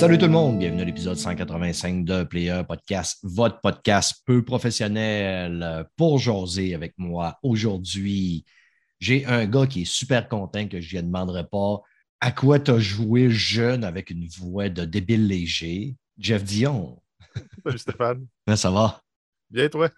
[0.00, 5.86] Salut tout le monde, bienvenue à l'épisode 185 de Player Podcast, votre podcast peu professionnel
[5.94, 7.38] pour jaser avec moi.
[7.42, 8.46] Aujourd'hui,
[8.98, 11.82] j'ai un gars qui est super content que je ne demanderai pas
[12.18, 15.96] à quoi tu as joué jeune avec une voix de débile léger.
[16.16, 17.02] Jeff Dion.
[17.62, 18.26] Salut Stéphane.
[18.46, 19.02] Comment ça va?
[19.50, 19.90] Bien, toi?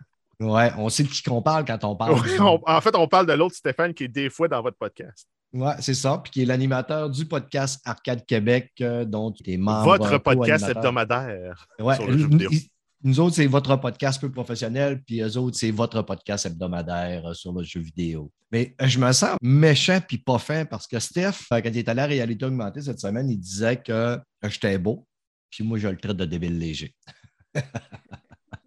[0.42, 2.14] Ouais, on sait de qui qu'on parle quand on parle.
[2.24, 4.76] Oui, on- en fait, on parle de l'autre Stéphane qui est des fois dans votre
[4.76, 5.26] podcast.
[5.52, 6.18] Ouais, c'est ça.
[6.22, 9.84] Puis qui est l'animateur du podcast Arcade Québec, euh, dont tu es membre.
[9.84, 10.76] votre podcast co-animateur.
[10.76, 11.66] hebdomadaire.
[11.78, 12.50] Ouais, sur le jeu vidéo.
[13.04, 17.34] nous autres, c'est votre podcast peu professionnel, puis eux autres, c'est votre podcast hebdomadaire euh,
[17.34, 18.30] sur le jeu vidéo.
[18.50, 21.78] Mais euh, je me sens méchant puis pas fin parce que Steph, euh, quand il
[21.78, 25.06] est allé à réalité augmentée cette semaine, il disait que euh, j'étais beau,
[25.50, 26.94] puis moi, je le traite de débile léger.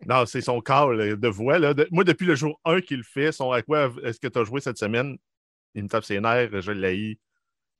[0.07, 1.57] Non, c'est son call de voix.
[1.59, 1.73] Là.
[1.73, 4.43] De- moi, depuis le jour 1 qu'il fait, son à quoi est-ce que tu as
[4.43, 5.17] joué cette semaine?
[5.73, 7.19] Il me tape ses nerfs, je l'ai.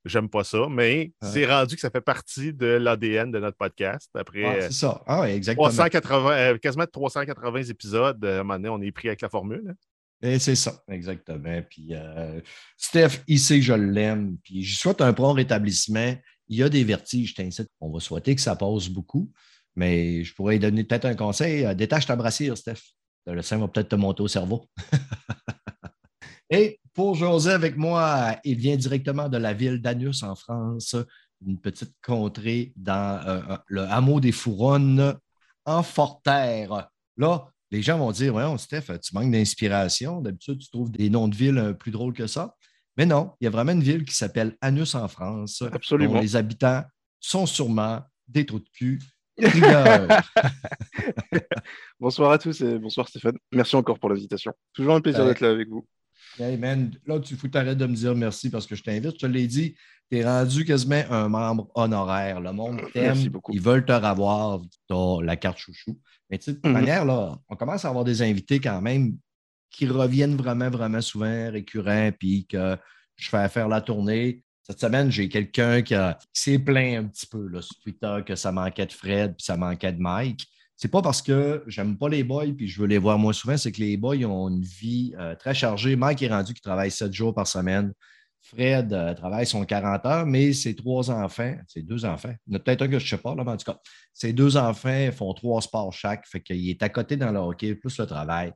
[0.04, 1.30] J'aime pas ça, mais Ouais.
[1.34, 4.09] c'est rendu que ça fait partie de l'ADN de notre podcast.
[4.16, 5.02] Après Ouais, c'est ça.
[5.08, 5.68] Ah, exactement.
[5.68, 9.30] 380, euh, quasiment 380 épisodes, euh, à un moment donné, on est pris avec la
[9.30, 9.64] formule.
[9.68, 9.73] hein.
[10.22, 11.62] Et c'est ça, exactement.
[11.70, 12.40] Puis euh,
[12.78, 14.38] Steph, il sait que je l'aime.
[14.44, 16.16] Puis je souhaite un prompt rétablissement.
[16.48, 17.70] Il y a des vertiges, je t'incite.
[17.81, 19.31] On va souhaiter que ça passe beaucoup.
[19.76, 21.66] Mais je pourrais donner peut-être un conseil.
[21.66, 22.81] Euh, Détache ta brassière, Steph.
[23.28, 24.68] Le sein va peut-être te monter au cerveau.
[26.50, 30.96] Et pour jaser avec moi, il vient directement de la ville d'Anus en France,
[31.46, 35.16] une petite contrée dans euh, euh, le hameau des Fouronnes
[35.66, 36.90] en Forterre.
[37.18, 40.22] Là, les gens vont dire Voyons, Steph, tu manques d'inspiration.
[40.22, 42.56] D'habitude, tu trouves des noms de villes euh, plus drôles que ça.
[42.97, 45.63] Mais non, il y a vraiment une ville qui s'appelle Anus en France.
[45.74, 46.13] Absolument.
[46.13, 46.84] dont les habitants
[47.19, 49.02] sont sûrement des trous de cul.
[52.00, 53.38] Bonsoir à tous et bonsoir Stéphane.
[53.51, 54.53] Merci encore pour l'invitation.
[54.73, 55.29] Toujours un plaisir Ouais.
[55.29, 55.85] d'être là avec vous.
[56.40, 59.13] Hey man, là, tu faut t'arrêter de me dire merci parce que je t'invite.
[59.13, 59.75] Je te l'ai dit,
[60.12, 62.41] tu es rendu quasiment un membre honoraire.
[62.41, 63.18] Le monde t'aime.
[63.51, 64.62] Ils veulent te revoir.
[64.90, 66.00] Tu as la carte chouchou.
[66.29, 66.74] Mais tu sais, de toute Mhm.
[66.74, 69.18] manière, là, on commence à avoir des invités quand même
[69.69, 72.78] qui reviennent vraiment, vraiment souvent, récurrents, puis que
[73.18, 74.44] je fais faire la tournée.
[74.68, 78.18] Cette semaine, j'ai quelqu'un qui, a- qui s'est plaint un petit peu là, sur Twitter
[78.26, 80.48] que ça manquait de Fred puis ça manquait de Mike.
[80.76, 83.56] C'est pas parce que j'aime pas les boys puis je veux les voir moins souvent,
[83.58, 85.96] c'est que les boys ont une vie euh, très chargée.
[85.96, 87.94] Mike est rendu qui travaille sept jours par semaine.
[88.42, 92.56] Fred euh, travaille son 40 heures, mais ses trois enfants, ses deux enfants, il y
[92.56, 93.80] en a peut-être un que je ne sais pas, là, mais en tout cas,
[94.14, 97.74] ses deux enfants font trois sports chaque, fait qu'il est à côté dans le hockey,
[97.75, 98.52] plus le travail.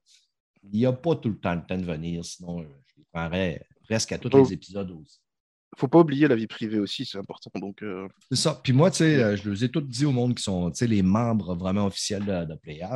[0.72, 3.66] Il n'a pas tout le temps le temps de venir, sinon euh, je les prendrais
[3.84, 4.44] presque à tous Oh.
[4.44, 5.20] les épisodes aussi.
[5.78, 7.52] Faut pas oublier la vie privée aussi, c'est important.
[7.60, 8.60] Donc, euh, C'est ça.
[8.64, 11.04] Puis moi, tu sais, euh, je les ai tous dit au monde qui sont, les
[11.04, 12.88] membres vraiment officiels de, de Player.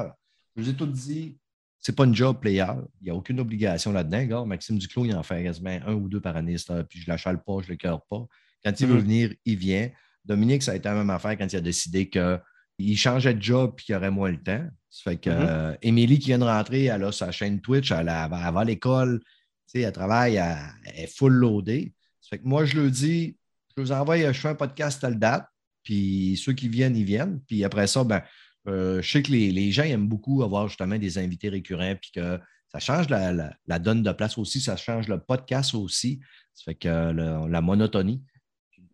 [0.55, 1.37] Je les ai tous dit,
[1.79, 2.65] c'est pas une job Player.
[3.01, 4.45] Il n'y a aucune obligation là-dedans.
[4.45, 7.11] Maxime Duclos, il en fait quasiment un ou deux par année, ça, puis je ne
[7.13, 8.25] l'achale pas, je ne le cœur pas.
[8.65, 9.01] Quand il veut Mhm.
[9.01, 9.89] venir, il vient.
[10.25, 13.75] Dominique, ça a été la même affaire quand il a décidé qu'il changeait de job
[13.77, 14.65] et qu'il aurait moins le temps.
[14.89, 15.35] Ça fait que Mhm.
[15.47, 18.63] euh, Émilie qui vient de rentrer, elle a sa chaîne Twitch, elle, elle va à
[18.63, 19.19] l'école,
[19.75, 21.93] elle travaille, elle, elle est full loadée.
[22.23, 23.35] Ça fait que moi, je le dis,
[23.75, 25.45] je vous envoie, je fais un podcast telle date,
[25.83, 27.41] puis ceux qui viennent, ils viennent.
[27.47, 28.21] Puis après ça, ben,
[28.69, 32.11] euh, je sais que les, les gens aiment beaucoup avoir justement des invités récurrents, puis
[32.15, 32.39] que
[32.71, 36.21] ça change la, la- la donne de place aussi, ça change le podcast aussi.
[36.53, 38.23] Ça fait que euh, le- la monotonie.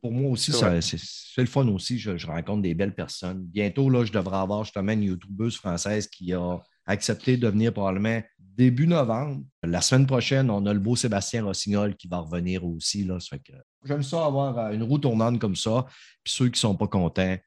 [0.02, 0.52] Pour moi aussi,
[0.82, 2.00] c'est le fun aussi.
[2.00, 3.44] Je, je rencontre des belles personnes.
[3.44, 6.58] Bientôt, là, je devrais avoir justement une YouTubeuse française qui a
[6.90, 9.42] accepté de venir probablement début novembre.
[9.64, 13.04] La semaine prochaine, on a le beau Sébastien Rossignol qui va revenir aussi.
[13.06, 13.20] Là.
[13.20, 15.86] Ça fait que J'aime ça avoir euh, une roue tournante comme ça.
[16.24, 17.38] Puis ceux qui ne sont pas contents,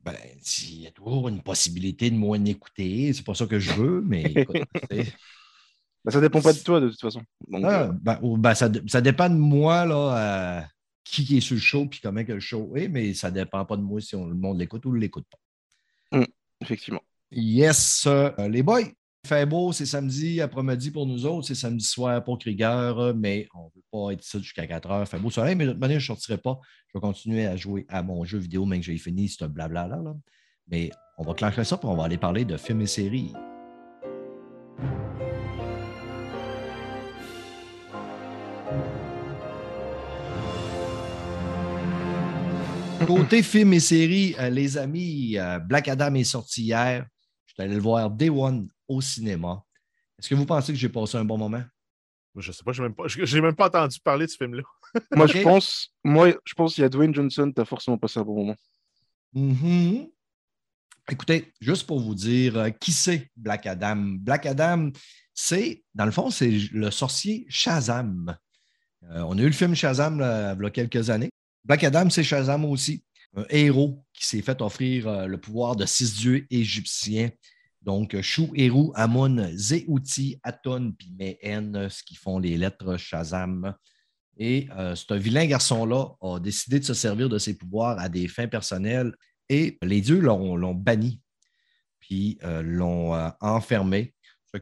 [0.00, 0.14] ben,
[0.62, 3.12] il y a toujours une possibilité de moins écouter.
[3.12, 4.56] C'est pas ça que je veux, mais écoute,
[6.04, 7.22] bah, ça dépend pas de toi de toute façon.
[7.48, 10.60] Donc, Ah, euh, ben, ben, ça, ça dépend de moi, là, euh,
[11.04, 13.76] qui est sur le show puis comment que le show est, mais ça dépend pas
[13.76, 16.24] de moi si on- le monde l'écoute ou ne l'écoute pas.
[16.60, 17.02] effectivement.
[17.34, 18.82] Yes, euh, les boys,
[19.26, 23.64] fait beau, c'est samedi après-midi pour nous autres, c'est samedi soir pour Krieger, mais on
[23.64, 25.08] ne veut pas être ici jusqu'à 4 heures.
[25.08, 26.60] Fait beau soleil, mais de toute manière, je ne sortirai pas.
[26.88, 29.96] Je vais continuer à jouer à mon jeu vidéo, même que j'ai fini ce blabla-là.
[30.04, 30.14] là.
[30.68, 33.32] Mais on va clencher ça, puis on va aller parler de films et séries.
[43.06, 47.06] Côté film et série, euh, les amis, euh, Black Adam est sorti hier.
[47.46, 49.64] Je suis allé le voir Day One au cinéma.
[50.18, 51.62] Est-ce que vous pensez que j'ai passé un bon moment?
[52.36, 54.62] Je sais pas, j'ai même pas, j'ai même pas entendu parler de ce film-là.
[55.16, 58.20] Moi, je pense, moi, je pense qu'il y a Dwayne Johnson, tu as forcément passé
[58.20, 58.56] un bon moment.
[59.32, 60.08] Mhm.
[61.10, 63.96] Écoutez, juste pour vous dire, euh, qui c'est Black Adam?
[64.20, 64.90] Black Adam,
[65.34, 68.36] c'est, dans le fond, c'est le sorcier Shazam.
[69.04, 71.30] Euh, on a eu le film Shazam là, il y a quelques années.
[71.64, 73.02] Black Adam, c'est Shazam aussi,
[73.34, 77.30] un héros s'est fait offrir euh, le pouvoir de six dieux égyptiens.
[77.82, 83.74] Donc, Chou, Héros, Amun, Zéouti, Aton, puis Mehen, ce qui font les lettres Shazam.
[84.36, 88.28] Et euh, ce vilain garçon-là a décidé de se servir de ses pouvoirs à des
[88.28, 89.12] fins personnelles
[89.48, 91.20] et les dieux l'ont banni,
[91.98, 94.14] puis euh, l'ont enfermé.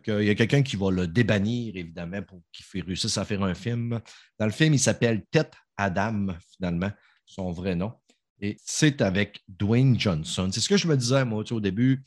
[0.07, 3.55] Il y a quelqu'un qui va le débannir, évidemment, pour qu'il réussisse à faire un
[3.55, 4.01] film.
[4.39, 6.91] Dans le film, il s'appelle Tête Adam, finalement,
[7.27, 7.93] son vrai nom.
[8.41, 10.49] Et c'est avec Dwayne Johnson.
[10.53, 12.03] C'est ce que je me disais, moi, au début.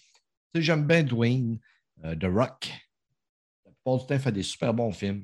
[0.56, 1.60] J'aime bien Dwayne,
[2.04, 2.72] euh, The Rock.
[3.66, 5.24] La plupart du temps, il fait des super bons films.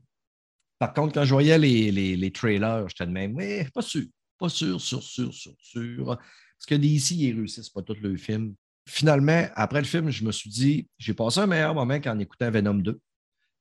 [0.77, 4.05] Par contre, quand je voyais les, les, les trailers, j'étais de même, oui, pas sûr,
[4.37, 6.05] pas sûr, sûr, sûr, sûr, sûr.
[6.05, 8.55] Parce que DC, ils réussissent pas tous leurs films.
[8.87, 12.49] Finalement, après le film, je me suis dit, j'ai passé un meilleur moment qu'en écoutant
[12.49, 12.99] Venom 2,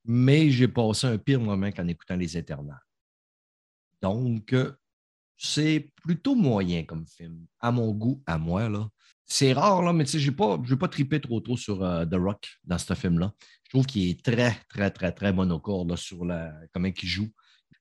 [0.04, 2.78] mais j'ai passé un pire moment qu'en écoutant Les Éternels.
[4.00, 4.72] Donc, euh,
[5.38, 8.68] c'est plutôt moyen comme film, à mon goût, à moi.
[8.68, 8.88] là.
[9.24, 12.14] C'est rare, là, mais tu je ne vais pas triper trop trop sur euh, The
[12.14, 13.32] Rock dans ce film-là.
[13.64, 17.28] Je trouve qu'il est très, très, très, très monocorde sur la, comment il joue.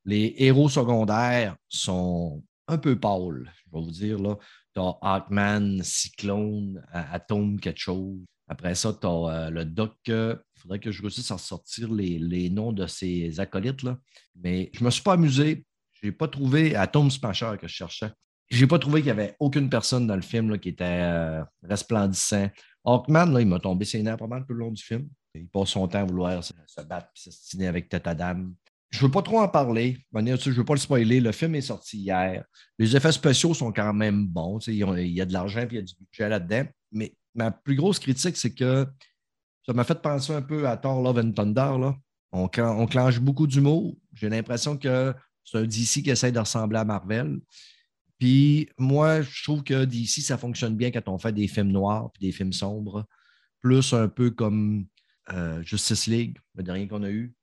[0.04, 4.19] Les héros secondaires sont un peu pâles, je vais vous dire.
[4.19, 4.38] Là.
[4.75, 8.19] Tu as Hawkman, Cyclone, A- Atome, quelque chose.
[8.50, 9.94] Après ça, tu as le Doc.
[10.07, 13.83] Il faudrait que je réussisse à sortir les, les noms de ces acolytes.
[13.83, 13.98] Là.
[14.36, 15.65] Mais je ne me suis pas amusé.
[16.02, 18.12] Je n'ai pas trouvé Atome Smasher que je cherchais.
[18.50, 20.86] Je n'ai pas trouvé qu'il y avait aucune personne dans le film là, qui était
[20.86, 22.50] euh, resplendissant.
[22.86, 25.10] Hawkman, là, il m'a tombé ses nerfs pas mal tout le long du film.
[25.36, 26.54] Il passe son temps à vouloir se,
[26.88, 28.46] battre et s'estiner avec Tête Adam.
[28.90, 29.98] Je veux pas trop en parler.
[30.14, 31.20] Je ne veux pas le spoiler.
[31.20, 32.46] Le film est sorti hier.
[32.80, 34.60] Les effets spéciaux sont quand même bons.
[34.68, 36.64] Il y a de l'argent et il y a du budget là-dedans.
[36.94, 38.88] Mais ma plus grosse critique, c'est que
[39.66, 41.78] ça m'a fait penser un peu à Thor Love and Thunder.
[41.78, 41.96] Là.
[42.32, 43.98] On, on clenche beaucoup d'humour.
[44.14, 45.14] J'ai l'impression que
[45.48, 47.40] c'est un DC qui essaie de ressembler à Marvel.
[48.20, 52.12] Puis moi, je trouve que DC, ça fonctionne bien quand on fait des films noirs
[52.12, 53.06] puis des films sombres.
[53.62, 54.86] Plus un peu comme
[55.32, 57.34] euh, Justice League, le dernier qu'on a eu.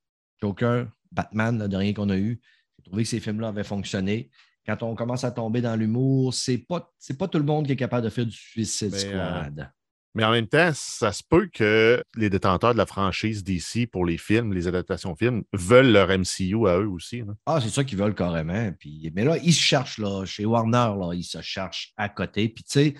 [0.41, 2.41] Joker, Batman, le dernier qu'on a eu.
[2.79, 4.31] J'ai trouvé que ces films-là avaient fonctionné.
[4.67, 7.77] Quand on commence à tomber dans l'humour, c'est pas, pas tout le monde qui est
[7.77, 9.73] capable de faire du Suicide Mais, Squad.
[10.15, 14.07] Mais en même temps, ça se peut que les détenteurs de la franchise DC pour
[14.07, 17.21] les films, les adaptations films, veulent leur MCU à eux aussi.
[17.21, 17.35] là.
[17.47, 18.71] Ah, c'est ça qu'ils veulent carrément.
[19.13, 22.49] Mais là, ils se cherchent, là, chez Warner, ils se cherchent à côté.
[22.49, 22.95] Puis, tu sais,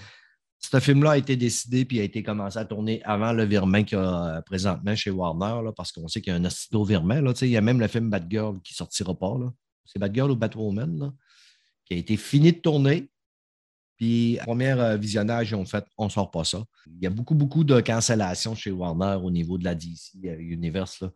[0.59, 3.99] ce film-là a été décidé puis a été commencé à tourner avant le virement qu'il
[3.99, 7.21] y a euh, présentement chez Warner, parce qu'on sait qu'il y a un astido virement.
[7.43, 9.37] Il y a même le film Batgirl qui ne sortira pas.
[9.85, 11.13] C'est Batgirl ou Batwoman, là,
[11.85, 13.09] qui a été fini de tourner.
[13.97, 16.63] Puis, premier euh, visionnage, ils ont fait on sort pas ça.
[16.87, 20.37] Il y a beaucoup, beaucoup de cancellations chez Warner au niveau de la DC euh,
[20.39, 21.01] Universe.
[21.01, 21.11] là.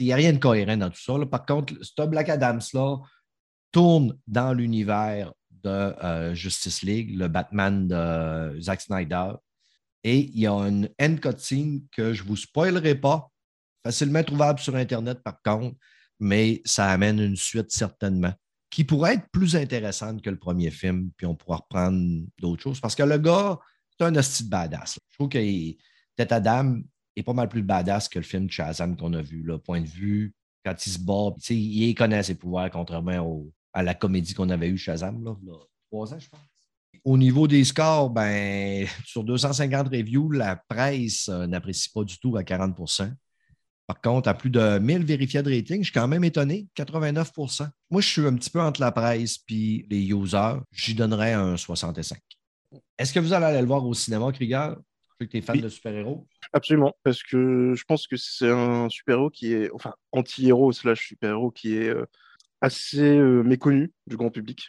[0.00, 1.14] Il n'y a rien de cohérent dans tout ça.
[1.26, 2.96] Par contre, ce Black Adams-là
[3.70, 5.32] tourne dans l'univers
[5.62, 9.32] de euh, Justice League, le Batman de Zack Snyder.
[10.04, 13.30] Et il y a une end cutscene que je ne vous spoilerai pas,
[13.84, 15.76] facilement trouvable sur Internet par contre,
[16.20, 18.32] mais ça amène une suite certainement,
[18.70, 22.80] qui pourrait être plus intéressante que le premier film, puis on pourra reprendre d'autres choses.
[22.80, 23.58] Parce que le gars,
[23.90, 24.98] c'est un hostie badass.
[25.10, 25.38] Je trouve que
[26.16, 26.76] Tête Adam
[27.16, 29.42] est pas mal plus badass que le film Shazam qu'on a vu.
[29.42, 29.58] Là.
[29.58, 30.34] Point de vue,
[30.64, 34.76] quand il se bat, il connaît ses pouvoirs, contrairement à la comédie qu'on avait eu
[34.76, 35.34] Shazam, là,
[35.90, 36.40] trois ans, je pense.
[37.04, 42.36] Au niveau des scores, ben, sur 250 reviews, la presse euh, n'apprécie pas du tout
[42.36, 42.76] à 40
[43.88, 47.68] Par contre, à plus de 1000 vérifiés de rating, je suis quand même étonné, 89%
[47.90, 50.56] Moi, je suis un petit peu entre la presse et les users.
[50.72, 52.18] J'y donnerais un 65
[52.98, 54.76] Est-ce que vous allez aller le voir au cinéma, Krieger?
[54.76, 55.62] Je sais que tu es fan Oui.
[55.62, 56.28] de super-héros.
[56.52, 61.50] Absolument, parce que je pense que c'est un super-héros qui est, enfin, anti-héros slash super-héros
[61.50, 62.04] qui est euh,
[62.60, 64.68] assez euh, méconnu du grand public.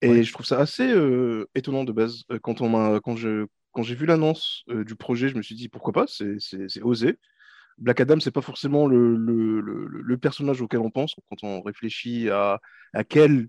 [0.00, 2.22] Et je trouve ça assez euh, étonnant de base.
[2.42, 5.68] Quand, on quand, je, quand j'ai vu l'annonce euh, du projet, je me suis dit
[5.68, 7.18] pourquoi pas, c'est osé.
[7.78, 12.28] Black Adam, c'est pas forcément le, le, le, personnage auquel on pense quand on réfléchit
[12.28, 12.60] à,
[12.92, 13.48] à quel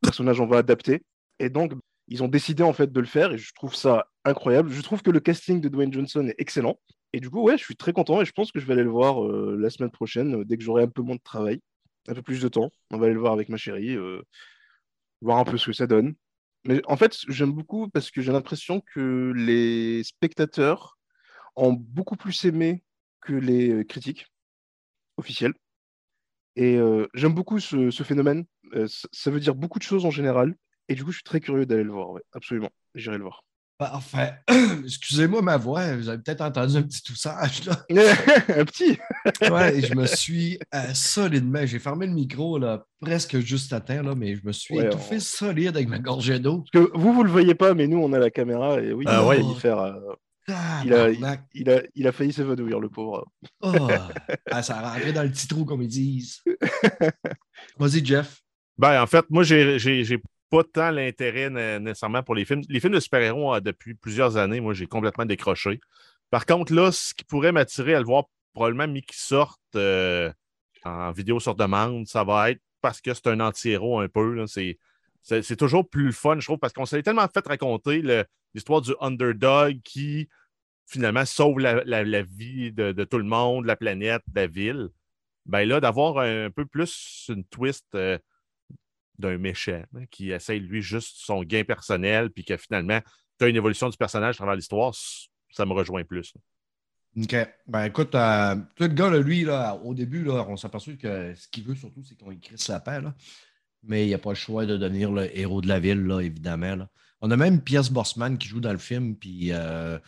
[0.00, 1.04] personnage on va adapter.
[1.38, 1.72] Et donc,
[2.08, 4.70] ils ont décidé en fait de le faire et je trouve ça incroyable.
[4.70, 6.78] Je trouve que le casting de Dwayne Johnson est excellent.
[7.12, 8.82] Et du coup, ouais, je suis très content et je pense que je vais aller
[8.82, 11.60] le voir euh, la semaine prochaine euh, dès que j'aurai un peu moins de travail,
[12.08, 12.70] un peu plus de temps.
[12.90, 14.22] On va aller le voir avec ma chérie, euh,
[15.20, 16.14] voir un peu ce que ça donne.
[16.64, 20.98] Mais en fait, j'aime beaucoup parce que j'ai l'impression que les spectateurs
[21.56, 22.82] ont beaucoup plus aimé
[23.20, 24.26] que les euh, critiques
[25.16, 25.54] officielles.
[26.56, 28.44] Et euh, j'aime beaucoup ce, ce phénomène.
[28.74, 30.54] Euh, ça, veut dire beaucoup de choses en général.
[30.88, 32.10] Et du coup, je suis très curieux d'aller le voir.
[32.10, 32.70] ouais, absolument.
[32.94, 33.44] J'irai le voir.
[33.78, 34.34] Parfait.
[34.84, 37.64] Excusez-moi ma voix, vous avez peut-être entendu un petit toussage.
[37.64, 37.76] Là.
[38.48, 38.98] Un petit.
[39.52, 43.80] Ouais, et je me suis euh, solidement, j'ai fermé le micro là, presque juste à
[43.80, 46.64] temps, là, mais je me suis Ouais, étouffé on- solide avec ma gorgée d'eau.
[46.72, 48.80] Parce que vous, vous le voyez pas, mais nous, on a la caméra.
[48.80, 49.36] Et oui, Ah il a ouais.
[49.36, 49.78] failli faire,
[50.50, 53.26] euh, Il a- il, a, il a failli s'évanouir, le pauvre.
[53.60, 53.88] Oh,
[54.50, 56.42] ah, ça a rentré dans le petit trou, comme ils disent.
[57.78, 58.40] Vas-y, Jeff.
[58.76, 62.62] Ben, en fait, moi, j'ai pas tant l'intérêt né- nécessairement pour les films.
[62.68, 65.80] Les films de super-héros, euh, depuis plusieurs années, moi, j'ai complètement décroché.
[66.30, 68.24] Par contre, là, ce qui pourrait m'attirer à le voir,
[68.54, 70.32] probablement, mis qu'il sorte euh,
[70.84, 74.46] en vidéo sur demande, ça va être parce que c'est un anti-héros un peu.
[74.46, 74.78] C'est
[75.22, 78.02] c'est- c'est toujours plus fun, je trouve, parce qu'on s'est tellement fait raconter
[78.54, 80.28] l'histoire du underdog qui,
[80.88, 84.88] finalement, sauve la, vie de, tout le monde, la planète, la ville.
[85.46, 88.18] Ben là, d'avoir un peu plus une twist euh,
[89.18, 93.00] d'un méchant hein, qui essaye, lui, juste son gain personnel, puis que finalement,
[93.38, 94.94] tu as une évolution du personnage à travers l'histoire,
[95.50, 96.34] ça me rejoint plus.
[97.16, 97.36] OK.
[97.66, 101.64] Ben écoute, euh, le gars, lui, là, au début, là, on s'aperçoit que ce qu'il
[101.64, 103.00] veut surtout, c'est qu'on écrit sa paix.
[103.00, 103.14] Là.
[103.82, 106.20] Mais il n'y a pas le choix de devenir le héros de la ville, là,
[106.20, 106.86] évidemment.
[107.20, 109.98] On a même Pierce Bossman qui joue dans le film, puis euh,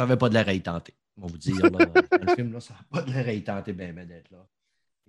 [0.00, 0.94] ça n'avait pas de l'air à y tenter.
[1.18, 3.32] On va vous dire, là, dans le film, là, ça n'a pas de l'air à
[3.32, 4.46] y tenter ben, ben, d'être là.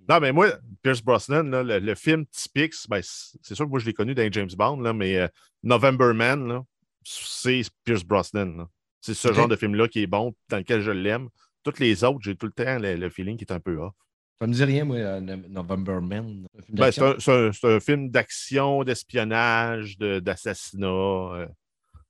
[0.10, 0.50] Non, mais moi,
[0.82, 3.94] Pierce Brosnan, là, le, le film typique, c'est ben, c'est sûr que moi, je l'ai
[3.94, 5.28] connu dans James Bond, là, mais euh,
[5.64, 6.64] November Man,
[7.04, 8.58] c'est Pierce Brosnan.
[8.58, 8.68] là.
[9.00, 11.30] C'est ce genre de film-là qui est bon, dans lequel je l'aime.
[11.64, 13.94] Toutes les autres, j'ai tout le temps le, le feeling qui est un peu off.
[14.42, 16.46] Ça me dit rien, moi, euh, No- November Man.
[16.70, 21.48] Ben, c'est un, c'est un- c'est un film d'action, d'espionnage, de- d'assassinat, euh,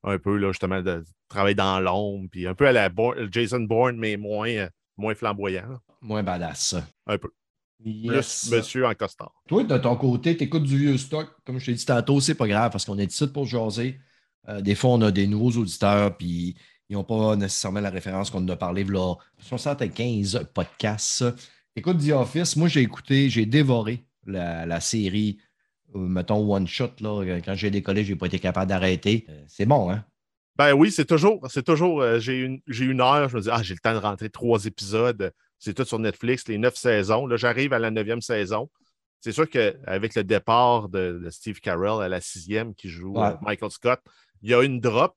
[0.03, 2.89] un peu, là, justement, de travail dans l'ombre, puis un peu à la
[3.31, 5.67] Jason Bourne, mais moins, euh, moins flamboyant.
[5.69, 5.79] là.
[6.01, 6.75] Moins badass.
[7.05, 7.29] Un peu.
[7.83, 8.47] Yes.
[8.47, 9.33] Plus monsieur en costard.
[9.47, 11.29] Toi, de ton côté, tu écoutes du vieux stock.
[11.45, 13.99] Comme je t'ai dit tantôt, c'est pas grave parce qu'on est ici pour jaser.
[14.49, 16.55] Euh, des fois, on a des nouveaux auditeurs, puis
[16.89, 21.23] ils n'ont pas nécessairement la référence qu'on a parlé là, 75 podcasts.
[21.75, 25.37] Écoute The Office, moi j'ai écouté, j'ai dévoré la, la série,
[25.93, 26.91] mettons One Shot.
[27.01, 29.25] Là, quand j'ai décollé, j'ai pas été capable d'arrêter.
[29.29, 30.03] Euh, c'est bon, hein?
[30.57, 33.49] Ben oui, c'est toujours, c'est toujours, euh, j'ai une, j'ai une heure, je me dis,
[33.51, 35.31] ah, j'ai le temps de rentrer trois épisodes.
[35.59, 37.25] C'est tout sur Netflix, les neuf saisons.
[37.25, 38.69] Là, j'arrive à la neuvième saison.
[39.21, 43.27] C'est sûr qu'avec le départ de, de Steve Carell à la sixième qui joue Ouais.
[43.27, 43.99] euh, Michael Scott,
[44.41, 45.15] il y a une drop,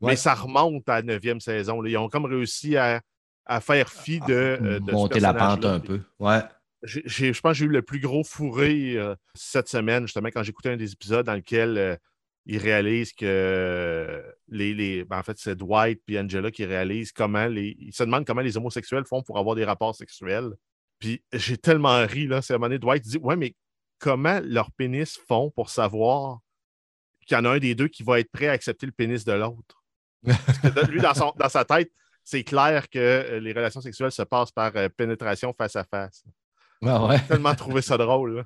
[0.00, 0.12] Ouais.
[0.12, 1.80] mais ça remonte à la neuvième saison.
[1.80, 1.88] là.
[1.90, 3.00] Ils ont comme réussi à,
[3.46, 6.00] à faire fi de, euh, de ce Monter la pente un peu.
[6.18, 6.40] Ouais.
[6.82, 10.70] Je pense que j'ai eu le plus gros fourré euh, cette semaine, justement, quand j'écoutais
[10.70, 11.96] un des épisodes dans lequel euh,
[12.46, 15.04] ils réalisent que euh, les.
[15.04, 17.76] ben, en fait, c'est Dwight et Angela qui réalisent comment les.
[17.78, 20.50] Ils se demandent comment les homosexuels font pour avoir des rapports sexuels.
[20.98, 22.42] Puis j'ai tellement ri, là.
[22.42, 23.54] C'est à un moment donné, Dwight dit Ouais, mais
[23.98, 26.40] comment leurs pénis font pour savoir
[27.26, 29.24] qu'il y en a un des deux qui va être prêt à accepter le pénis
[29.24, 29.84] de l'autre?
[30.24, 31.92] Parce que lui, dans, sa tête,
[32.24, 36.24] c'est clair que les relations sexuelles se passent par pénétration face à face.
[36.82, 37.18] Ouais.
[37.18, 38.36] J'ai tellement trouvé ça drôle.
[38.36, 38.42] là.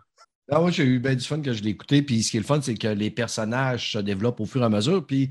[0.51, 2.03] Ah, moi, j'ai eu bien du fun que je l'ai écouté.
[2.03, 4.65] Puis ce qui est le fun, c'est que les personnages se développent au fur et
[4.65, 5.05] à mesure.
[5.05, 5.31] Puis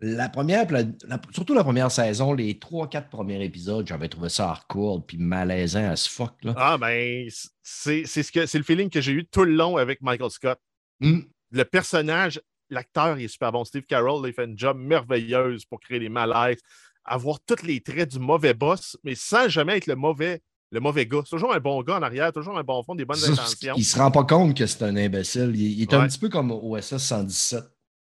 [0.00, 4.28] la première, la- la- surtout la première saison, les trois, quatre premiers épisodes, j'avais trouvé
[4.28, 6.34] ça hardcore puis malaisant à ce fuck.
[6.42, 6.54] Là.
[6.56, 7.28] Ah, ben,
[7.62, 10.30] c'est c'est ce que c'est le feeling que j'ai eu tout le long avec Michael
[10.30, 10.58] Scott.
[11.02, 11.24] Hum.
[11.50, 12.40] Le personnage,
[12.70, 13.64] l'acteur, il est super bon.
[13.64, 16.58] Steve Carroll, il fait une job merveilleuse pour créer des malaises,
[17.04, 21.06] avoir tous les traits du mauvais boss, mais sans jamais être le mauvais, le mauvais
[21.06, 21.20] gars.
[21.24, 23.74] C'est toujours un bon gars en arrière, toujours un bon fond, des bonnes intentions.
[23.76, 25.52] il se rend pas compte que c'est un imbécile.
[25.54, 27.58] Il, il est un petit peu comme OSS 117.
[27.60, 27.66] Euh,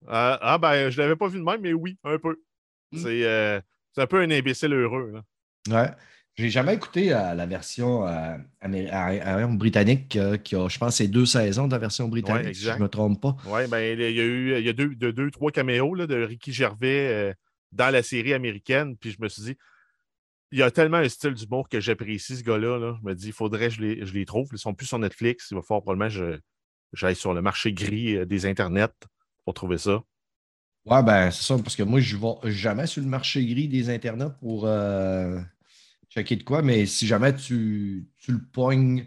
[0.08, 2.36] ah, ben, je l'avais pas vu de même, mais oui, un peu.
[2.92, 2.98] Mm.
[2.98, 3.60] C'est euh,
[3.94, 5.12] c'est un peu un imbécile heureux.
[5.12, 5.22] là.
[5.82, 5.90] Ouais.
[6.36, 8.06] J'ai jamais écouté euh, la version
[9.56, 12.78] britannique qui a, je pense, c'est deux saisons de la version britannique, si je ne
[12.78, 13.36] me trompe pas.
[13.46, 16.06] Oui, ben, il y a eu il y a deux, de- deux trois caméos là,
[16.06, 17.34] de Ricky Gervais
[17.72, 18.96] dans la série américaine.
[18.96, 19.56] Puis je me suis dit,
[20.52, 22.78] il y a tellement un style d'humour que j'apprécie ce gars-là.
[22.78, 22.96] là.
[23.00, 24.48] Je me dis, il faudrait que je les, je les trouve.
[24.52, 25.48] Ils sont plus sur Netflix.
[25.50, 26.40] Il va falloir probablement que
[26.92, 28.88] j'aille sur le marché gris euh, des internets
[29.44, 30.02] pour trouver ça.
[30.86, 33.68] Ouais, ben c'est ça, parce que moi, je ne vais jamais sur le marché gris
[33.68, 35.38] des internets pour euh,
[36.08, 39.06] checker de quoi, mais si jamais tu, tu le pognes,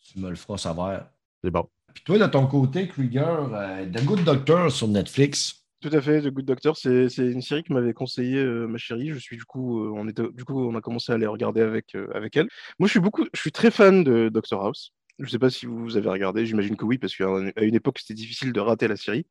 [0.00, 1.08] tu me le feras savoir.
[1.42, 1.68] C'est bon.
[1.94, 5.61] Puis toi, de ton côté, Krieger, euh, The Good Doctor sur Netflix.
[5.82, 9.08] Tout à fait, The Good Doctor, c'est une série que m'avait conseillé euh, ma chérie.
[9.08, 11.60] Je suis du coup, euh, on était, du coup, on a commencé à les regarder
[11.60, 12.46] avec, euh, avec elle.
[12.78, 14.92] Moi, je suis beaucoup, je suis très fan de Doctor House.
[15.18, 17.98] Je ne sais pas si vous avez regardé, j'imagine que oui, parce qu'à une époque,
[17.98, 19.26] c'était difficile de rater la série.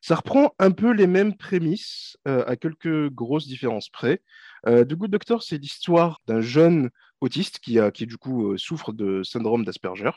[0.00, 4.22] Ça reprend un peu les mêmes prémices, à quelques grosses différences près.
[4.66, 6.90] The Good Doctor, c'est l'histoire d'un jeune
[7.20, 10.10] autiste qui, a, qui du coup souffre de syndrome d'Asperger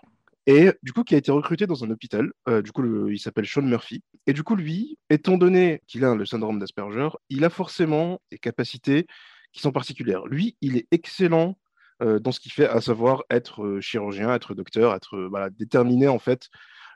[0.47, 2.31] et du coup qui a été recruté dans un hôpital.
[2.63, 4.03] du coup, il s'appelle Sean Murphy.
[4.27, 8.37] Et du coup, lui, étant donné qu'il a le syndrome d'Asperger, il a forcément des
[8.37, 9.05] capacités
[9.53, 10.25] qui sont particulières.
[10.25, 11.57] Lui, il est excellent
[11.99, 16.49] dans ce qu'il fait, à savoir être chirurgien, être docteur, être voilà, déterminé en fait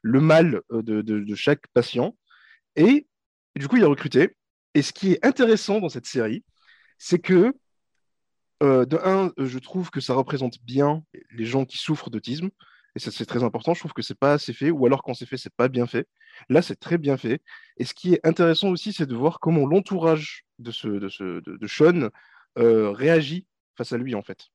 [0.05, 2.15] le mal euh, de, chaque patient.
[2.75, 3.07] Et
[3.55, 4.37] du coup, il a recruté.
[4.75, 6.43] Et ce qui est intéressant dans cette série,
[6.99, 7.53] c'est que,
[8.61, 12.51] euh, de un, euh, je trouve que ça représente bien les gens qui souffrent d'autisme.
[12.95, 13.73] Et ça, c'est très important.
[13.73, 15.85] Je trouve que c'est pas assez fait, ou alors quand c'est fait, c'est pas bien
[15.85, 16.07] fait.
[16.49, 17.41] Là, c'est très bien fait.
[17.77, 21.41] Et ce qui est intéressant aussi, c'est de voir comment l'entourage de, ce, de, ce,
[21.41, 22.09] de, Sean
[22.55, 23.47] réagit
[23.77, 24.47] face à lui, en fait.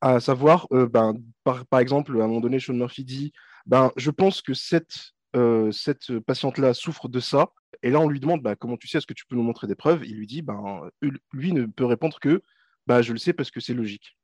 [0.00, 3.32] À savoir, ben, par, par, exemple, à un moment donné, Sean Murphy dit
[3.68, 7.52] ben, je pense que cette, euh, cette patiente-là souffre de ça.
[7.82, 9.66] Et là, on lui demande bah, comment tu sais, est-ce que tu peux nous montrer
[9.66, 10.88] des preuves Il lui dit ben,
[11.32, 12.42] lui ne peut répondre que
[12.86, 14.16] bah, je le sais parce que c'est logique.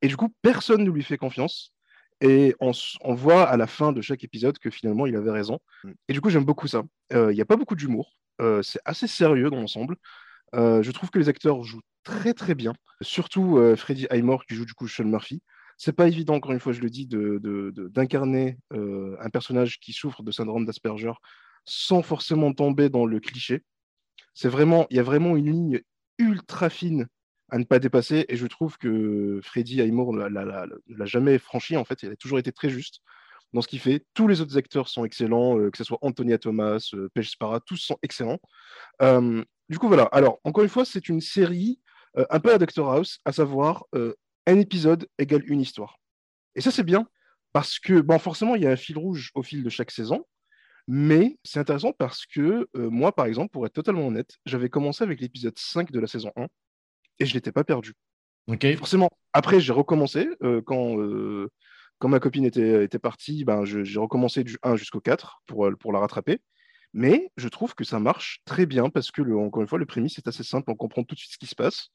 [0.00, 1.74] Et du coup, personne ne lui fait confiance.
[2.20, 2.72] Et on,
[3.14, 5.60] voit à la fin de chaque épisode que finalement, il avait raison.
[6.08, 6.82] Et du coup, j'aime beaucoup ça.
[7.12, 8.18] Euh, il n'y a pas beaucoup d'humour.
[8.40, 9.96] Euh, c'est assez sérieux dans l'ensemble.
[10.52, 12.72] je trouve que les acteurs jouent très très bien.
[13.00, 15.42] Surtout Freddie Highmore qui joue du coup Sean Murphy.
[15.78, 20.24] C'est pas évident, encore une fois, je le dis, d'incarner euh, un personnage qui souffre
[20.24, 21.12] de syndrome d'Asperger
[21.64, 23.62] sans forcément tomber dans le cliché.
[24.34, 25.80] C'est vraiment, il y a vraiment une ligne
[26.18, 27.06] ultra fine
[27.50, 31.76] à ne pas dépasser, et je trouve que Freddy Highmore ne l'a jamais franchi.
[31.76, 33.00] En fait, il a toujours été très juste
[33.52, 34.04] dans ce qu'il fait.
[34.14, 37.78] Tous les autres acteurs sont excellents, euh, que ce soit Antonia Thomas, euh, Spara, tous
[37.78, 38.38] sont excellents.
[39.00, 40.04] du coup, voilà.
[40.04, 41.80] Alors, encore une fois, c'est une série
[42.30, 45.98] un peu à Doctor House, à savoir un épisode égale une histoire.
[46.54, 47.06] Et ça, c'est bien,
[47.52, 50.24] parce que, bon, forcément, il y a un fil rouge au fil de chaque saison,
[50.86, 55.04] mais c'est intéressant parce que euh, moi, par exemple, pour être totalement honnête, j'avais commencé
[55.04, 56.46] avec l'épisode 5 de la saison 1
[57.18, 57.94] et je n'étais pas perdu.
[58.46, 58.66] Ok.
[58.76, 61.50] Forcément, après, j'ai recommencé euh, quand, euh,
[61.98, 65.92] quand ma copine était, était partie, ben, j'ai recommencé du 1 jusqu'au 4 pour, pour
[65.92, 66.40] la rattraper.
[66.94, 69.86] Mais je trouve que ça marche très bien parce que, le, encore une fois, le
[69.86, 71.88] prémisse est assez simple, on comprend tout de suite ce qui se passe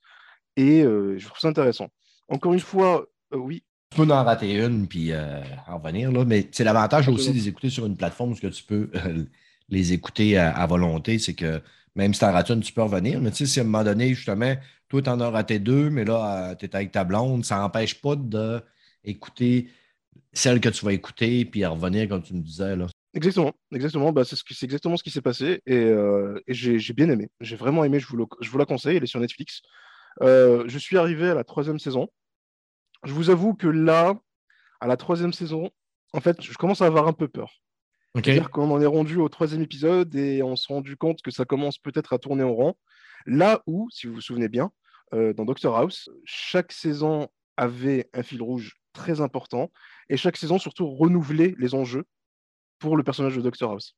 [0.55, 1.89] et je trouve ça intéressant.
[2.29, 3.63] Encore une fois, euh, oui.
[3.89, 7.35] Tu peux en rater une puis euh, en venir, là, mais c'est l'avantage aussi de
[7.35, 9.23] les écouter sur une plateforme où tu peux euh,
[9.69, 11.19] les écouter à, volonté.
[11.19, 11.61] C'est que
[11.95, 13.21] même si tu en rates une, tu peux revenir.
[13.21, 14.55] Mais tu sais, si à un moment donné, justement,
[14.93, 17.99] toi, tu en as raté deux, mais là, tu es avec ta blonde, ça n'empêche
[17.99, 19.69] pas d'écouter
[20.33, 22.75] celle que tu vas écouter puis à revenir, comme tu me disais.
[22.75, 22.85] Là.
[23.15, 24.11] Exactement, exactement.
[24.11, 25.91] Bah, c'est, ce exactement ce qui s'est passé et,
[26.47, 27.31] j'ai, bien aimé.
[27.39, 29.63] J'ai vraiment aimé, je vous, je vous la conseille, elle est sur Netflix.
[30.21, 32.07] Euh, je suis arrivé à la troisième saison.
[33.03, 34.13] Je vous avoue que là,
[34.79, 35.71] à la troisième saison,
[36.13, 37.63] en fait, je commence à avoir un peu peur.
[38.13, 41.45] C'est-à-dire qu'on en est rendu au troisième épisode et on s'est rendu compte que ça
[41.45, 42.75] commence peut-être à tourner en rond.
[43.25, 48.23] Là où, si vous vous souvenez bien, euh, dans Doctor House, chaque saison avait un
[48.23, 49.71] fil rouge très important
[50.09, 52.05] et chaque saison surtout renouvelait les enjeux
[52.79, 53.95] pour le personnage de Doctor House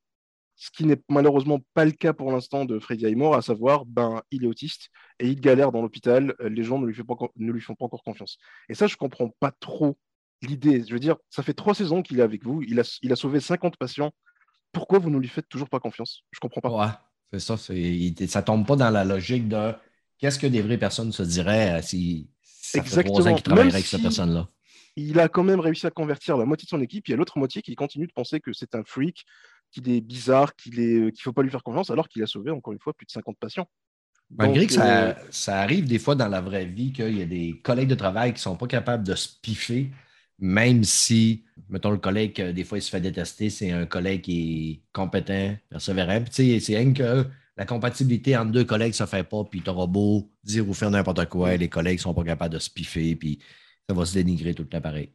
[0.56, 4.22] ce qui n'est malheureusement pas le cas pour l'instant de Freddy Highmore, à savoir, ben,
[4.32, 4.90] il est autiste
[5.20, 8.38] et il galère dans l'hôpital, euh, les gens ne lui, font pas, encore confiance.
[8.70, 9.98] Et ça, je ne comprends pas trop
[10.42, 10.84] l'idée.
[10.88, 13.16] Je veux dire, ça fait trois saisons qu'il est avec vous, il a, il a
[13.16, 14.12] sauvé 50 patients.
[14.72, 16.24] Pourquoi vous ne lui faites toujours pas confiance?
[16.32, 17.10] Je ne comprends pas.
[17.34, 17.58] C'est ça.
[17.58, 19.74] Ça tombe pas dans la logique de
[20.18, 23.04] qu'est-ce que des vraies personnes se diraient euh, si ça Exactement.
[23.04, 24.50] fait trois ans qu'il travaillerait avec cette personne-là?
[24.96, 27.08] il a quand même réussi à convertir la moitié de son équipe.
[27.08, 29.26] Il y a l'autre moitié qui continue de penser que c'est un freak,
[29.72, 32.74] qu'il est bizarre, qu'il ne faut pas lui faire confiance, alors qu'il a sauvé, encore
[32.74, 33.68] une fois, plus de 50 patients.
[34.32, 37.60] Malgré que euh, ça, arrive des fois dans la vraie vie qu'il y a des
[37.64, 39.92] collègues de travail qui ne sont pas capables de se piffer,
[40.40, 44.72] même si, mettons, le collègue, des fois, il se fait détester, c'est un collègue qui
[44.72, 46.22] est compétent, persévérant.
[46.22, 47.26] Puis, c'est rien que
[47.58, 50.74] la compatibilité entre deux collègues ne se fait pas, puis tu auras beau dire ou
[50.74, 53.40] faire n'importe quoi, les collègues ne sont pas capables de se piffer, puis
[53.88, 55.14] ça va se dénigrer tout le temps pareil.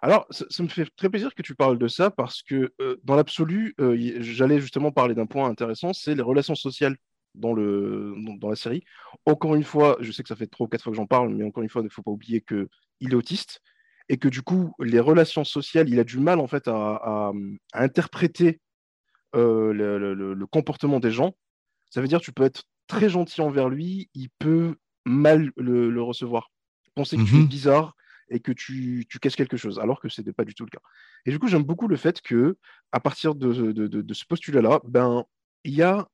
[0.00, 3.16] Alors, ça, me fait très plaisir que tu parles de ça parce que euh, dans
[3.16, 6.96] l'absolu, euh, j'allais justement parler d'un point intéressant, c'est les relations sociales
[7.34, 8.84] dans, le, dans, la série.
[9.26, 11.34] Encore une fois, je sais que ça fait trois ou quatre fois que j'en parle,
[11.34, 12.68] mais encore une fois, il ne faut pas oublier qu'il
[13.10, 13.60] est autiste
[14.08, 17.32] et que du coup, les relations sociales, il a du mal en fait à,
[17.74, 18.60] interpréter
[19.34, 21.34] euh, le, comportement des gens.
[21.90, 26.02] Ça veut dire que tu peux être très gentil envers lui, il peut mal le,
[26.02, 26.50] recevoir.
[26.94, 27.94] Penser que tu es mmh bizarre,
[28.30, 30.70] et que tu, tu casses quelque chose, alors que ce n'était pas du tout le
[30.70, 30.80] cas.
[31.24, 32.58] Et du coup, j'aime beaucoup le fait que,
[32.92, 35.24] à partir de, de, ce postulat-là, ben,
[35.64, 36.08] il y a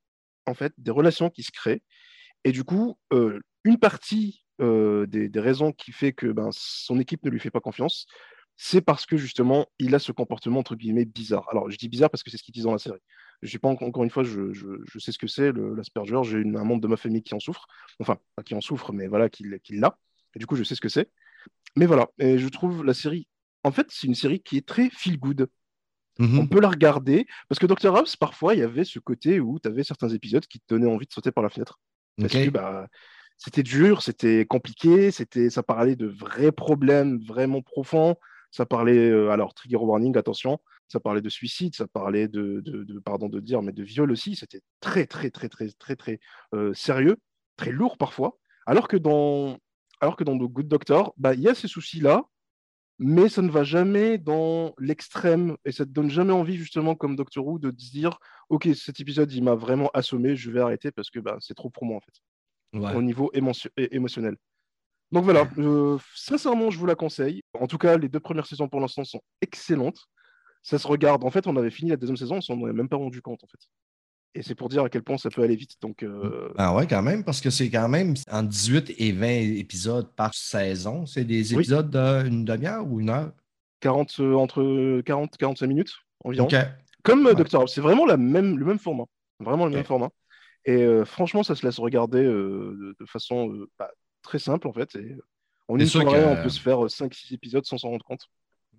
[0.46, 1.82] en fait des relations qui se créent.
[2.44, 6.98] Et du coup, euh, une partie euh, des, des raisons qui fait que ben, son
[7.00, 8.06] équipe ne lui fait pas confiance,
[8.56, 11.48] c'est parce que justement, il a ce comportement entre guillemets bizarre.
[11.50, 13.00] Alors, je dis bizarre parce que c'est ce qu'ils disent dans la série.
[13.42, 16.20] Je sais pas encore une fois, je, je, je sais ce que c'est l'Asperger.
[16.22, 17.66] J'ai un membre de ma famille qui en souffre,
[18.00, 19.98] enfin pas qui en souffre, mais voilà, qui, qui l'a.
[20.34, 21.10] Et du coup, je sais ce que c'est.
[21.76, 23.28] Mais voilà, et je trouve la série.
[23.62, 25.48] En fait, c'est une série qui est très feel good.
[26.18, 26.38] Mhm.
[26.38, 29.58] On peut la regarder parce que Dr House, parfois, il y avait ce côté où
[29.58, 31.80] tu avais certains épisodes qui te donnaient envie de sauter par la fenêtre.
[32.16, 32.86] Parce que bah,
[33.36, 38.16] c'était dur, c'était compliqué, c'était, ça parlait de vrais problèmes vraiment profonds.
[38.52, 42.84] Ça parlait, euh, alors trigger warning, attention, ça parlait de suicide, ça parlait de, de,
[42.84, 44.36] de- pardon de dire, mais de viol aussi.
[44.36, 46.20] C'était très, très, très, très, très, très
[46.54, 47.16] euh, sérieux,
[47.56, 48.38] très lourd parfois.
[48.66, 49.58] Alors que dans,
[50.00, 52.22] alors que dans The Good Doctor, bah, il y a ces soucis-là,
[52.98, 57.16] mais ça ne va jamais dans l'extrême et ça te donne jamais envie, justement, comme
[57.16, 58.18] Doctor Who, de te dire,
[58.50, 61.70] OK, cet épisode, il m'a vraiment assommé, je vais arrêter parce que bah, c'est trop
[61.70, 62.14] pour moi, en fait
[62.78, 62.94] Ouais.
[62.96, 64.36] au niveau émotionnel.
[65.12, 67.40] Donc voilà, euh, sincèrement, je vous la conseille.
[67.60, 70.06] En tout cas, les deux premières saisons pour l'instant sont excellentes.
[70.64, 71.22] Ça se regarde.
[71.24, 73.44] En fait, on avait fini la deuxième saison, on s'en est même pas rendu compte,
[73.44, 73.68] en fait.
[74.34, 75.76] Et c'est pour dire à quel point ça peut aller vite.
[75.80, 79.28] Donc, euh, Ah ouais, quand même, parce que c'est quand même en 18 et 20
[79.28, 81.06] épisodes par saison.
[81.06, 81.60] C'est des Oui.
[81.60, 83.30] épisodes d'une demi-heure ou une heure?
[83.80, 85.92] 40, euh, entre 40 et 45 minutes
[86.24, 86.48] environ.
[87.04, 87.34] Comme euh, Ouais.
[87.36, 89.04] Doctor House, c'est vraiment la même, le même format.
[89.38, 90.08] Vraiment le même format.
[90.64, 93.90] Et euh, franchement, ça se laisse regarder de, de façon bah,
[94.22, 94.96] très simple, en fait.
[94.96, 95.14] Et,
[95.68, 98.26] en une soirée, que- on peut se faire 5-6 épisodes sans s'en rendre compte.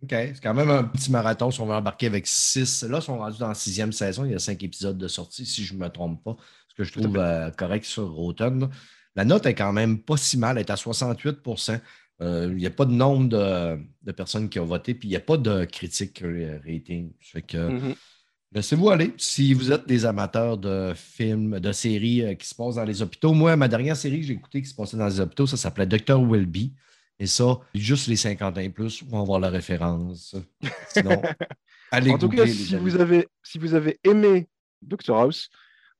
[0.05, 0.09] OK.
[0.33, 2.83] C'est quand même un petit marathon si on veut embarquer avec six.
[2.83, 4.25] Là, ils sont rendus dans la sixième saison.
[4.25, 6.35] Il y a cinq épisodes de sortie, si je ne me trompe pas.
[6.69, 8.69] Ce que je trouve euh, correct sur là.
[9.15, 10.57] La note est quand même pas si mal.
[10.57, 11.79] Elle est à 68%
[12.21, 15.11] Euh, Il n'y a pas de nombre de, de personnes qui ont voté, puis il
[15.11, 17.11] n'y a pas de critique euh, rating.
[17.19, 17.95] Fait que Mhm.
[18.53, 19.13] laissez-vous aller.
[19.17, 23.01] Si vous êtes des amateurs de films, de séries euh, qui se passent dans les
[23.01, 25.57] hôpitaux, moi, ma dernière série que j'ai écoutée qui se passait dans les hôpitaux, ça
[25.57, 26.19] s'appelait Dr.
[26.25, 26.73] Welby.
[27.19, 30.35] Et ça, juste les 50 ans et plus vont avoir la référence.
[30.89, 31.21] Sinon,
[31.91, 34.47] allez En tout cas, si vous, avez, si vous avez aimé
[34.81, 35.49] Doctor House,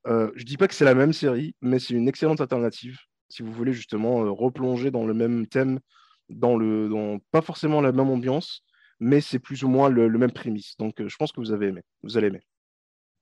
[0.06, 2.98] euh, je dis pas que c'est la même série, mais c'est une excellente alternative
[3.28, 5.80] si vous voulez justement euh, replonger dans le même thème,
[6.28, 8.62] dans le, dans, pas forcément la même ambiance,
[9.00, 10.76] mais c'est plus ou moins le, le même prémisse.
[10.78, 11.82] Donc, euh, je pense que vous avez aimé.
[12.02, 12.42] Vous allez aimer.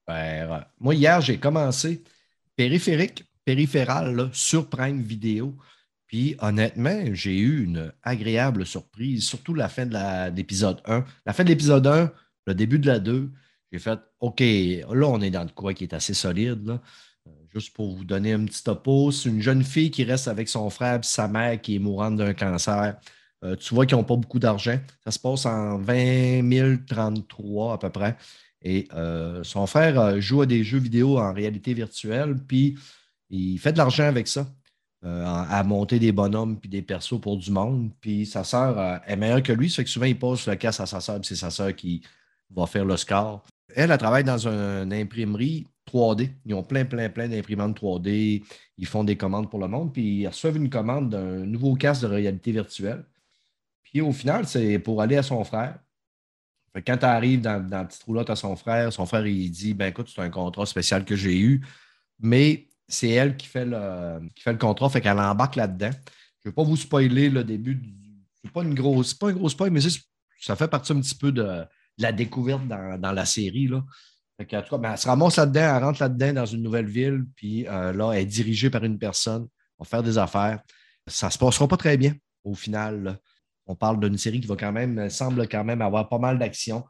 [0.07, 2.02] Ben, Moi, hier, j'ai commencé
[2.57, 5.57] périphérique, périphéral là, sur Prime Vidéo.
[6.14, 11.05] Puis, honnêtement, j'ai eu une agréable surprise, surtout la fin de l'épisode 1.
[11.27, 12.12] La fin de l'épisode 1,
[12.46, 13.33] le début de la 2,
[13.72, 16.68] j'ai fait OK, là, on est dans de quoi qui est assez solide.
[16.68, 16.81] là.
[17.27, 20.48] Euh, Juste pour vous donner un petit topo, c'est une jeune fille qui reste avec
[20.48, 22.96] son frère et sa mère qui est mourante d'un cancer.
[23.42, 24.79] Euh, tu vois qu'ils n'ont pas beaucoup d'argent.
[25.03, 28.16] Ça se passe en 20 033 à peu près.
[28.62, 32.79] Et euh, son frère joue à des jeux vidéo en réalité virtuelle, puis
[33.31, 34.46] il fait de l'argent avec ça,
[35.04, 37.90] euh, à, monter des bonhommes puis des persos pour du monde.
[38.00, 40.56] Puis sa sœur euh, est meilleure que lui, ça fait que souvent il passe le
[40.56, 42.02] casse à sa sœur, puis c'est sa sœur qui
[42.50, 43.44] va faire le score.
[43.74, 46.30] Elle, elle travaille dans une imprimerie 3D.
[46.46, 48.44] Ils ont plein, plein, plein d'imprimantes 3D.
[48.78, 52.02] Ils font des commandes pour le monde, puis ils reçoivent une commande d'un nouveau casque
[52.02, 53.04] de réalité virtuelle.
[53.82, 55.78] Puis au final, c'est pour aller à son frère.
[56.86, 59.74] Quand tu arrives dans, dans la petite roulotte à son frère, son frère, il dit
[59.74, 61.64] Ben écoute, c'est un contrat spécial que j'ai eu,
[62.18, 65.90] mais c'est elle qui fait le, qui fait le contrat, fait qu'elle embarque là-dedans.
[65.92, 67.94] Je ne vais pas vous spoiler le début du.
[68.42, 71.64] C'est pas un gros spoil, mais ça fait partie un petit peu de,
[71.98, 73.68] la découverte dans, dans la série.
[73.68, 73.83] Là.
[74.40, 77.24] En tout cas, ben, elle se ramasse là-dedans, elle rentre là-dedans dans une nouvelle ville,
[77.37, 79.46] puis euh, là, elle est dirigée par une personne,
[79.78, 80.61] on va faire des affaires.
[81.07, 83.18] Ça ne se passera pas très bien au final.
[83.66, 86.85] On parle d'une série qui va quand même, semble quand même avoir pas mal d'action.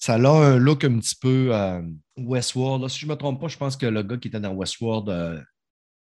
[0.00, 1.82] Ça a un look un petit peu euh,
[2.16, 2.88] Westworld.
[2.88, 5.10] Si je ne me trompe pas, je pense que le gars qui était dans Westworld
[5.10, 5.40] euh,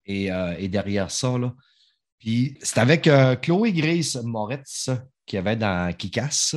[0.04, 1.38] est, euh, est derrière ça.
[1.38, 1.54] Là.
[2.18, 3.08] Puis c'est avec
[3.40, 4.90] Chloé Grace Moretz
[5.24, 6.56] qui avait dans Kikas,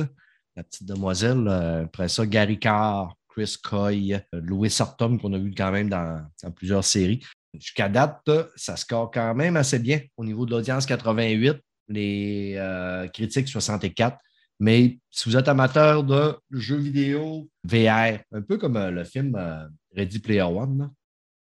[0.54, 1.48] la petite demoiselle.
[1.48, 6.50] Après ça, Gary Carr, Chris Coy, Louis Sartom, qu'on a vu quand même dans, dans
[6.50, 7.24] plusieurs séries.
[7.54, 11.56] Jusqu'à date, ça score quand même assez bien au niveau de l'audience 88,
[11.88, 14.18] les critiques 64.
[14.64, 19.36] Mais si vous êtes amateur de jeux vidéo VR, un peu comme euh, le film
[19.36, 20.90] euh, Ready Player One, là,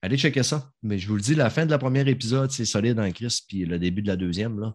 [0.02, 0.72] allez checker ça.
[0.82, 3.42] Mais je vous le dis, la fin de la première épisode, c'est solide en Chris,
[3.48, 4.74] puis le début de la deuxième, là.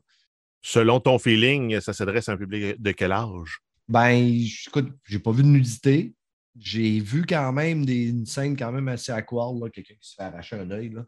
[0.63, 3.59] Selon ton feeling, ça s'adresse à un public de quel âge?
[3.89, 4.15] Ben,
[4.69, 6.15] écoute, j'ai pas vu de nudité.
[6.57, 10.15] J'ai vu quand même des, une scène quand même assez aquarelle, là, quelqu'un qui se
[10.15, 10.91] fait arracher un œil.
[10.91, 11.05] Là.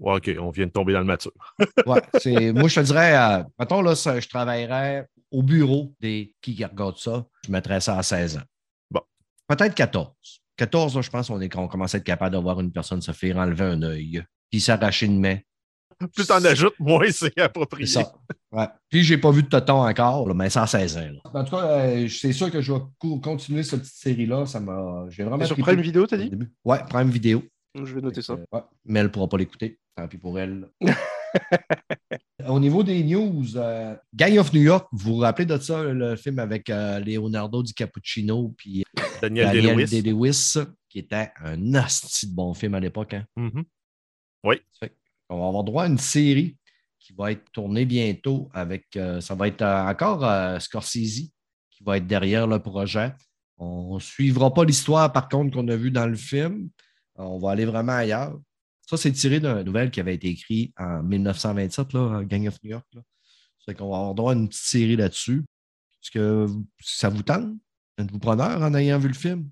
[0.00, 1.32] Ouais, OK, on vient de tomber dans le mature.
[1.86, 6.34] Ouais, c'est, moi, je te dirais, euh, mettons, là, ça, je travaillerais au bureau des
[6.40, 7.24] qui regardent ça.
[7.46, 8.42] Je mettrais ça à 16 ans.
[8.90, 9.00] Bon.
[9.48, 10.10] Peut-être 14.
[10.56, 13.00] 14, là, je pense qu'on est, qu'on commence à être capable de voir une personne
[13.02, 15.38] se faire enlever un œil, puis s'arracher une main.
[16.12, 17.86] Plus t'en ajoutes, moins c'est C'est approprié.
[17.86, 18.12] ça.
[18.50, 18.66] Ouais.
[18.90, 21.00] Puis, j'ai pas vu de Toton encore, là, mais 116 ans.
[21.00, 21.40] là.
[21.40, 24.44] En tout cas, euh, c'est sûr que je vais co- continuer cette petite série-là.
[24.46, 25.06] Ça m'a.
[25.08, 25.44] J'ai vraiment.
[25.44, 26.32] Sur Prime Video, t'as dit?
[26.64, 27.44] Ouais, Prime Vidéo.
[27.76, 28.32] Je vais noter ça.
[28.34, 28.60] Euh, ouais.
[28.84, 29.78] Mais elle ne pourra pas l'écouter.
[29.96, 30.68] Tant pis pour elle.
[32.48, 36.16] Au niveau des news, euh, Gang of New York, vous vous rappelez de ça, le
[36.16, 38.84] film avec euh, Leonardo DiCappuccino puis
[39.22, 40.54] Daniel, Daniel Day-Lewis.
[40.88, 43.14] Qui était un asti de bon film à l'époque.
[43.14, 43.24] hein.
[43.36, 43.64] Mhm.
[45.28, 46.56] On va avoir droit à une série
[47.00, 48.96] qui va être tournée bientôt avec.
[48.96, 51.30] euh, ça va être euh, encore euh, Scorsese
[51.70, 53.12] qui va être derrière le projet.
[53.58, 56.68] On ne suivra pas l'histoire, par contre, qu'on a vue dans le film.
[57.16, 58.38] On va aller vraiment ailleurs.
[58.86, 62.70] Ça, c'est tiré d'une nouvelle qui avait été écrite en 1927, là, Gang of New
[62.70, 62.86] York.
[62.94, 63.00] Là.
[63.64, 65.42] C'est qu'on va avoir droit à une petite série là-dessus.
[66.02, 66.46] Est-ce que
[66.80, 67.48] ça vous tente?
[67.98, 69.48] Êtes-vous preneur en ayant vu le film?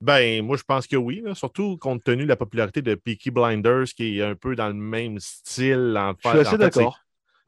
[0.00, 3.30] Ben, moi, je pense que oui, là, surtout compte tenu de la popularité de Peaky
[3.30, 5.94] Blinders, qui est un peu dans le même style.
[5.96, 6.98] En Je fait- suis assez fait, d'accord.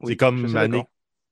[0.01, 0.89] C'est Oui, comme années d'accord.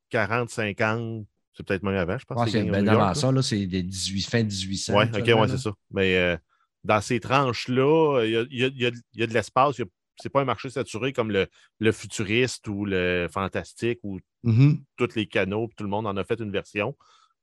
[0.09, 2.41] 40, 50, c'est peut-être même avant, je pense.
[2.41, 4.93] Ah, c'est ben avant ça, là, c'est des 18, fin 1800.
[4.97, 5.71] Ouais, ok, ouais, c'est ça.
[5.91, 6.35] Mais euh,
[6.83, 9.27] dans ces tranches-là, il y a, il y a- il y a- il y a
[9.27, 9.81] de l'espace.
[10.19, 11.47] C'est pas un marché saturé comme le,
[11.79, 14.83] le futuriste ou le fantastique où Mhm.
[14.97, 16.95] tous les canaux, tout le monde en a fait une version.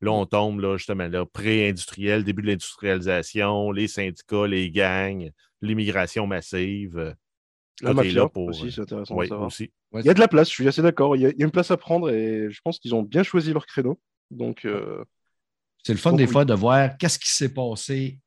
[0.02, 6.26] Là, on tombe là, justement là, pré-industriel, début de l'industrialisation, les syndicats, les gangs, l'immigration
[6.26, 7.14] massive.
[7.82, 9.48] mafia là pour, aussi, c'est intéressant ouais, de savoir.
[9.48, 9.72] aussi.
[9.94, 11.16] Il y a de la place, je suis assez d'accord.
[11.16, 13.02] Il y, a, il y a une place à prendre et je pense qu'ils ont
[13.02, 14.00] bien choisi leur créneau.
[14.30, 15.04] Donc, euh,
[15.82, 16.32] C'est le fun des oui.
[16.32, 18.18] fois de voir qu'est-ce qui s'est passé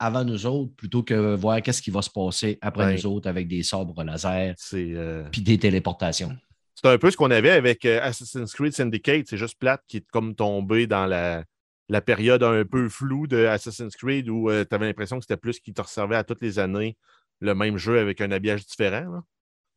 [0.00, 2.94] avant nous autres plutôt que voir qu'est-ce qui va se passer après Ouais.
[2.94, 6.36] nous autres avec des sabres laser euh, puis des téléportations.
[6.74, 9.26] c'est un peu ce qu'on avait avec euh, Assassin's Creed Syndicate.
[9.28, 11.44] C'est juste plate qui est comme tombé dans la,
[11.88, 15.60] la période un peu floue de Assassin's Creed où tu avais l'impression que c'était plus
[15.60, 16.96] qui te resservait à toutes les années
[17.40, 19.10] le même jeu avec un habillage différent.
[19.12, 19.22] là.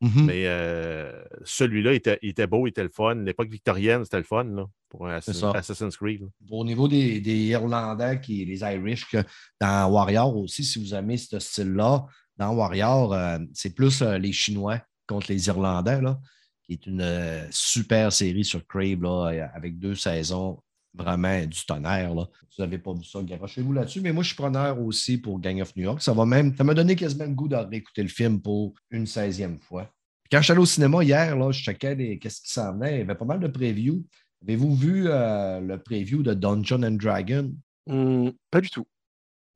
[0.00, 0.26] Mhm.
[0.26, 3.14] Mais euh, celui-là était, il était beau, il était le fun.
[3.14, 5.06] L'époque victorienne, c'était le fun là, pour.
[5.06, 6.22] Assassin's Creed.
[6.22, 6.26] là.
[6.50, 9.18] Au niveau des, des Irlandais, qui, les Irish, que
[9.60, 14.32] dans Warrior aussi, si vous aimez ce style-là, dans Warrior, euh, c'est plus euh, les
[14.32, 16.18] Chinois contre les Irlandais, là,
[16.64, 20.58] qui est une super série sur Crave là, avec deux saisons
[20.94, 22.14] vraiment du tonnerre.
[22.14, 22.28] Là.
[22.56, 24.00] Vous n'avez pas vu ça, garochez-vous là-dessus.
[24.00, 26.00] Mais moi, je suis preneur aussi pour Gang of New York.
[26.00, 29.04] Ça va même, ça m'a donné quasiment le goût de réécouter le film pour une
[29.04, 29.90] 16e fois.
[30.30, 32.96] Quand je suis allé au cinéma hier, là, je checkais qu'est-ce qui s'en venait.
[32.96, 34.04] Il y avait pas mal de previews.
[34.42, 37.52] Avez-vous vu euh, le preview de Dungeon and Dragon?
[37.86, 38.86] hum, pas du tout.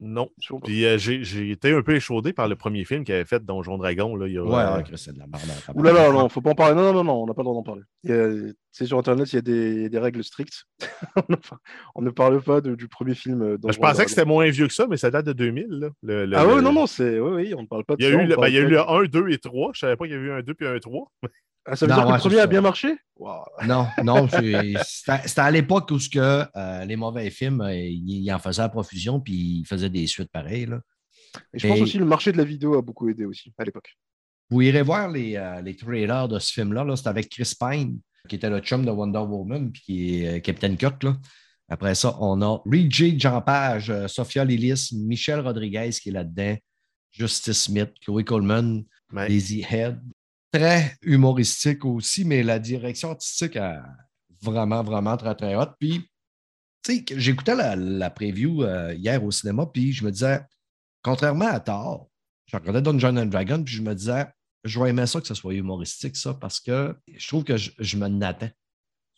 [0.00, 0.28] Non.
[0.64, 3.44] Puis euh, j'ai j'ai été un peu échaudé par le premier film qu'il avait fait
[3.44, 4.14] Donjon Dragon.
[4.14, 5.42] Là, il y a, Ouais, euh, c'est de la merde.
[5.68, 6.76] en Ouh là là, non, faut pas en parler.
[6.76, 7.82] Non, non, non, non, on n'a pas le droit d'en parler.
[8.08, 10.66] A- C'est sur Internet, il y a des, des règles strictes.
[11.96, 13.42] On ne parle pas de- du premier film.
[13.42, 15.66] euh, Ben, je pensais que c'était moins vieux que ça, mais ça date de 2000.
[15.68, 17.18] là, le- le- Ah le- non, non, c'est.
[17.18, 18.22] Oui, oui, on ne parle pas de Il y a ça.
[18.22, 19.70] eu, ben, il y a eu le 1, 2 et 3.
[19.74, 21.10] Je ne savais pas qu'il y avait eu un 2 puis un 3.
[21.70, 22.96] Ah, ça veut Non, dire que ouais, le premier a bien marché?
[23.66, 24.74] Non, non, c'était
[25.26, 28.68] c'était à l'époque où ce que, euh, les mauvais films, euh, ils en faisaient à
[28.68, 30.66] profusion, puis ils faisaient des suites pareilles.
[30.66, 30.80] là.
[31.52, 33.64] Et je pense aussi que le marché de la vidéo a beaucoup aidé aussi à
[33.64, 33.94] l'époque.
[34.50, 36.84] Vous irez voir les, euh, les trailers de ce film-là.
[36.84, 40.40] Là, c'est avec Chris Pine, qui était le chum de Wonder Woman, puis qui est
[40.40, 41.02] Captain Kirk.
[41.02, 41.16] Là.
[41.68, 46.56] Après ça, on a Reggie Jean Page, euh, Sophia Lillis, Michel Rodriguez qui est là-dedans,
[47.10, 50.00] Justice Smith, Chloé Coleman, Daisy Head.
[50.52, 53.76] Très humoristique aussi, mais la direction artistique est
[54.42, 55.72] vraiment, vraiment très, très haute.
[55.78, 56.08] Puis,
[56.82, 60.40] tu sais, j'écoutais la, la preview euh, hier au cinéma, puis je me disais,
[61.02, 62.08] contrairement à Thor,
[62.46, 64.26] je regardais Dungeon and Dragon, puis je me disais,
[64.64, 67.70] je vais aimer ça que ce soit humoristique, ça, parce que je trouve que je,
[67.78, 68.50] je me n'attends.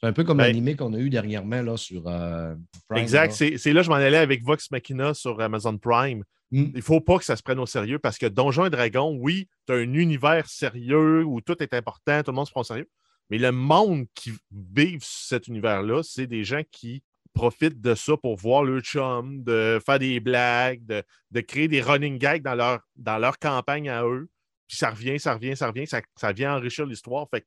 [0.00, 2.54] C'est un peu comme Ben- l'animé qu'on a eu dernièrement là, sur euh,
[2.88, 3.32] Prime, exact.
[3.32, 6.24] c'est là que je m'en allais avec Vox Machina sur Amazon Prime.
[6.50, 6.64] Mm.
[6.72, 9.16] Il ne faut pas que ça se prenne au sérieux parce que Donjon et Dragon,
[9.18, 12.62] oui, tu as un univers sérieux où tout est important, tout le monde se prend
[12.62, 12.88] au sérieux.
[13.30, 18.36] Mais le monde qui vit cet univers-là, c'est des gens qui profitent de ça pour
[18.36, 23.88] voir leur chum, de faire des blagues, de, créer des running gags dans leur, campagne
[23.88, 24.28] à eux.
[24.66, 27.28] Puis ça revient, ça revient, ça revient, ça, vient enrichir l'histoire.
[27.30, 27.46] Fait que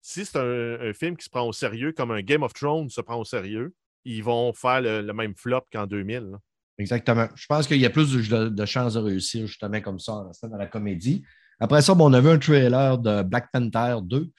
[0.00, 3.00] si c'est un, film qui se prend au sérieux, comme un Game of Thrones se
[3.00, 6.30] prend au sérieux, ils vont faire le, le même flop qu'en 2000.
[6.30, 6.38] là.
[6.78, 7.28] Exactement.
[7.34, 10.66] Je pense qu'il y a plus de, chances de réussir justement comme ça dans la
[10.66, 11.24] comédie.
[11.60, 14.30] Après ça, bon, on a vu un trailer de Black Panther 2.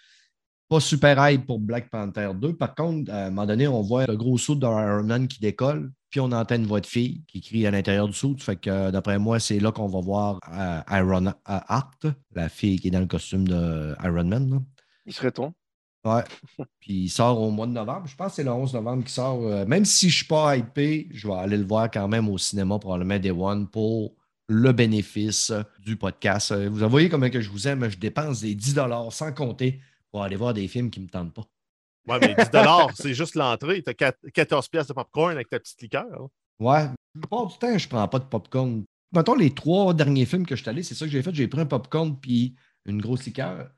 [0.68, 2.56] Pas super hype pour Black Panther 2.
[2.56, 5.92] Par contre, à un moment donné, on voit le gros saut d'Iron Man qui décolle,
[6.10, 8.36] puis on entend une voix de fille qui crie à l'intérieur du saut.
[8.40, 12.50] Fait que euh, d'après moi, c'est là qu'on va voir euh, Iron euh, Heart, la
[12.50, 14.66] fille qui est dans le costume de Iron Man.
[15.06, 15.54] Il serait temps.
[16.06, 16.24] Ouais.
[16.80, 18.08] Puis il sort au mois de novembre.
[18.08, 19.42] Je pense que c'est le 11 novembre qu'il sort.
[19.42, 22.30] Euh, même si je ne suis pas hypé, je vais aller le voir quand même
[22.30, 24.14] au cinéma, probablement Day One, pour
[24.48, 26.52] le bénéfice du podcast.
[26.52, 28.76] Euh, Vous voyez comment que je vous aime, je dépense des 10
[29.10, 31.46] sans compter pour aller voir des films qui ne me tentent pas.
[32.08, 32.50] Ouais, mais 10
[32.94, 33.82] c'est juste l'entrée.
[33.82, 36.30] Tu as 14 pièces de popcorn avec ta petite liqueur.
[36.60, 36.84] Ouais.
[36.84, 38.84] La plupart du temps, je prends pas de popcorn.
[39.12, 41.34] Mettons les trois derniers films que je suis allé, c'est ça que j'ai fait.
[41.34, 43.72] J'ai pris un popcorn puis une grosse liqueur.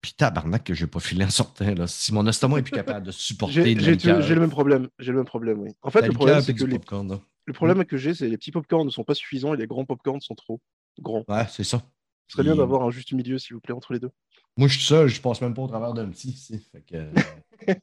[0.00, 1.74] Puis tabarnak que j'ai pas filé en sortant.
[1.74, 1.86] Là.
[1.86, 4.88] Si mon estomac est plus capable de supporter J'ai le même problème.
[4.98, 5.70] J'ai le même problème, oui.
[5.82, 8.36] En fait, le problème, c'est que les, popcorn, le problème que j'ai, c'est que les
[8.36, 10.60] petits popcorns ne sont pas suffisants et les grands popcorns sont trop
[11.00, 11.24] grands.
[11.28, 11.82] Ouais, c'est ça.
[12.28, 14.10] Ce serait bien d'avoir un juste milieu, s'il vous plaît, entre les deux.
[14.56, 16.32] Moi, je suis seul, je passe même pas au travers d'un petit.
[16.70, 17.10] Fait que...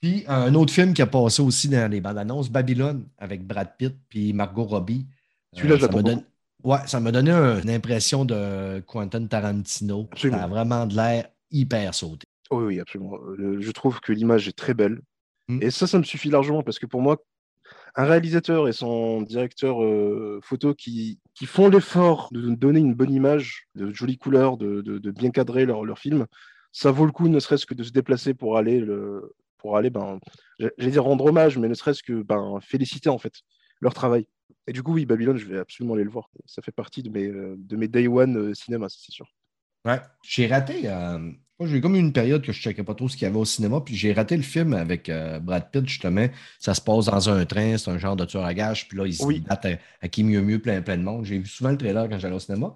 [0.00, 3.76] puis un autre film qui a passé aussi dans les bandes annonces, Babylone, avec Brad
[3.76, 5.06] Pitt puis Margot Robbie.
[5.52, 6.24] Celui-là, je me donne...
[6.64, 10.08] Ouais, ça m'a donné un- une impression de Quentin Tarantino.
[10.12, 10.38] Absolument.
[10.38, 12.26] Ça a vraiment de l'air hyper sauté.
[12.50, 13.16] Oui, oui, absolument.
[13.38, 15.00] Euh, je trouve que l'image est très belle.
[15.48, 15.62] Mm.
[15.62, 17.18] Et ça, ça me suffit largement parce que pour moi,
[17.94, 23.12] un réalisateur et son directeur euh, photo qui, qui font l'effort de donner une bonne
[23.12, 26.26] image, de jolies couleurs, de, de- de bien cadrer leur, leur film,
[26.72, 29.90] ça vaut le coup, ne serait-ce que de se déplacer pour aller, le, pour aller
[29.90, 30.18] ben,
[30.58, 33.32] j'allais dire rendre hommage, mais ne serait-ce que ben, féliciter en fait
[33.80, 34.26] leur travail.
[34.66, 36.30] Et du coup, oui, Babylone, je vais absolument aller le voir.
[36.46, 39.26] Ça fait partie de mes, euh, de mes day one euh, cinéma, c'est sûr.
[39.84, 40.00] Ouais.
[40.22, 40.88] J'ai raté.
[40.88, 41.18] euh,
[41.58, 43.26] moi, j'ai comme eu une période que je ne checkais pas trop ce qu'il y
[43.30, 46.26] avait au cinéma, puis j'ai raté le film avec euh, Brad Pitt, justement.
[46.58, 49.06] Ça se passe dans un train, c'est un genre de tueur à gages, puis là,
[49.06, 49.42] ils se Oui.
[49.48, 51.24] battent à, à qui mieux mieux, plein, plein de monde.
[51.24, 52.74] J'ai vu souvent le trailer quand j'allais au cinéma,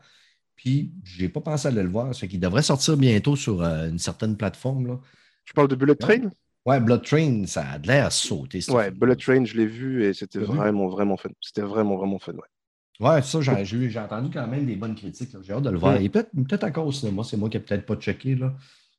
[0.56, 2.14] puis j'ai pas pensé à aller le voir.
[2.14, 4.87] Ça fait qu'il devrait sortir bientôt sur euh, une certaine plateforme.
[4.88, 5.00] Là.
[5.44, 6.30] Tu parles de Bullet Train?
[6.70, 8.98] Ouais, Blood Train, ça a de l'air à ce Ouais, film.
[8.98, 10.44] Bullet Train, je l'ai vu et c'était vu?
[10.44, 11.30] vraiment, vraiment fun.
[11.40, 13.09] C'était vraiment, vraiment fun, ouais.
[13.09, 15.30] Ouais, ça, j'ai entendu quand même des bonnes critiques.
[15.42, 15.94] J'ai hâte de le voir.
[15.94, 16.00] Mm.
[16.00, 16.30] Il est peut-être
[16.61, 18.52] peut encore au cinéma, c'est moi qui n'ai peut-être pas checké, là.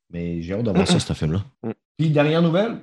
[0.09, 1.43] mais j'ai hâte de voir ça, ce film-là.
[1.63, 1.71] Mm.
[1.97, 2.77] Puis, dernière nouvelle,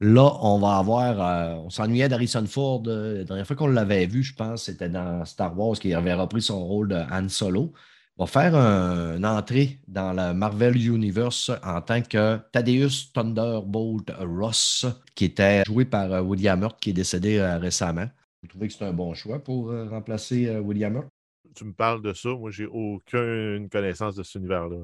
[0.00, 1.20] là, on va avoir.
[1.20, 2.82] euh, on s'ennuyait d'Harrison Ford.
[2.86, 6.14] euh, la dernière fois qu'on l'avait vu, je pense, c'était dans Star Wars, qui avait
[6.14, 7.72] repris son rôle de Han Solo.
[8.18, 14.10] Il va faire un- une entrée dans le Marvel Universe en tant que Thaddeus Thunderbolt
[14.18, 18.06] Ross, qui était joué par euh, William Hurt, qui est décédé euh, récemment.
[18.42, 21.08] Vous trouvez que c'est un bon choix pour euh, remplacer William Hurt?
[21.54, 22.30] Tu me parles de ça.
[22.30, 24.78] Moi, j'ai aucune connaissance de cet univers-là.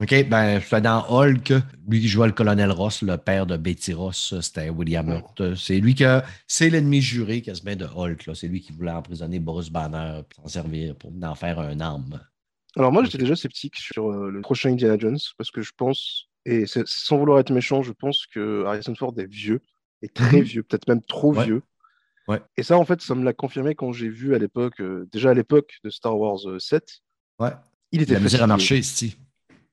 [0.00, 1.52] OK, ben, c'était dans Hulk.
[1.88, 5.54] Lui qui jouait le colonel Ross, le père de Betty Ross, c'était William Hurt.
[5.56, 8.30] C'est lui que c'est l'ennemi juré quasiment de Hulk.
[8.34, 12.20] C'est lui qui voulait emprisonner Bruce Banner et s'en servir pour en faire un arme.
[12.76, 16.28] Alors moi, j'étais déjà sceptique sur euh, le prochain Indiana Jones parce que je pense,
[16.44, 19.60] et sans vouloir être méchant, je pense que Harrison Ford est vieux,
[20.02, 20.42] est très Mhm.
[20.42, 21.44] vieux, peut-être même trop Ouais.
[21.44, 21.62] vieux.
[22.28, 22.40] Ouais.
[22.58, 25.30] Et ça, en fait, ça me l'a confirmé quand j'ai vu à l'époque, euh, déjà
[25.30, 27.00] à l'époque de Star Wars euh, 7,
[27.38, 27.52] Ouais.
[27.90, 28.52] il était La misère a fatigué.
[28.76, 29.14] marché, Steve.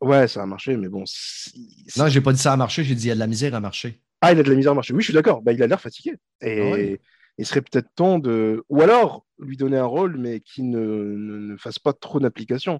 [0.01, 1.03] Ouais, ça a marché, mais bon.
[1.05, 3.19] si- si- Non, j'ai pas dit ça a marché, j'ai dit il y a de
[3.19, 4.01] la misère à marcher.
[4.21, 4.93] Ah, il a de la misère à marcher.
[4.93, 5.41] Oui, je suis d'accord.
[5.41, 6.15] Bah, il a l'air fatigué.
[6.41, 7.01] Et Ah ouais.
[7.37, 8.63] Il serait peut-être temps de.
[8.69, 12.79] Ou alors lui donner un rôle, mais qui ne, ne, ne fasse pas trop d'application.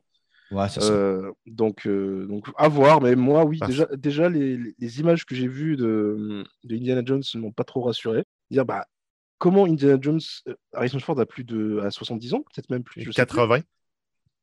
[0.52, 0.68] Ouais.
[0.82, 3.02] Euh, donc, euh, donc, à voir.
[3.02, 7.24] Mais moi, oui, déjà, déjà les, les- images que j'ai vues de, de Indiana Jones
[7.34, 8.24] ne m'ont pas trop rassuré.
[8.52, 8.86] Dire, bah,
[9.40, 13.02] comment Indiana Jones, euh, Harrison Ford a plus de à 70 ans, peut-être même plus.
[13.02, 13.36] je sais plus.
[13.36, 13.60] 80.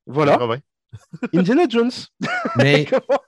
[0.07, 0.59] Voilà, 80.
[1.35, 1.91] Indiana Jones.
[2.59, 3.19] Mais Comment-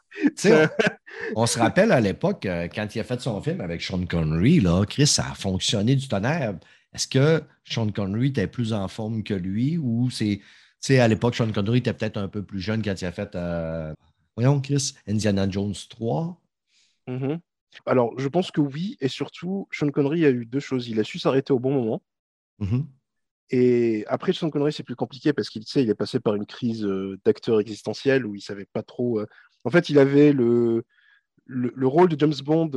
[1.36, 4.60] on se rappelle à l'époque, euh, quand il a fait son film avec Sean Connery,
[4.60, 6.54] là, Chris, ça a fonctionné du tonnerre.
[6.94, 10.38] Est-ce que Sean Connery était plus en forme que lui ou c'est.
[10.38, 10.44] Tu
[10.80, 13.34] sais, à l'époque, Sean Connery était peut-être un peu plus jeune quand il a fait.
[13.36, 13.92] euh,
[14.36, 16.40] voyons, Chris, Indiana Jones 3.
[17.08, 17.40] Mhm.
[17.86, 20.88] Alors, je pense que oui, et surtout, Sean Connery a eu deux choses.
[20.88, 22.02] Il a su s'arrêter au bon moment.
[22.58, 22.86] Mhm.
[23.50, 26.46] Et après, Sean Connery, c'est plus compliqué parce qu'il sait, il est passé par une
[26.46, 29.20] crise euh, d'acteur existentiel où il savait pas trop.
[29.20, 29.26] euh,
[29.64, 30.84] En fait, il avait le,
[31.46, 32.70] le, le rôle de James Bond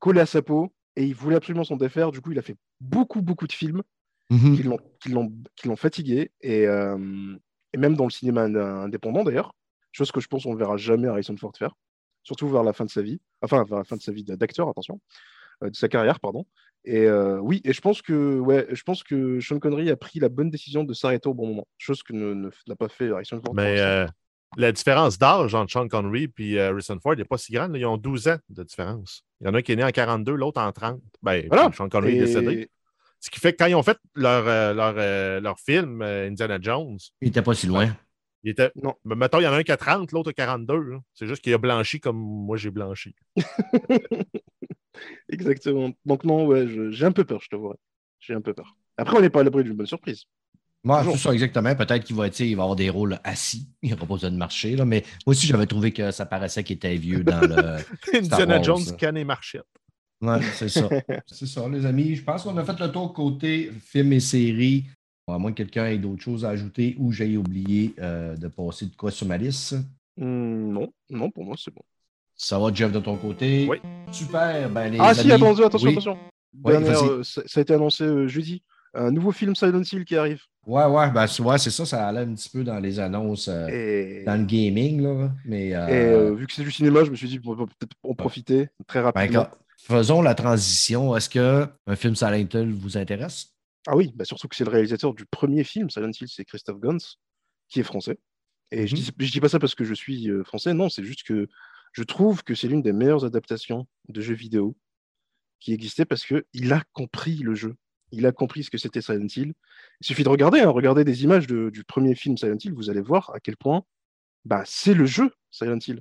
[0.00, 2.10] collé à sa peau et il voulait absolument s'en défaire.
[2.12, 3.82] Du coup, il a fait beaucoup, beaucoup de films
[4.30, 4.56] Mhm.
[4.56, 6.30] qui l'ont, qui l'ont, qui l'ont fatigué.
[6.40, 7.36] Et, euh,
[7.74, 9.54] et même dans le cinéma ind- indépendant, d'ailleurs,
[9.92, 11.74] chose que je pense qu'on ne verra jamais Harrison Ford faire,
[12.22, 14.68] surtout vers la fin de sa vie, enfin, vers la fin de sa vie d'acteur,
[14.68, 15.00] attention,
[15.62, 16.46] euh, de sa carrière, pardon.
[16.84, 20.18] Et euh, oui, et je pense que ouais, je pense que Sean Connery a pris
[20.18, 23.40] la bonne décision de s'arrêter au bon moment, chose que ne, n'a pas fait Harrison
[23.44, 23.54] Ford.
[23.54, 24.06] Mais euh,
[24.56, 27.72] la différence d'âge entre Sean Connery et Harrison Ford n'est pas si grande.
[27.72, 27.78] là.
[27.78, 29.24] Ils ont 12 ans de différence.
[29.42, 31.00] Il y en a un qui est né en 42, l'autre en 30.
[31.20, 31.68] Ben, Voilà.
[31.68, 32.70] puis Sean Connery est Et- décédé.
[33.20, 36.28] Ce qui fait que quand ils ont fait leur, euh, leur, euh, leur film, euh,
[36.28, 37.88] Indiana Jones, Il n'était pas si loin.
[38.44, 38.70] il était.
[38.82, 38.94] Non.
[39.04, 40.78] Mais mettons, il y en a un qui a 30, l'autre a 42.
[40.80, 40.98] là.
[41.14, 43.14] C'est juste qu'il a blanchi comme moi j'ai blanchi.
[45.28, 45.90] Exactement.
[46.04, 47.76] Donc non, ouais, je- j'ai un peu peur, je te vois.
[48.20, 48.76] J'ai un peu peur.
[48.96, 50.24] Après, on n'est pas à l'abri d'une bonne surprise.
[50.84, 51.12] Toujours.
[51.12, 51.74] c'est ça, exactement.
[51.74, 53.68] Peut-être qu'il va, il va avoir des rôles assis.
[53.82, 54.76] Il n'aura pas besoin de marcher.
[54.76, 54.84] Là.
[54.84, 57.76] Mais moi aussi, j'avais trouvé que ça paraissait qu'il était vieux dans le.
[58.14, 59.66] Indiana Wars, Jones, canne et marchette.
[60.20, 60.88] Ouais, c'est ça.
[61.26, 62.16] c'est ça, les amis.
[62.16, 64.84] Je pense qu'on a fait le tour côté films et séries.
[65.28, 68.86] À moins que quelqu'un ait d'autres choses à ajouter ou j'aille oublié euh, de passer
[68.86, 69.76] de quoi sur ma liste.
[70.16, 71.80] Hmm, non, non, pour moi, c'est bon.
[72.34, 73.66] Ça va, Jeff, de ton côté?
[73.68, 73.78] Oui.
[74.10, 74.68] Super.
[74.68, 76.18] Ben, les Ah si, amis- attention, attention,
[76.64, 76.72] Oui.
[76.72, 78.62] Dernière, euh, ça, ça a été annoncé euh, jeudi.
[78.94, 80.42] Un nouveau film Silent Hill qui arrive.
[80.66, 83.48] Ouais, ouais, ben, c'est ouais, c'est ça, ça allait un petit peu dans les annonces
[83.48, 85.32] euh, Et, dans le gaming, là.
[85.44, 87.66] Mais euh, et, euh, vu que c'est du cinéma, je me suis dit on va
[87.66, 89.48] peut-être en profiter très ben, rapidement.
[89.78, 91.16] faisons la transition.
[91.16, 93.48] Est-ce qu'un film Silent Hill vous intéresse?
[93.86, 96.78] Ah oui, bah surtout que c'est le réalisateur du premier film Silent Hill, c'est Christophe
[96.78, 96.98] Gans,
[97.68, 98.18] qui est français.
[98.70, 99.02] Et je, Mhm.
[99.02, 101.48] dis, je dis pas ça parce que je suis français, non, c'est juste que
[101.92, 104.76] je trouve que c'est l'une des meilleures adaptations de jeux vidéo
[105.60, 107.76] qui existait parce qu'il a compris le jeu.
[108.12, 109.54] Il a compris ce que c'était Silent Hill.
[110.00, 113.00] Il suffit de regarder, hein, regardez des images du premier film Silent Hill, vous allez
[113.00, 113.84] voir à quel point
[114.44, 116.00] bah, c'est le jeu Silent Hill.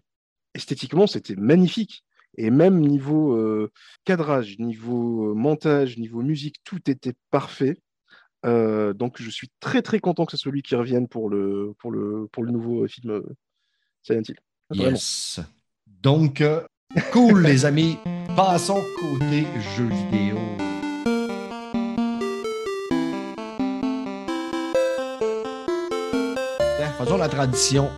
[0.54, 2.04] Esthétiquement, c'était magnifique.
[2.38, 3.72] Et même niveau euh,
[4.06, 7.78] cadrage, niveau euh, montage, niveau musique, tout était parfait.
[8.46, 11.76] Euh, donc je suis très très content que ce soit lui qui revienne pour le,
[11.78, 13.22] pour le, pour le nouveau film
[14.02, 14.40] Silent Hill.
[14.74, 15.42] Yes.
[15.86, 16.42] Donc,
[17.12, 17.98] cool, les amis.
[18.36, 19.46] Passons côté
[19.76, 20.38] jeux vidéo.
[27.04, 27.90] Faisons la tradition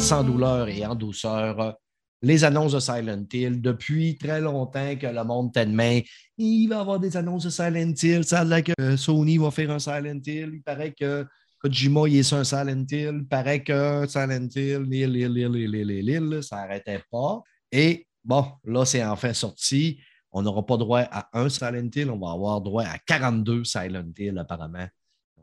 [0.00, 1.76] sans douleur et en douceur.
[2.22, 3.60] Les annonces de Silent Hill.
[3.60, 6.00] Depuis très longtemps que le monde tient de main.
[6.38, 8.24] Il va y avoir des annonces de Silent Hill.
[8.24, 10.52] Ça a que euh, Sony va faire un Silent Hill.
[10.54, 11.26] Il paraît que
[11.58, 13.18] Kojima, il est sur un Silent Hill.
[13.20, 17.42] Il paraît que Silent Hill, il, il, il, ça n'arrêtait pas.
[17.70, 20.00] Et bon, là, c'est enfin sorti.
[20.32, 22.10] On n'aura pas droit à un Silent Hill.
[22.10, 24.88] On va avoir droit à 42 Silent Hill, apparemment.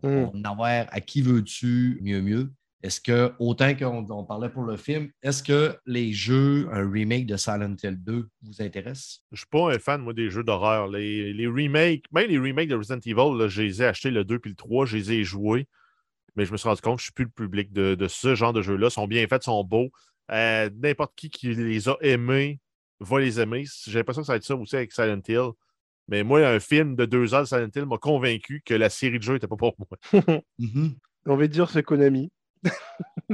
[0.01, 0.07] Mm.
[0.07, 2.51] On en avoir à qui veux-tu mieux mieux.
[2.83, 7.25] Est-ce que, autant qu'on on parlait pour le film, est-ce que les jeux, un remake
[7.25, 9.23] de Silent Hill 2 vous intéressent?
[9.31, 10.89] Je suis pas un fan, moi, des jeux d'horreur.
[10.89, 14.25] Les, les remakes, même les remakes de Resident Evil, là, je les ai achetés le
[14.25, 15.65] 2 puis le 3, je les ai joués.
[16.35, 18.35] Mais je me suis rendu compte que je suis plus le public de, de ce
[18.35, 18.87] genre de jeux-là.
[18.87, 19.89] Ils sont bien faits, sont beaux.
[20.31, 22.59] Euh, N'importe qui qui les a aimés
[22.99, 23.63] va les aimer.
[23.85, 25.51] J'ai l'impression que ça va être ça aussi avec Silent Hill.
[26.09, 29.19] Mais moi, un film de deux heures de Silent Hill m'a convaincu que la série
[29.19, 29.87] de jeux n'était pas pour moi.
[30.59, 32.29] J'ai envie de dire c'est Konami.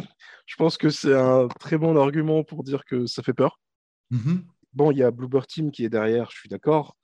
[0.45, 3.59] je pense que c'est un très bon argument pour dire que ça fait peur.
[4.11, 4.43] Mhm.
[4.73, 6.95] Bon, il y a Bluebird Team qui est derrière, je suis d'accord.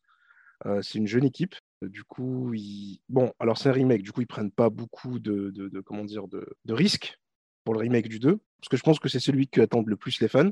[0.66, 1.56] Euh, c'est une jeune équipe.
[1.82, 3.00] Du coup, ils...
[3.10, 4.04] bon, alors c'est un remake.
[4.04, 7.20] Du coup, ils prennent pas beaucoup de, de- de- comment dire, de, de risques
[7.64, 8.38] pour le remake du 2.
[8.62, 10.52] Parce que je pense que c'est celui que attendent le plus les fans,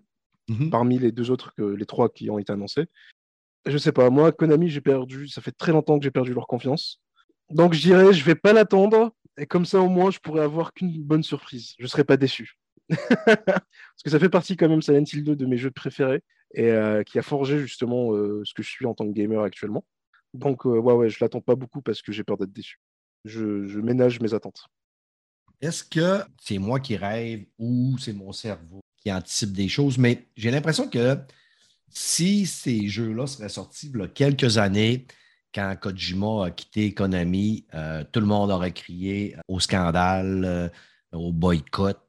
[0.49, 0.69] Mhm.
[0.71, 2.86] parmi les deux autres, que, les trois qui ont été annoncés.
[3.65, 6.47] Je sais pas, moi, Konami, j'ai perdu, ça fait très longtemps que j'ai perdu leur
[6.47, 6.99] confiance.
[7.49, 9.15] Donc, je dirais, je vais pas l'attendre.
[9.38, 11.73] Et comme ça, au moins, je pourrais avoir qu'une bonne surprise.
[11.79, 12.57] Je serai pas déçu.
[12.89, 16.21] Parce que ça fait partie quand même Silent Hill 2 de mes jeux préférés
[16.53, 19.41] et euh, qui a forgé justement euh, ce que je suis en tant que gamer
[19.41, 19.84] actuellement.
[20.34, 22.79] Donc, euh, ouais, ouais, je l'attends pas beaucoup parce que j'ai peur d'être déçu.
[23.25, 24.65] Je ménage mes attentes.
[25.61, 29.97] Est-ce que c'est moi qui rêve ou c'est mon cerveau qui anticipe des choses?
[29.97, 31.17] Mais j'ai l'impression que
[31.89, 35.07] si ces jeux-là seraient sortis il y a quelques années,
[35.53, 40.69] quand Kojima a quitté Konami, euh, tout le monde aurait crié au scandale, euh,
[41.11, 41.99] au boycott.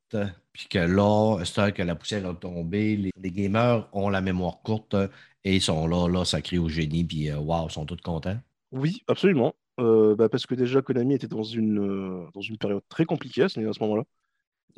[0.52, 4.94] Puis que là, c'est que la poussière a tombé, les, gamers ont la mémoire courte
[5.42, 8.00] et ils sont là, là, ça crie au génie, puis euh, waouh, ils sont tous
[8.02, 8.38] contents.
[8.72, 9.54] Oui, absolument.
[9.80, 13.60] Euh, bah, parce que déjà, Konami était dans une, euh, période très compliquée à ce
[13.60, 14.04] moment-là.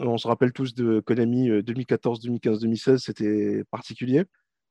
[0.01, 4.25] Euh, On se rappelle tous de Konami euh, 2014, 2015, 2016, c'était particulier.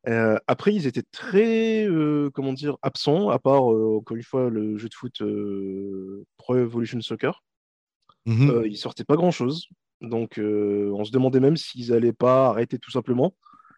[0.08, 4.49] Euh, après, ils étaient très, euh, comment dire, absents, à part, euh, encore une fois,
[4.49, 5.22] le jeu de foot
[6.38, 7.43] Pro Evolution Soccer.
[8.26, 8.49] Mhm.
[8.49, 9.68] Euh, ils sortaient pas grand-chose.
[10.01, 13.34] Donc, on se demandait même s'ils allaient pas arrêter tout simplement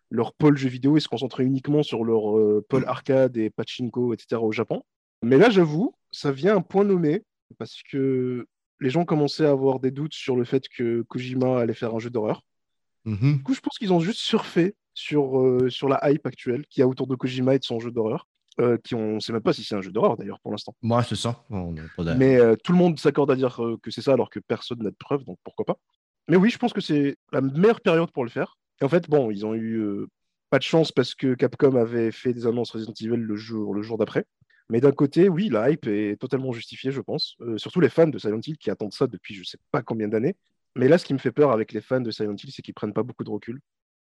[0.09, 4.41] leur pôle jeux vidéo et se concentrer uniquement sur leur pôle arcade et pachinko, etc.
[4.41, 4.83] au Japon.
[5.21, 7.23] Mais là, j'avoue, ça vient un point nommé
[7.57, 8.47] parce que
[8.79, 11.99] les gens commençaient à avoir des doutes sur le fait que Kojima allait faire un
[11.99, 12.41] jeu d'horreur.
[13.05, 13.37] Mhm.
[13.37, 16.81] Du coup, je pense qu'ils ont juste surfé sur, euh, sur la hype actuelle qu'il
[16.81, 18.27] y a autour de Kojima et de son jeu d'horreur.
[18.59, 20.75] euh, qui on ne sait même pas si c'est un jeu d'horreur d'ailleurs pour l'instant.
[20.81, 21.43] Ouais, c'est ça.
[21.51, 24.39] On pas Mais euh, tout le monde s'accorde à dire que c'est ça alors que
[24.39, 25.77] personne n'a de preuves, donc pourquoi pas.
[26.27, 28.57] Mais oui, je pense que c'est la meilleure période pour le faire.
[28.81, 30.07] Et en fait, bon, ils ont eu
[30.49, 33.83] pas de chance parce que Capcom avait fait des annonces Resident Evil le jour, le
[33.83, 34.25] jour d'après.
[34.69, 37.37] Mais d'un côté, oui, la hype est totalement justifiée, je pense.
[37.57, 40.35] Surtout les fans de Silent Hill qui attendent ça depuis je sais pas combien d'années.
[40.75, 42.73] Mais là, ce qui me fait peur avec les fans de Silent Hill, c'est qu'ils
[42.73, 43.59] prennent pas beaucoup de recul.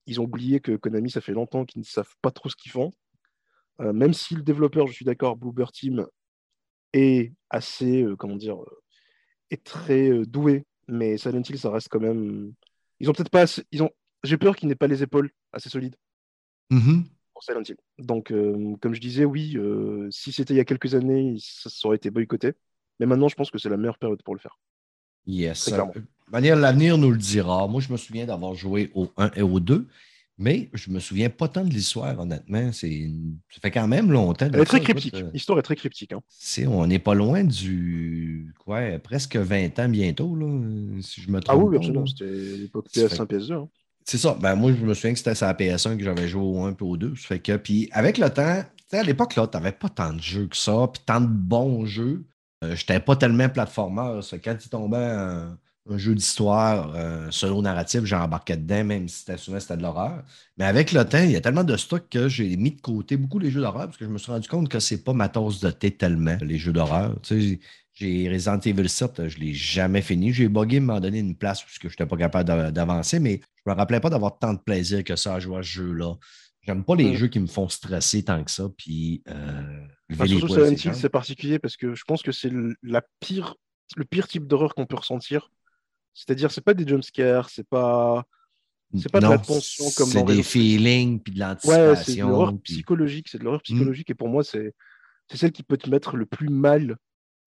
[0.06, 2.72] Ils ont oublié que Konami, ça fait longtemps qu'ils ne savent pas trop ce qu'ils
[2.72, 2.92] font.
[3.80, 6.06] Euh, même si le développeur, je suis d'accord, Bluebird Team,
[6.92, 8.82] est assez, euh, comment dire, euh,
[9.50, 12.52] est très euh, doué, mais Silent Hill, ça reste quand même.
[13.00, 13.64] Ils ont peut-être pas assez...
[13.72, 13.90] ils ont...
[14.22, 15.96] J'ai peur qu'ils n'aient pas les épaules assez solides
[16.70, 17.04] Mhm.
[17.32, 17.76] pour Silent Hill.
[17.98, 21.68] Donc, euh, comme je disais, oui, euh, si c'était il y a quelques années, ça,
[21.68, 22.52] ça aurait été boycotté.
[23.00, 24.58] Mais maintenant, je pense que c'est la meilleure période pour le faire.
[25.26, 25.68] Yes.
[26.32, 27.66] L'avenir nous le dira.
[27.68, 29.86] Moi, je me souviens d'avoir joué au 1 et au 2,
[30.38, 32.72] Mais je me souviens pas tant de l'histoire, honnêtement.
[32.72, 33.10] C'est
[33.50, 34.48] Ça fait quand même longtemps.
[34.52, 35.14] Elle est très cryptique.
[35.14, 36.12] Euh, l'histoire est très cryptique.
[36.12, 36.20] Hein.
[36.66, 38.52] On n'est pas loin du.
[38.58, 40.46] Quoi, presque 20 ans bientôt, là,
[41.02, 41.60] si je me trompe.
[41.60, 42.06] Ah oui, absolument.
[42.06, 43.52] C'était l'époque PS1, PS2.
[43.52, 43.68] Hein.
[44.04, 44.36] C'est ça.
[44.40, 46.82] Ben, moi, je me souviens que c'était sa PS1 que j'avais joué au 1 et
[46.82, 47.14] au 2.
[47.14, 50.46] fait que, puis avec le temps, à l'époque, là, tu n'avais pas tant de jeux
[50.46, 52.24] que ça, puis tant de bons jeux.
[52.62, 54.20] Euh, je n'étais pas tellement platformer.
[54.42, 54.96] Quand il tombait
[55.90, 60.22] un jeu d'histoire un solo narratif, j'embarquais dedans, même si c'était souvent c'était de l'horreur.
[60.56, 63.16] Mais avec le temps, il y a tellement de stock que j'ai mis de côté
[63.16, 65.28] beaucoup les jeux d'horreur parce que je me suis rendu compte que c'est pas ma
[65.28, 67.20] tasse de thé tellement, les jeux d'horreur.
[67.22, 67.60] Tu sais,
[67.92, 70.32] j'ai Resident Evil 7, je ne l'ai jamais fini.
[70.32, 73.70] J'ai bugué m'a donné une place parce que je n'étais pas capable d'avancer, mais je
[73.70, 76.14] me rappelais pas d'avoir tant de plaisir que ça à jouer à ce jeu-là.
[76.62, 77.14] J'aime pas les mm.
[77.14, 78.64] jeux qui me font stresser tant que ça.
[78.76, 79.86] Puis, euh,
[80.18, 82.50] ah, surtout c'est particulier parce que je pense que c'est
[82.82, 83.54] la pire,
[83.96, 85.50] le pire type d'horreur qu'on peut ressentir
[86.14, 88.24] c'est-à-dire, c'est pas des jumpscares, c'est pas.
[88.96, 91.88] C'est pas de la tension comme C'est des feelings puis de l'anticipation.
[91.90, 93.28] Ouais, c'est de l'horreur psychologique.
[93.28, 93.64] C'est de l'horreur hmm.
[93.64, 94.10] psychologique.
[94.10, 94.72] Et pour moi, c'est
[95.32, 96.96] celle qui peut te mettre le plus mal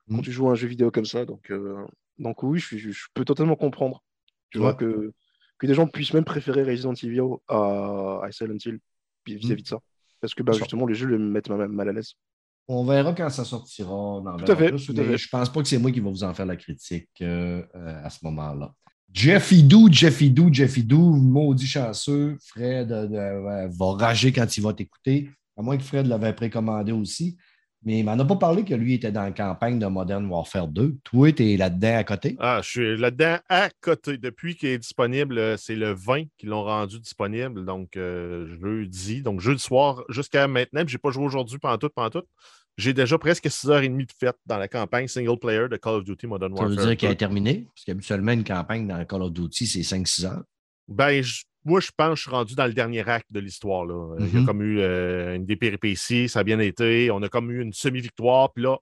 [0.10, 0.22] quand hmm.
[0.22, 1.24] tu joues à un jeu vidéo comme ça.
[1.24, 1.86] Donc, euh,
[2.20, 4.04] donc oui, je, je, peux totalement comprendre.
[4.50, 5.14] Tu vois que,
[5.58, 8.80] que des gens puissent même préférer Resident Evil à, à Silent Hill
[9.26, 9.64] vis-à-vis hmm.
[9.64, 9.80] de ça.
[10.20, 12.16] Parce que bah, justement, les jeux le mettent mal à l'aise.
[12.68, 14.22] On verra quand ça sortira.
[14.46, 14.78] tout à fait.
[14.78, 18.02] Je pense pas que c'est moi qui va vous en faire la critique euh, euh,
[18.04, 18.74] à ce moment-là.
[19.14, 22.38] Jeffy Doo, Jeffy Doo, Jeffy Doo, maudit chanceux.
[22.42, 25.30] Fred va rager quand il va t'écouter.
[25.56, 27.38] À moins que Fred l'avait précommandé aussi.
[27.84, 30.68] Mais il m'en a pas parlé que lui était dans la campagne de Modern Warfare
[30.68, 30.98] 2.
[31.04, 32.36] Toi, tu es là-dedans à côté?
[32.40, 34.18] Ah, je suis là-dedans à côté.
[34.18, 37.66] Depuis qu'il est disponible, euh, c'est le 20 qu'ils l'ont rendu disponible.
[37.66, 39.22] Donc, jeudi.
[39.22, 40.84] Donc, jeudi soir jusqu'à maintenant.
[40.86, 42.26] Je n'ai pas joué aujourd'hui pendant tout, pendant tout
[42.78, 46.28] j'ai déjà presque 6h30 de fête dans la campagne single player de Call of Duty
[46.28, 46.74] Modern Warfare.
[46.76, 47.68] Ça veut dire qu'elle est terminée?
[47.74, 50.44] Parce qu'habituellement, une campagne dans Call of Duty, c'est 5-6 heures.
[50.88, 51.24] Ben,
[51.68, 53.86] moi, je pense que je suis rendu dans le dernier acte de l'histoire.
[54.20, 54.46] Il y a mhm.
[54.46, 57.12] comme eu euh, une des péripéties, ça a bien été.
[57.12, 58.78] On a comme eu une semi-victoire, puis là,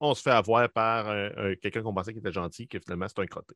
[0.00, 1.06] on se fait avoir par
[1.60, 3.54] quelqu'un qu'on pensait qui était gentil, qui finalement, c'est un crotté.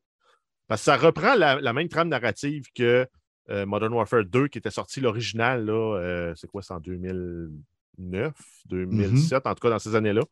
[0.67, 3.07] Parce que ça reprend la, même trame narrative que
[3.49, 7.49] euh, Modern Warfare 2, qui était sorti l'original, euh, c'est quoi, c'est en 2000.
[7.97, 8.33] 2009,
[8.65, 10.23] 2007, en tout cas dans ces années-là.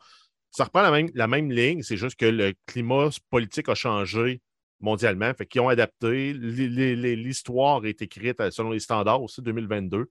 [0.50, 4.42] Ça reprend la même, la même ligne, c'est juste que le climat politique a changé
[4.82, 6.34] mondialement, fait qu'ils ont adapté.
[6.34, 10.06] L'histoire est écrite selon les standards aussi 2022.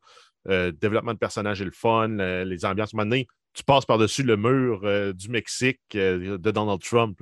[0.48, 2.08] Euh, développement de personnages et le fun,
[2.44, 2.94] les ambiances.
[2.94, 3.20] Maintenant,
[3.52, 7.20] tu passes par-dessus le mur euh, du Mexique euh, de Donald Trump.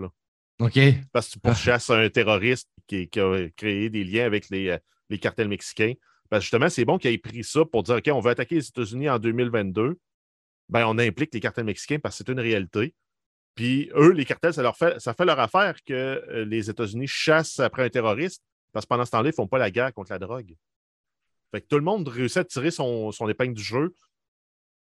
[0.61, 0.79] OK.
[1.13, 4.77] Parce que tu pourchasses un terroriste qui, a créé des liens avec les,
[5.11, 5.95] les cartels mexicains.
[6.31, 8.69] Parce justement, c'est bon qu'il ait pris ça pour dire OK, on veut attaquer les
[8.69, 9.99] États-Unis en 2022
[10.69, 12.95] ben, on implique les cartels mexicains parce que c'est une réalité.
[13.59, 17.89] Puis eux, les cartels, ça, fait, leur affaire que euh, les États-Unis chassent après un
[17.89, 18.41] terroriste
[18.73, 20.55] parce que pendant ce temps-là, ils ne font pas la guerre contre la drogue.
[21.51, 23.97] Fait tout le monde réussit à tirer son, épingle du jeu.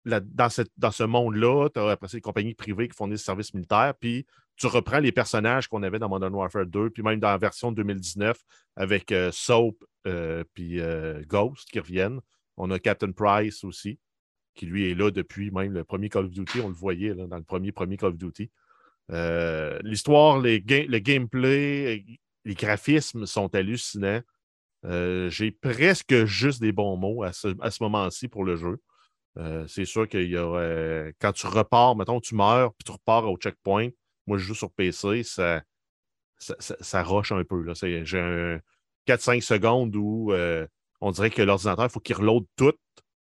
[0.05, 4.99] dans, ce monde-là, après des compagnies privées qui font des services militaires, puis tu reprends
[4.99, 8.37] les personnages qu'on avait dans Modern Warfare 2, puis même dans la version 2019
[8.75, 10.79] avec euh, Soap euh, puis
[11.25, 12.19] Ghost qui reviennent.
[12.55, 13.97] On a Captain Price aussi
[14.55, 16.61] qui lui est là depuis même le premier Call of Duty.
[16.61, 18.49] On le voyait dans le premier, premier Call of Duty.
[19.11, 20.57] Euh, l'histoire, le
[20.99, 22.05] gameplay,
[22.45, 24.21] les graphismes sont hallucinants.
[24.85, 28.77] Euh, j'ai presque juste des bons mots à ce, moment-ci pour le jeu.
[29.37, 30.35] Euh, c'est sûr qu'il y
[31.19, 33.89] quand tu repars, mettons, tu meurs, puis tu repars au checkpoint.
[34.27, 35.63] Moi, je joue sur PC, ça,
[36.37, 37.65] ça, ça, roche un peu.
[37.73, 38.59] J'ai un
[39.07, 40.33] 4-5 secondes où
[41.01, 42.73] on dirait que l'ordinateur, il faut qu'il reload tout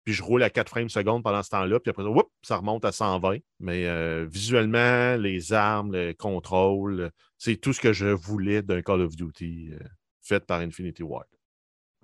[0.04, 2.04] puis je roule à 4 frames secondes pendant ce temps-là, puis après,
[2.42, 3.38] ça remonte à 120.
[3.60, 9.00] Mais euh, visuellement, les armes, le contrôle, c'est tout ce que je voulais d'un Call
[9.00, 9.78] of Duty euh,
[10.22, 11.26] fait par Infinity Ward.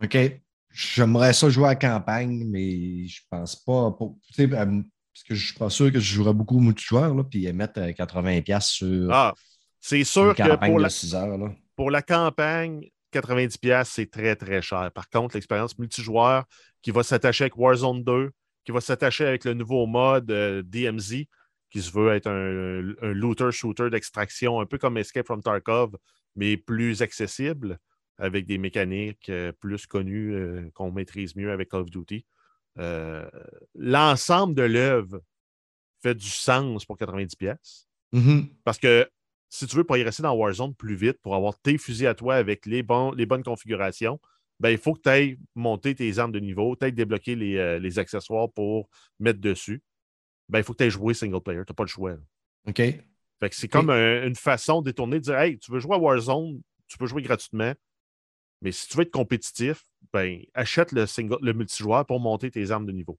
[0.03, 0.17] OK.
[0.73, 3.91] J'aimerais ça jouer à campagne, mais je pense pas.
[3.91, 7.25] Pour, euh, parce que je suis pas sûr que je jouerais beaucoup au multijoueur, là,
[7.25, 9.13] puis mettre 80$ sur.
[9.13, 9.35] Ah,
[9.81, 11.53] c'est sûr que pour la, 6 heures, là.
[11.75, 14.91] pour la campagne, 90$, c'est très, très cher.
[14.93, 16.45] Par contre, l'expérience multijoueur
[16.83, 18.31] qui va s'attacher avec Warzone 2,
[18.65, 21.25] qui va s'attacher avec le nouveau mode euh, DMZ,
[21.71, 25.97] qui se veut être un, looter-shooter d'extraction, un peu comme Escape from Tarkov,
[26.37, 27.79] mais plus accessible,
[28.19, 32.25] avec des mécaniques euh, plus connues euh, qu'on maîtrise mieux avec Call of Duty.
[33.75, 35.21] L'ensemble de l'œuvre
[36.03, 37.57] fait du sens pour 90$.
[38.13, 38.49] Mm-hmm.
[38.65, 39.09] Parce que
[39.51, 42.65] si tu veux progresser dans Warzone plus vite pour avoir tes fusils à toi avec
[42.67, 44.21] les, bons, les bonnes configurations,
[44.61, 47.79] ben, il faut que tu ailles monter tes armes de niveau, tu ailles débloquer euh,
[47.79, 48.89] les, accessoires pour
[49.19, 49.83] mettre dessus.
[50.49, 51.63] Ben, il faut que tu ailles jouer single player.
[51.67, 52.17] Tu n'as pas le choix.
[52.67, 52.77] OK.
[52.77, 56.61] Fait que c'est comme une façon détournée de dire Hey, tu veux jouer à Warzone,
[56.87, 57.73] tu peux jouer gratuitement.
[58.63, 59.83] Mais si tu veux être compétitif,
[60.13, 63.19] ben, achète le, single, le multijoueur pour monter tes armes de niveau.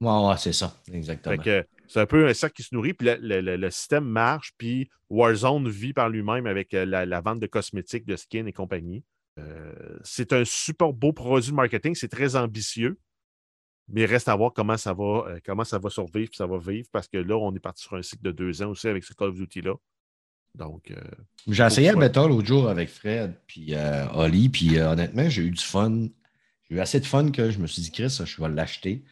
[0.00, 1.42] Ouais, c'est ça, exactement.
[1.88, 5.92] C'est un peu un sac qui se nourrit, puis le, système marche, puis Warzone vit
[5.92, 9.04] par lui-même avec euh, la, vente de cosmétiques, de skins et compagnie.
[9.38, 12.98] Euh, c'est un super beau produit de marketing, c'est très ambitieux,
[13.88, 16.46] mais il reste à voir comment ça va, euh, comment ça va survivre, puis ça
[16.46, 18.88] va vivre, parce que là, on est parti sur un cycle de deux ans aussi
[18.88, 19.74] avec ce Call of Duty-là.
[20.54, 20.90] Donc.
[21.46, 23.74] j'ai essayé le bêta l'autre jour avec Fred, puis
[24.14, 26.08] Oli, puis honnêtement, j'ai eu du fun.
[26.68, 29.04] J'ai eu assez de fun que je me suis dit, Chris, je vais l'acheter.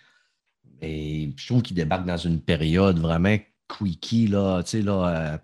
[0.81, 3.37] Et je trouve qu'il débarque dans une période vraiment
[3.69, 4.27] quickie.
[4.27, 5.39] Là, tu sais, là, euh,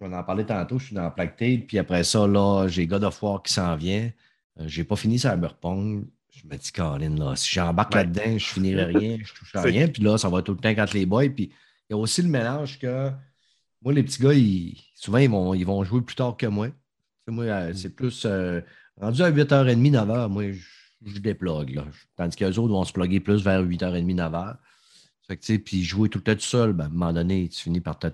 [0.00, 1.34] on en parlait tantôt, je suis dans Plague
[1.66, 4.10] puis après ça, là, j'ai God of War qui s'en vient.
[4.56, 6.06] Je euh, j'ai pas fini Cyberpunk.
[6.30, 9.88] Je me dis, Colin, là, si j'embarque là-dedans, je finirai rien, je touche à rien.
[9.88, 11.30] Puis là, ça va tout le temps quand les boys.
[11.30, 11.50] Puis
[11.88, 13.10] il y a aussi le mélange que
[13.82, 14.32] moi, les petits gars,
[14.94, 16.68] souvent, ils vont, ils vont jouer plus tard que moi.
[17.26, 18.26] moi, euh, c'est plus
[19.00, 21.70] rendu à 8h30, 9h, moi, je je déplogue.
[21.70, 21.86] Là.
[22.16, 25.58] Tandis qu'eux autres vont se plugger plus vers 8h30, 9h.
[25.64, 27.98] puis jouer tout le temps tout seul, ben, à un moment donné, tu finis par
[27.98, 28.08] te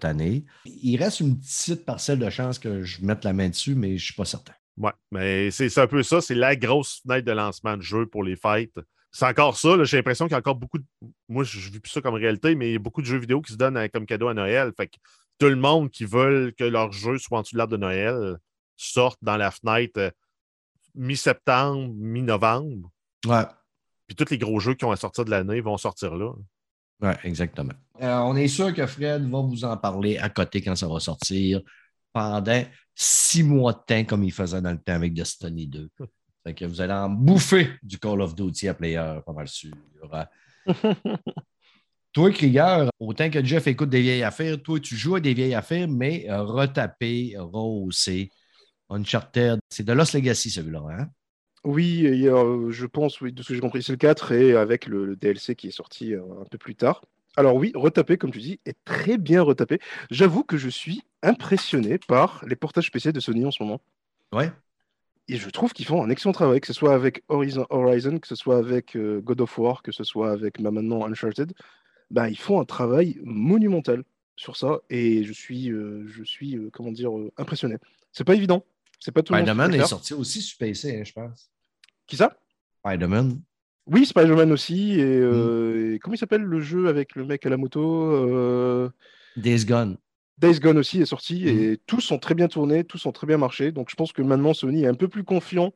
[0.65, 3.95] Il reste une petite parcelle de chance que je mette la main dessus, mais je
[3.95, 4.55] ne suis pas certain.
[4.79, 6.21] Oui, mais c'est un peu ça.
[6.21, 8.79] C'est la grosse fenêtre de lancement de jeu pour les fêtes.
[9.11, 9.85] C'est encore ça.
[9.85, 10.85] J'ai l'impression qu'il y a encore beaucoup de.
[11.29, 13.19] Moi, je ne vis plus ça comme réalité, mais il y a beaucoup de jeux
[13.19, 14.73] vidéo qui se donnent comme cadeau à Noël.
[14.75, 14.97] Fait que
[15.39, 18.39] tout le monde qui veut que leur jeu soit en dessous de l'arbre de Noël
[18.77, 20.11] sorte dans la fenêtre euh,
[20.95, 22.91] mi-septembre, mi-novembre.
[23.27, 23.45] Ouais.
[24.07, 26.33] Puis tous les gros jeux qui ont à sortir de l'année vont sortir là.
[27.01, 27.73] Oui, exactement.
[28.01, 31.01] Euh, on est sûr que Fred va vous en parler à côté quand ça va
[31.01, 31.61] sortir
[32.13, 32.63] pendant
[32.95, 35.91] six mois de temps, comme il faisait dans le temps avec Destiny 2.
[36.45, 39.73] Fait que vous allez en bouffer du Call of Duty à player, pas mal sûr.
[42.13, 45.55] toi, Krieger, autant que Jeff écoute des vieilles affaires, toi, tu joues à des vieilles
[45.55, 48.31] affaires, mais retaper, rehausser,
[48.93, 49.59] Uncharted.
[49.71, 51.09] C'est de Lost Legacy, celui-là, hein?
[51.65, 55.15] Oui, je pense, oui, de ce que j'ai compris, c'est le 4 et avec le,
[55.15, 57.03] DLC qui est sorti euh, un peu plus tard.
[57.37, 59.79] Alors oui, retapé, comme tu dis, est très bien retapé.
[60.11, 63.81] J'avoue que je suis impressionné par les portages PC de Sony en ce moment.
[64.33, 64.51] Ouais.
[65.29, 68.27] Et je trouve qu'ils font un excellent travail, que ce soit avec Horizon, Horizon que
[68.27, 71.53] ce soit avec euh, God of War, que ce soit avec bah, maintenant Uncharted.
[72.11, 74.03] Bah, ils font un travail monumental
[74.35, 77.77] sur ça et je suis, euh, je suis comment dire, impressionné.
[78.11, 78.65] C'est pas évident.
[79.03, 81.51] C'est pas tout Spider-Man est sorti aussi sur PC, hein, je pense.
[82.07, 82.39] Qui ça?
[82.87, 83.41] Spider-Man.
[83.87, 85.01] Oui, Spider-Man aussi.
[85.01, 88.89] Euh, et, comment il s'appelle le jeu avec le mec à la moto euh...
[89.37, 89.99] Days Gone.
[90.39, 91.77] Days Gone aussi est sorti et mm.
[91.85, 93.73] tous sont très bien tournés, tous ont très bien marché.
[93.73, 95.75] Donc je pense que maintenant Sony est un peu plus confiant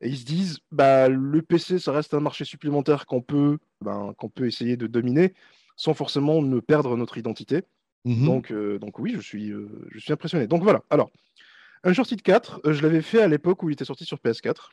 [0.00, 4.14] et ils se disent bah le PC ça reste un marché supplémentaire qu'on peut ben,
[4.16, 5.34] qu'on peut essayer de dominer
[5.76, 7.64] sans forcément ne perdre notre identité.
[8.06, 8.24] Mm-hmm.
[8.24, 9.52] Donc, euh, donc oui, je suis,
[9.90, 10.46] je suis impressionné.
[10.46, 10.82] Donc voilà.
[10.88, 11.10] Alors,
[11.84, 14.70] Uncharted 4, euh, je l'avais fait à l'époque où il était sorti sur PS4.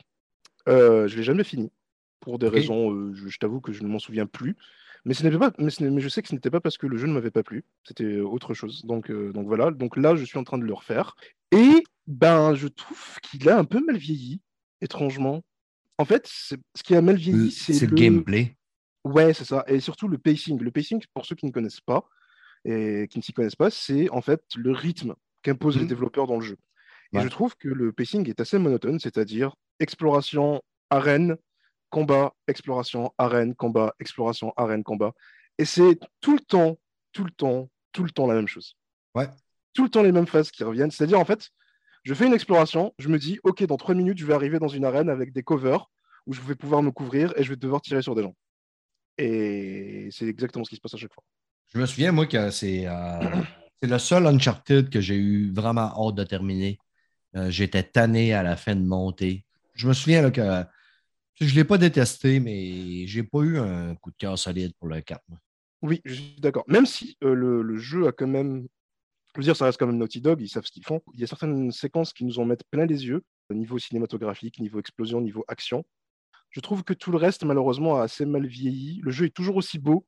[0.68, 1.70] Euh, je ne l'ai jamais fini.
[2.20, 4.56] Pour des raisons, euh, je, t'avoue que je ne m'en souviens plus.
[5.04, 7.12] Mais, ce pas, mais, je sais que ce n'était pas parce que le jeu ne
[7.12, 7.64] m'avait pas plu.
[7.84, 8.84] C'était autre chose.
[8.84, 9.70] Donc, donc voilà.
[9.70, 11.14] Donc là, je suis en train de le refaire.
[11.52, 14.40] Et ben, je trouve qu'il a un peu mal vieilli,
[14.80, 15.44] étrangement.
[15.98, 17.90] En fait, ce qui a mal vieilli, c'est le...
[17.90, 18.56] le gameplay.
[19.04, 19.64] Ouais, c'est ça.
[19.68, 20.60] Et surtout le pacing.
[20.60, 22.08] Le pacing, pour ceux qui ne connaissent pas
[22.64, 25.88] et qui ne s'y connaissent pas, c'est en fait le rythme qu'imposent les mmh.
[25.88, 26.56] développeurs dans le jeu.
[27.12, 31.36] Et je trouve que le pacing est assez monotone, c'est-à-dire exploration, arène,
[31.90, 35.12] combat, exploration, arène, combat, exploration, arène, combat.
[35.58, 36.78] Et c'est tout le temps,
[37.12, 38.76] tout le temps, tout le temps la même chose.
[39.14, 39.28] Ouais.
[39.72, 40.90] Tout le temps les mêmes phases qui reviennent.
[40.90, 41.50] C'est-à-dire, en fait,
[42.04, 44.68] je fais une exploration, je me dis, OK, dans trois minutes, je vais arriver dans
[44.68, 45.90] une arène avec des covers
[46.26, 48.34] où je vais pouvoir me couvrir et je vais devoir tirer sur des gens.
[49.18, 51.24] Et c'est exactement ce qui se passe à chaque fois.
[51.72, 53.42] Je me souviens, moi, que c'est euh,
[53.82, 56.78] le seul Uncharted que j'ai eu vraiment hâte de terminer.
[57.34, 59.44] Euh, j'étais tanné à la fin de monter.
[59.74, 60.64] Je me souviens que
[61.40, 64.88] je ne l'ai pas détesté, mais j'ai pas eu un coup de cœur solide pour
[64.88, 65.20] le 4.
[65.82, 66.64] Oui, je suis d'accord.
[66.66, 68.66] Même si euh, le, jeu a quand même.
[69.34, 71.02] Je veux dire, ça reste quand même Naughty Dog, ils savent ce qu'ils font.
[71.12, 74.58] Il y a certaines séquences qui nous en mettent plein les yeux, au niveau cinématographique,
[74.60, 75.84] niveau explosion, niveau action.
[76.50, 79.00] Je trouve que tout le reste, malheureusement, a assez mal vieilli.
[79.02, 80.06] Le jeu est toujours aussi beau.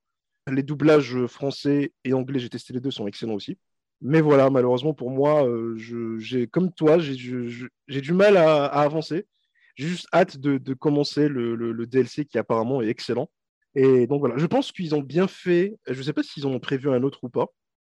[0.50, 3.58] Les doublages français et anglais, j'ai testé les deux, sont excellents aussi.
[4.00, 5.76] Mais voilà, malheureusement pour moi, euh,
[6.18, 9.26] j'ai, comme toi, j'ai, du mal à, avancer.
[9.76, 13.30] J'ai juste hâte de, commencer le, DLC qui apparemment est excellent.
[13.74, 15.76] Et donc voilà, je pense qu'ils ont bien fait.
[15.86, 17.46] Je ne sais pas s'ils ont prévu un autre ou pas,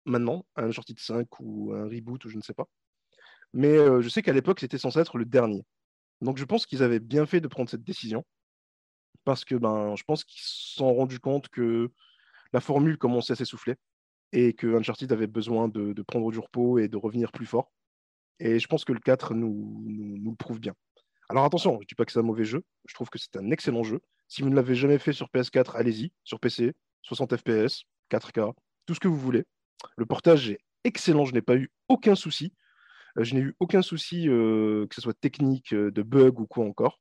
[0.05, 2.69] maintenant, un sortie de 5 ou un reboot ou je ne sais pas.
[3.53, 5.65] Mais euh, je sais qu'à l'époque, c'était censé être le dernier.
[6.21, 8.25] Donc je pense qu'ils avaient bien fait de prendre cette décision.
[9.25, 11.91] Parce que ben, je pense qu'ils se sont rendus compte que
[12.53, 13.77] la formule commençait à s'essouffler
[14.33, 17.71] et que Uncharted avait besoin de, prendre du repos et de revenir plus fort.
[18.41, 20.75] Et je pense que le 4 nous, le prouve bien.
[21.29, 23.37] Alors attention, je ne dis pas que c'est un mauvais jeu, je trouve que c'est
[23.37, 24.01] un excellent jeu.
[24.29, 26.73] Si vous ne l'avez jamais fait sur PS4, allez-y, sur PC,
[27.03, 28.53] 60 FPS, 4K,
[28.87, 29.45] tout ce que vous voulez.
[29.97, 32.53] Le portage est excellent, je n'ai pas eu aucun souci.
[33.19, 36.47] Euh, je n'ai eu aucun souci, euh, que ce soit technique, euh, de bug ou
[36.47, 37.01] quoi encore.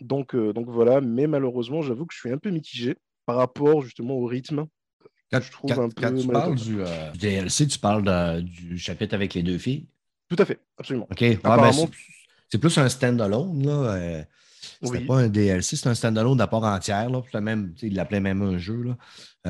[0.00, 4.26] Donc voilà, mais malheureusement, j'avoue que je suis un peu mitigé par rapport justement au
[4.26, 4.66] rythme.
[5.32, 6.76] Quand, je trouve un peu tu parles du,
[7.18, 9.86] DLC, tu parles du chapitre avec les deux filles?
[10.28, 11.08] Tout à fait, absolument.
[11.10, 11.24] OK.
[11.42, 11.70] Ben,
[12.48, 13.64] c'est plus un stand-alone.
[13.64, 14.24] Là.
[14.82, 17.08] C'était pas un DLC, c'est un stand-alone part entière.
[17.08, 17.40] Là.
[17.40, 18.82] Même, il l'appelait même un jeu.
[18.82, 18.96] Là.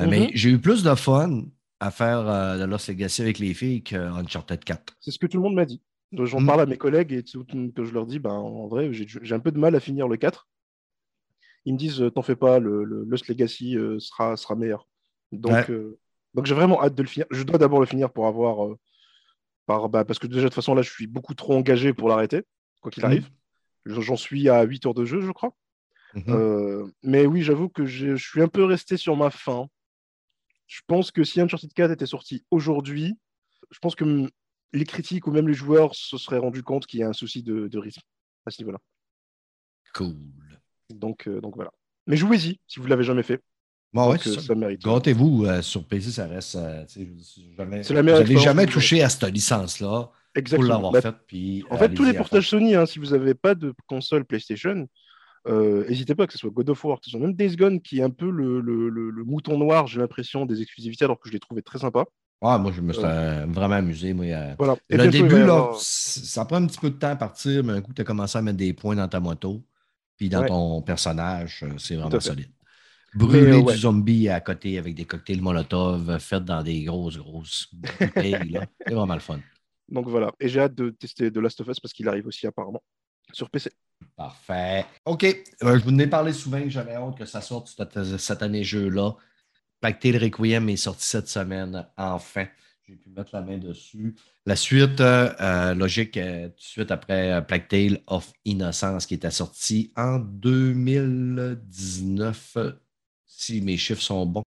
[0.07, 0.31] Mais mm-hmm.
[0.33, 1.43] j'ai eu plus de fun
[1.83, 4.95] à faire euh, de Lost Legacy avec les filles qu'Uncharted 4.
[5.01, 5.81] C'est ce que tout le monde m'a dit.
[6.13, 6.45] J'en hmm.
[6.45, 9.51] parle à mes collègues et que je leur dis, ben, en vrai, j'ai un peu
[9.51, 10.47] de mal à finir le 4.
[11.65, 14.87] Ils me disent, euh, t'en fais pas, le, Lost Legacy euh, sera, sera meilleur.
[15.39, 15.71] Donc,
[16.33, 17.25] donc j'ai vraiment hâte de le finir.
[17.31, 18.75] Je dois d'abord le finir pour avoir.
[19.65, 22.09] par, bah, parce que déjà, de toute façon, là, je suis beaucoup trop engagé pour
[22.09, 22.43] l'arrêter,
[22.81, 23.07] quoi qu'il hmm.
[23.07, 23.29] arrive.
[23.85, 25.53] J'en suis à 8 heures de jeu, je crois.
[26.15, 26.91] Mhm.
[27.01, 29.67] mais oui, j'avoue que je suis un peu resté sur ma faim.
[30.67, 33.17] Je pense que si Uncharted 4 était sorti aujourd'hui,
[33.71, 34.29] je pense que
[34.73, 37.43] les critiques ou même les joueurs se seraient rendus compte qu'il y a un souci
[37.43, 38.01] de, rythme
[38.45, 38.79] à ce niveau-là.
[39.93, 40.15] Cool.
[40.89, 41.71] Donc, euh, donc voilà.
[42.07, 43.41] Mais jouez-y si vous ne l'avez jamais fait.
[43.93, 44.75] Bon, ouais, euh.
[44.83, 46.57] Gâtez-vous euh, sur PC, ça reste.
[47.57, 50.09] jamais, je n'avais jamais touché à cette licence-là.
[50.35, 50.67] Exactement.
[50.67, 51.63] Pour l'avoir bah, fait.
[51.69, 54.87] en fait, tous les portages Sony, hein, si vous n'avez pas de console PlayStation,
[55.47, 57.81] euh, n'hésitez pas, que ce soit God of War, que ce soit même Days Gone,
[57.81, 61.33] qui est un peu le, le, mouton noir, j'ai l'impression, des exclusivités, alors que je
[61.33, 62.05] l'ai trouvé très sympa.
[62.41, 64.13] Ouais, moi, je me suis euh, vraiment amusé.
[64.13, 64.25] Moi,
[64.89, 67.93] Le début, là, ça prend un petit peu de temps à partir, mais un coup,
[67.93, 69.63] tu as commencé à mettre des points dans ta moto,
[70.17, 72.49] puis dans ton personnage, euh, c'est vraiment solide.
[73.15, 78.59] Brûler du zombie à côté avec des cocktails Molotov faits dans des grosses, grosses bouteilles,
[78.87, 79.39] c'est vraiment le fun.
[79.89, 80.31] Donc voilà.
[80.39, 82.83] Et j'ai hâte de tester The Last of Us parce qu'il arrive aussi apparemment
[83.31, 83.71] sur PC.
[84.15, 84.85] Parfait.
[85.05, 85.23] OK.
[85.23, 87.75] Euh, je vous en ai parlé souvent que j'avais hâte que ça sorte
[88.17, 89.15] cette, année jeu-là.
[89.79, 92.47] Pacté Requiem est sorti cette semaine, enfin.
[92.87, 94.15] J'ai pu mettre la main dessus.
[94.45, 99.31] La suite, euh, euh, logique, tout de suite après Plague Tale of Innocence, qui était
[99.31, 102.57] sorti en 2019,
[103.37, 104.43] si mes chiffres sont bons.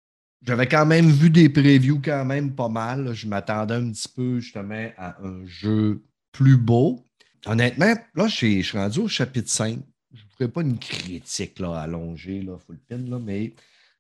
[0.46, 3.14] J'avais quand même vu des previews quand même pas mal.
[3.14, 6.04] Je m'attendais un petit peu justement à un jeu
[6.34, 7.06] plus beau.
[7.46, 9.80] Honnêtement, là, je suis, rendu au chapitre 5.
[10.14, 13.54] Je ne ferai pas une critique là, allongée, là, full pin, là, mais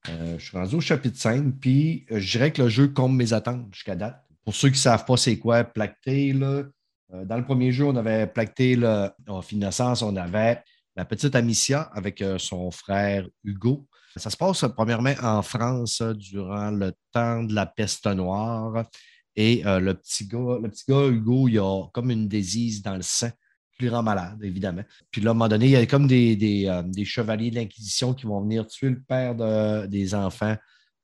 [0.09, 3.13] euh, je suis rendu au chapitre 5, puis euh, je dirais que le jeu compte
[3.13, 4.21] mes attentes jusqu'à date.
[4.43, 6.63] Pour ceux qui ne savent pas c'est quoi Placté, là,
[7.13, 8.77] euh, dans le premier jeu, on avait Placté
[9.27, 10.61] en Innocence, on avait
[10.95, 13.87] la petite Amicia avec son frère Hugo.
[14.15, 18.85] Ça se passe premièrement en France durant le temps de la peste noire.
[19.35, 23.29] Et euh, le, petit gars, Hugo, il a comme une désise dans le sang
[23.77, 24.83] qui le rend malade, évidemment.
[25.09, 28.13] Puis là, à un moment donné, il y a comme des, euh, chevaliers de l'Inquisition
[28.13, 29.33] qui vont venir tuer le père
[29.87, 30.55] des enfants,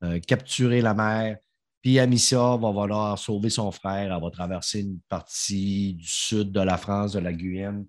[0.03, 1.37] euh, capturer la mère.
[1.81, 4.13] Puis Amicia va vouloir sauver son frère.
[4.13, 7.85] Elle va traverser une partie du sud de la France, de la Guyane,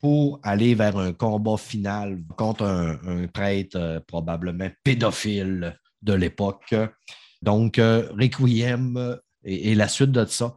[0.00, 6.74] pour aller vers un combat final contre un, prêtre probablement pédophile de l'époque.
[7.42, 10.56] Donc, Requiem et, la suite de ça.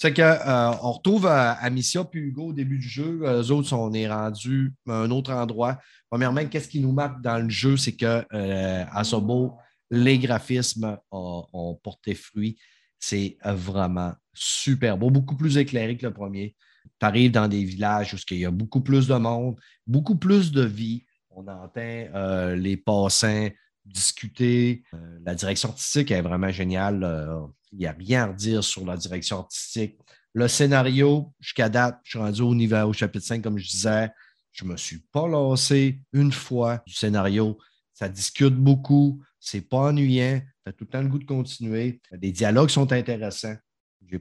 [0.00, 3.20] C'est qu'on euh, retrouve euh, Amicia puis Hugo au début du jeu.
[3.22, 5.78] Eux autres, on est rendus à un autre endroit.
[6.08, 9.58] Premièrement, qu'est-ce qui nous marque dans le jeu, c'est que euh, à Sobo,
[9.90, 12.56] les graphismes ont, porté fruit.
[12.98, 16.56] C'est vraiment super beau, beaucoup plus éclairé que le premier.
[16.98, 19.56] Tu arrives dans des villages où il y a beaucoup plus de monde,
[19.86, 21.04] beaucoup plus de vie.
[21.30, 23.48] On entend les passants
[23.84, 24.82] discuter.
[25.24, 27.48] la direction artistique est vraiment géniale.
[27.72, 29.96] Il n'y a rien à redire sur la direction artistique.
[30.32, 34.10] Le scénario, jusqu'à date, je suis rendu au niveau au chapitre 5, comme je disais.
[34.52, 37.58] Je ne me suis pas lancé une fois du scénario.
[37.92, 39.22] Ça discute beaucoup.
[39.38, 40.40] C'est pas ennuyant.
[40.64, 42.00] Tu as tout le temps le goût de continuer.
[42.20, 43.56] Les dialogues sont intéressants.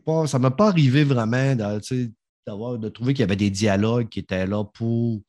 [0.05, 1.55] Pas, ça ne m'a pas arrivé vraiment
[2.47, 5.21] de trouver qu'il y avait des dialogues qui étaient là pour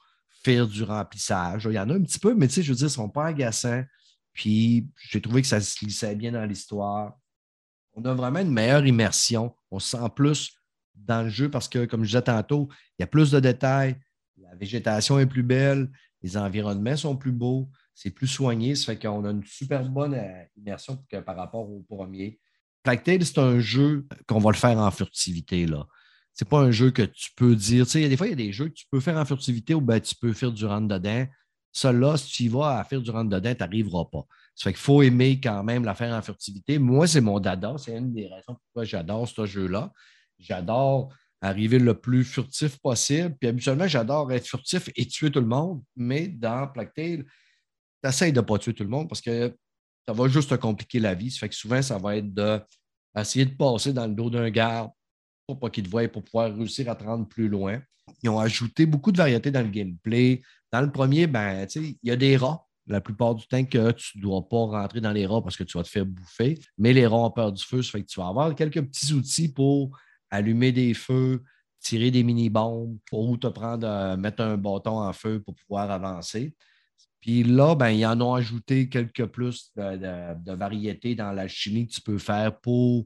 [0.42, 1.66] faire du remplissage.
[1.70, 3.84] Il y en a un petit peu, mais je veux dire, sont pas agaçants.
[4.32, 7.14] Puis j'ai trouvé que ça se glissait bien dans l'histoire
[7.94, 9.54] on a vraiment une meilleure immersion.
[9.70, 10.52] On se sent plus
[10.94, 13.96] dans le jeu parce que, comme je disais tantôt, il y a plus de détails,
[14.36, 15.90] la végétation est plus belle,
[16.22, 18.74] les environnements sont plus beaux, c'est plus soigné.
[18.74, 22.40] Ça fait qu'on a une super bonne euh, immersion par rapport au premier.
[22.82, 25.66] Plague c'est un jeu qu'on va le faire en furtivité.
[25.66, 25.74] Ce
[26.44, 27.84] n'est pas un jeu que tu peux dire.
[27.84, 29.74] Tu sais, des fois, il y a des jeux que tu peux faire en furtivité
[29.74, 31.26] ou ben, tu peux faire du rentre dedans.
[31.72, 34.24] Celui-là, si tu y vas à faire du rentre dedans, tu n'arriveras pas.
[34.54, 36.78] Ça fait qu'il faut aimer quand même la faire en furtivité.
[36.78, 37.74] Moi, c'est mon dada.
[37.78, 39.92] C'est une des raisons pourquoi j'adore ce jeu-là.
[40.38, 43.36] J'adore arriver le plus furtif possible.
[43.38, 47.24] Puis habituellement, j'adore être furtif et tuer tout le monde, mais dans Plague Tale,
[48.02, 49.54] tu de ne pas tuer tout le monde parce que
[50.06, 51.30] ça va juste te compliquer la vie.
[51.30, 54.50] Ça fait que souvent, ça va être d'essayer de, de passer dans le dos d'un
[54.50, 54.90] garde
[55.54, 57.80] pour pas qu'il te voie pour pouvoir réussir à te rendre plus loin.
[58.22, 60.42] Ils ont ajouté beaucoup de variétés dans le gameplay.
[60.72, 62.66] Dans le premier, ben, il y a des rats.
[62.86, 65.64] La plupart du temps que tu ne dois pas rentrer dans les rats parce que
[65.64, 66.58] tu vas te faire bouffer.
[66.76, 69.12] Mais les rats ont peur du feu, ça fait que tu vas avoir quelques petits
[69.12, 69.96] outils pour
[70.30, 71.42] allumer des feux,
[71.80, 76.54] tirer des mini-bombes, pour te prendre, euh, mettre un bâton en feu pour pouvoir avancer.
[77.20, 81.92] Puis là, ben, ils en ont ajouté quelques plus de, variétés dans la chimie que
[81.92, 83.04] tu peux faire pour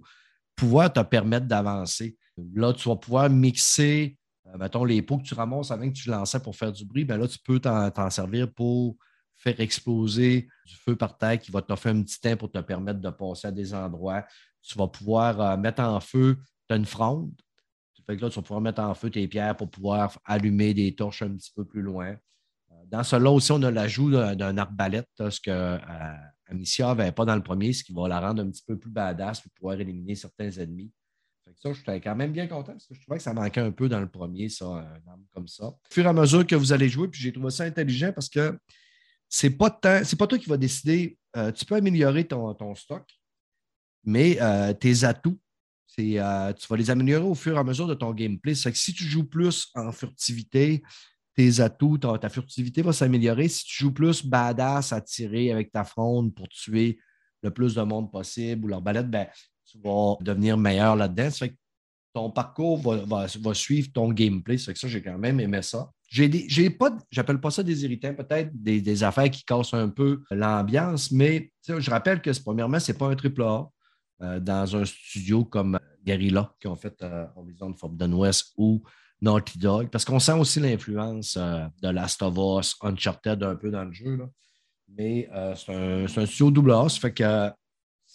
[0.55, 2.17] pouvoir te permettre d'avancer.
[2.55, 4.17] Là, tu vas pouvoir mixer,
[4.47, 7.05] euh, mettons, les pots que tu ramasses avant que tu lançais pour faire du bruit.
[7.05, 8.97] Ben là, tu peux t'en servir pour
[9.37, 13.01] faire exploser du feu par terre qui va faire un petit temps pour te permettre
[13.01, 14.25] de passer à des endroits.
[14.63, 17.33] Tu vas pouvoir euh, mettre en feu, tu une fronde.
[18.07, 21.35] Là, tu vas pouvoir mettre en feu tes pierres pour pouvoir allumer des torches un
[21.35, 22.17] petit peu plus loin.
[22.71, 25.79] Euh, dans cela aussi, on a l'ajout d'un arbalète, ce que euh,
[26.47, 28.91] Amicia n'avait pas dans le premier, ce qui va la rendre un petit peu plus
[28.91, 30.91] badass pour pouvoir éliminer certains ennemis.
[31.55, 33.33] Fait que ça, je suis quand même bien content parce que je trouvais que ça
[33.33, 35.67] manquait un peu dans le premier, ça, un arme comme ça.
[35.67, 38.29] Au fur et à mesure que vous allez jouer, puis j'ai trouvé ça intelligent parce
[38.29, 38.59] que
[39.29, 41.19] c'est pas, pas toi qui vas décider.
[41.37, 43.05] Euh, tu peux améliorer ton, ton stock,
[44.05, 44.39] mais
[44.81, 45.39] tes atouts
[46.01, 48.55] euh, tu vas les améliorer au fur et à mesure de ton gameplay.
[48.55, 50.83] C'est que si tu joues plus en furtivité,
[51.35, 53.49] tes atouts, ta, furtivité va s'améliorer.
[53.49, 56.99] Si tu joues plus badass à tirer avec ta fronde pour tuer
[57.43, 59.27] le plus de monde possible ou leur balette, ben,
[59.75, 61.31] tu vas devenir meilleur là-dedans.
[61.31, 61.55] Ça que
[62.13, 64.57] ton parcours va, suivre ton gameplay.
[64.57, 65.91] C'est que ça, j'ai quand même aimé ça.
[66.09, 71.11] J'ai pas, j'appelle pas ça des irritants, peut-être des, affaires qui cassent un peu l'ambiance,
[71.11, 73.69] mais je rappelle que premièrement, ce n'est pas un triple A.
[74.23, 78.81] Euh, dans un studio comme Guerrilla qui ont fait euh, Horizon Forbidden West ou
[79.21, 83.73] Naughty Dog, parce qu'on sent aussi l'influence euh, de Last of Us, Uncharted un peu
[83.73, 84.21] dans le jeu.
[84.89, 87.51] Mais c'est un, studio double A, fait que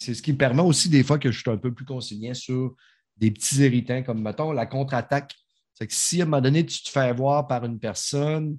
[0.00, 2.74] c'est ce qui permet aussi des fois que je suis un peu plus consigné sur
[3.16, 5.34] des petits irritants, comme mettons la contre-attaque.
[5.74, 8.58] C'est que si à un moment donné, tu te fais voir par une personne,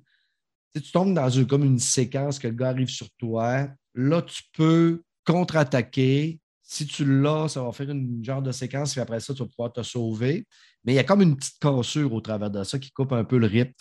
[0.74, 4.44] tu tombes dans une, comme une séquence que le gars arrive sur toi, là, tu
[4.54, 6.40] peux contre-attaquer
[6.72, 9.50] si tu l'as, ça va faire une genre de séquence, et après ça, tu vas
[9.50, 10.48] pouvoir te sauver.
[10.86, 13.26] Mais il y a comme une petite cassure au travers de ça qui coupe un
[13.26, 13.74] peu le rythme.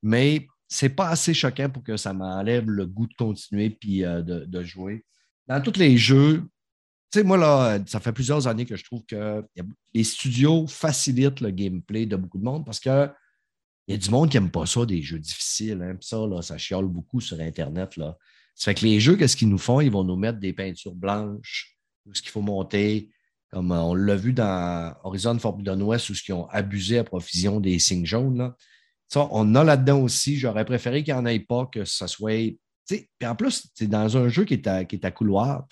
[0.00, 4.22] Mais c'est pas assez choquant pour que ça m'enlève le goût de continuer puis euh,
[4.22, 5.04] de, jouer.
[5.48, 6.44] Dans tous les jeux,
[7.12, 9.44] tu sais, moi, là, ça fait plusieurs années que je trouve que
[9.94, 13.08] les studios facilitent le gameplay de beaucoup de monde parce que
[13.88, 15.80] il y a du monde qui n'aime pas ça, des jeux difficiles.
[15.80, 15.96] Hein.
[16.00, 17.96] ça, là, ça chiale beaucoup sur Internet.
[17.96, 18.18] Là.
[18.56, 19.80] Ça fait que les jeux, qu'est-ce qu'ils nous font?
[19.80, 21.76] Ils vont nous mettre des peintures blanches
[22.12, 23.10] ce qu'il faut monter,
[23.50, 27.60] comme euh, on l'a vu dans Horizon Forbidden West, où ils ont abusé à profusion
[27.60, 28.38] des signes jaunes.
[28.38, 28.56] Là.
[29.08, 30.36] Ça, on a là-dedans aussi.
[30.36, 32.56] J'aurais préféré qu'il n'y en ait pas, que ça soit.
[32.88, 35.66] Puis en plus, c'est dans un jeu qui est, à, qui est à couloir.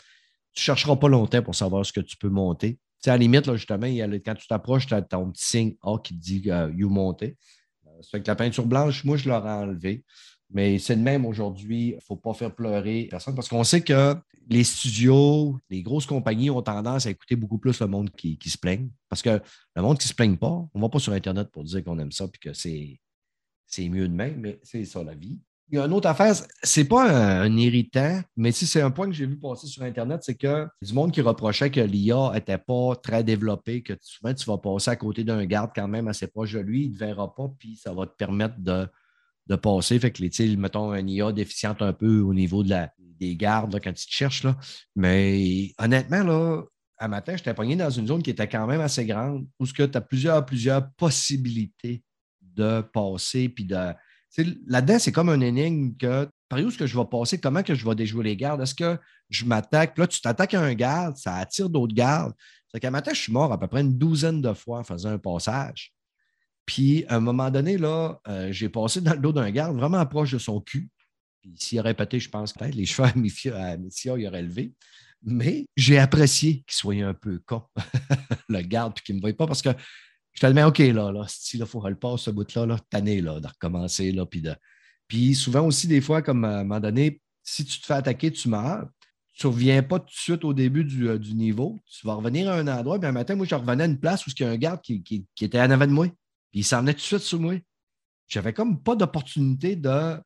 [0.54, 2.78] Tu ne chercheras pas longtemps pour savoir ce que tu peux monter.
[3.06, 6.14] à la limite, là, justement, quand tu t'approches, tu as ton petit signe A qui
[6.14, 7.36] te dit euh, You monter.
[7.86, 10.04] Euh, ça fait que la peinture blanche, moi, je l'aurais enlevée.
[10.50, 13.80] Mais c'est de même aujourd'hui, il ne faut pas faire pleurer personne parce qu'on sait
[13.80, 14.14] que
[14.48, 18.58] les studios, les grosses compagnies ont tendance à écouter beaucoup plus le monde qui, se
[18.58, 18.90] plaigne.
[19.08, 19.40] Parce que
[19.74, 21.82] le monde qui ne se plaigne pas, on ne va pas sur Internet pour dire
[21.82, 25.40] qu'on aime ça et que c'est, mieux de même, mais c'est ça la vie.
[25.70, 29.06] Il y a une autre affaire, c'est pas un, irritant, mais si c'est un point
[29.06, 32.58] que j'ai vu passer sur Internet, c'est que du monde qui reprochait que l'IA n'était
[32.58, 36.26] pas très développée, que souvent tu vas passer à côté d'un garde quand même assez
[36.26, 38.86] proche de lui, il ne te verra pas, puis ça va te permettre de
[39.46, 39.98] de passer.
[39.98, 43.78] Fait que, les, mettons, un IA déficiente un peu au niveau de la, des gardes
[43.82, 44.44] quand tu te cherches.
[44.44, 44.56] Là.
[44.96, 46.62] Mais honnêtement, là,
[46.98, 49.82] à matin, j'étais pogné dans une zone qui était quand même assez grande, où tu
[49.82, 52.02] as plusieurs, plusieurs possibilités
[52.40, 53.48] de passer.
[53.48, 53.92] Puis de.
[54.66, 57.74] Là-dedans, c'est comme un énigme que par où est-ce que je vais passer, comment que
[57.74, 58.60] je vais déjouer les gardes?
[58.60, 58.98] Est-ce que
[59.30, 59.96] je m'attaque?
[59.98, 62.32] Là, tu t'attaques à un garde, ça attire d'autres gardes.
[62.70, 65.10] C'est qu'à matin, je suis mort à peu près une douzaine de fois en faisant
[65.10, 65.92] un passage.
[66.66, 70.04] Puis, à un moment donné, là, euh, j'ai passé dans le dos d'un garde vraiment
[70.06, 70.88] proche de son cul.
[71.42, 73.08] Puis, s'il aurait pété, je pense peut-être les cheveux
[73.54, 74.72] à Métia, il aurait levé.
[75.22, 77.62] Mais j'ai apprécié qu'il soit un peu con,
[78.48, 79.70] le garde, puis qu'il ne me voie pas parce que
[80.34, 82.66] je te le mets OK, là, là, si il faut que le passe ce bout-là,
[82.66, 84.54] là, tanné, là, de recommencer, là, puis de.
[85.06, 88.32] Puis souvent aussi, des fois, comme à un moment donné, si tu te fais attaquer,
[88.32, 88.88] tu meurs.
[89.34, 91.78] Tu ne reviens pas tout de suite au début du, euh, niveau.
[91.90, 92.98] Tu vas revenir à un endroit.
[92.98, 94.80] Puis un matin, moi, je revenais à une place où il y a un garde
[94.80, 96.06] qui, qui, était en avant de moi.
[96.06, 97.54] Puis il s'en venait tout de suite sur moi.
[98.28, 100.20] J'avais comme pas d'opportunité de.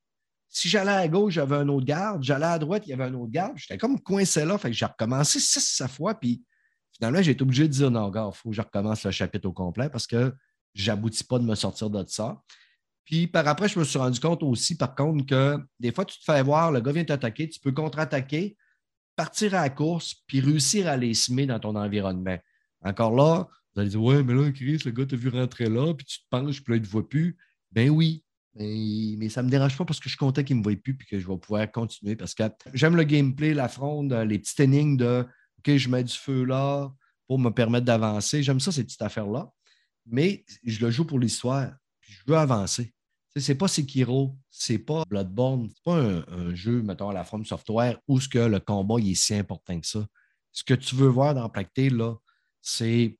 [0.50, 2.22] Si j'allais à gauche, j'avais un autre garde.
[2.22, 3.56] J'allais à droite, il y avait un autre garde.
[3.56, 4.56] J'étais comme coincé là.
[4.58, 6.14] Fait que j'ai recommencé six fois.
[6.14, 6.42] Puis
[6.98, 9.48] finalement, j'ai été obligé de dire non, gars, il faut que je recommence le chapitre
[9.48, 10.34] au complet parce que
[10.74, 12.42] j'aboutis pas de me sortir de ça.
[13.04, 16.18] Puis par après, je me suis rendu compte aussi, par contre, que des fois, tu
[16.18, 18.56] te fais voir, le gars vient t'attaquer, tu peux contre-attaquer,
[19.16, 22.38] partir à la course, puis réussir à les semer dans ton environnement.
[22.82, 25.94] Encore là, vous allez dire Ouais, mais là, Chris, le gars t'a vu rentrer là,
[25.94, 27.36] puis tu te penches, puis là, il ne te voit plus.
[27.72, 28.24] Ben oui,
[28.54, 30.76] mais, ça ne me dérange pas parce que je suis content qu'il ne me voie
[30.76, 32.42] plus puis que je vais pouvoir continuer parce que
[32.74, 35.26] j'aime le gameplay, la fronde, les petites énigmes de
[35.58, 36.92] OK, je mets du feu là
[37.26, 38.42] pour me permettre d'avancer.
[38.42, 39.50] J'aime ça, ces petites affaires-là.
[40.06, 41.72] Mais je le joue pour l'histoire.
[42.00, 42.94] Je veux avancer.
[43.36, 47.98] C'est pas Sekiro, c'est pas Bloodborne, c'est pas un, jeu, mettons, à la From Software
[48.08, 50.06] où ce que le combat est si important que ça.
[50.50, 52.14] Ce que tu veux voir dans Plague là,
[52.60, 53.16] c'est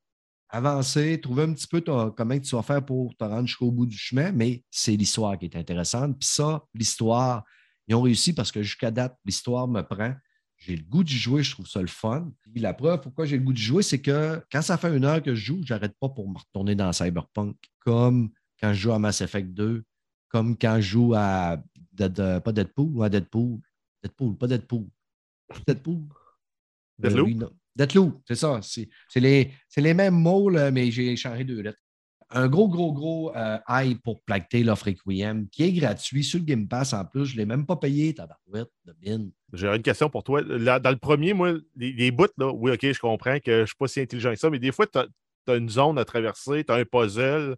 [0.49, 3.97] avancer, trouver un petit peu comment tu vas faire pour te rendre jusqu'au bout du
[3.97, 6.19] chemin, mais c'est l'histoire qui est intéressante.
[6.19, 7.45] Puis ça, l'histoire,
[7.87, 10.15] ils ont réussi parce que jusqu'à date, l'histoire me prend.
[10.59, 12.31] J'ai le goût d'y jouer, je trouve ça le fun.
[12.55, 15.23] La preuve pourquoi j'ai le goût d'y jouer, c'est que quand ça fait une heure
[15.23, 18.31] que je joue, je n'arrête pas pour me retourner dans Cyberpunk, comme
[18.61, 19.85] quand je joue à Mass Effect 2,
[20.29, 21.63] comme quand je joue à
[21.97, 23.61] pas Deadpool ou à Deadpool.
[24.03, 24.87] Deadpool, pas Deadpool.
[25.67, 26.03] Deadpool?
[26.99, 27.51] Deadpool.
[27.79, 28.61] Deathloop, c'est ça.
[28.63, 31.79] C'est les, les, mêmes mots, mais j'ai changé deux lettres.
[32.31, 33.59] Un gros, gros, gros euh,
[34.05, 37.25] pour Plague Tale of Requiem, qui est gratuit sur le Game Pass en plus.
[37.25, 39.29] Je ne l'ai même pas payé, tabarouette de bin.
[39.55, 40.43] J'aurais une question pour toi.
[40.43, 43.77] dans le premier, moi, les, bouts, là, oui, OK, je comprends que je ne suis
[43.77, 45.07] pas si intelligent que ça, mais des fois, tu as,
[45.57, 47.57] une zone à traverser, tu as un puzzle,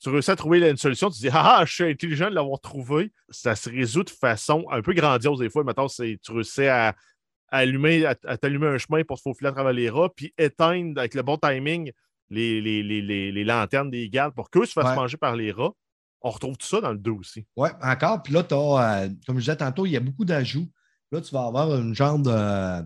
[0.00, 2.58] tu réussis à trouver une solution, tu te dis Ah, je suis intelligent de l'avoir
[2.58, 3.12] trouvé.
[3.28, 5.62] Ça se résout de façon un peu grandiose des fois.
[5.62, 6.96] Maintenant, tu réussis à
[7.48, 11.14] allumer, à, t'allumer un chemin pour se faufiler à travers les rats, puis éteindre avec
[11.14, 11.92] le bon timing
[12.30, 15.72] les, les, lanternes des gardes pour qu'eux se fassent manger par les rats.
[16.22, 17.46] On retrouve tout ça dans le dos aussi.
[17.56, 18.22] Oui, encore.
[18.22, 18.58] Puis là, tu as,
[19.04, 20.68] euh, comme je disais tantôt, il y a beaucoup d'ajouts.
[21.12, 22.82] Là, tu vas avoir une genre de,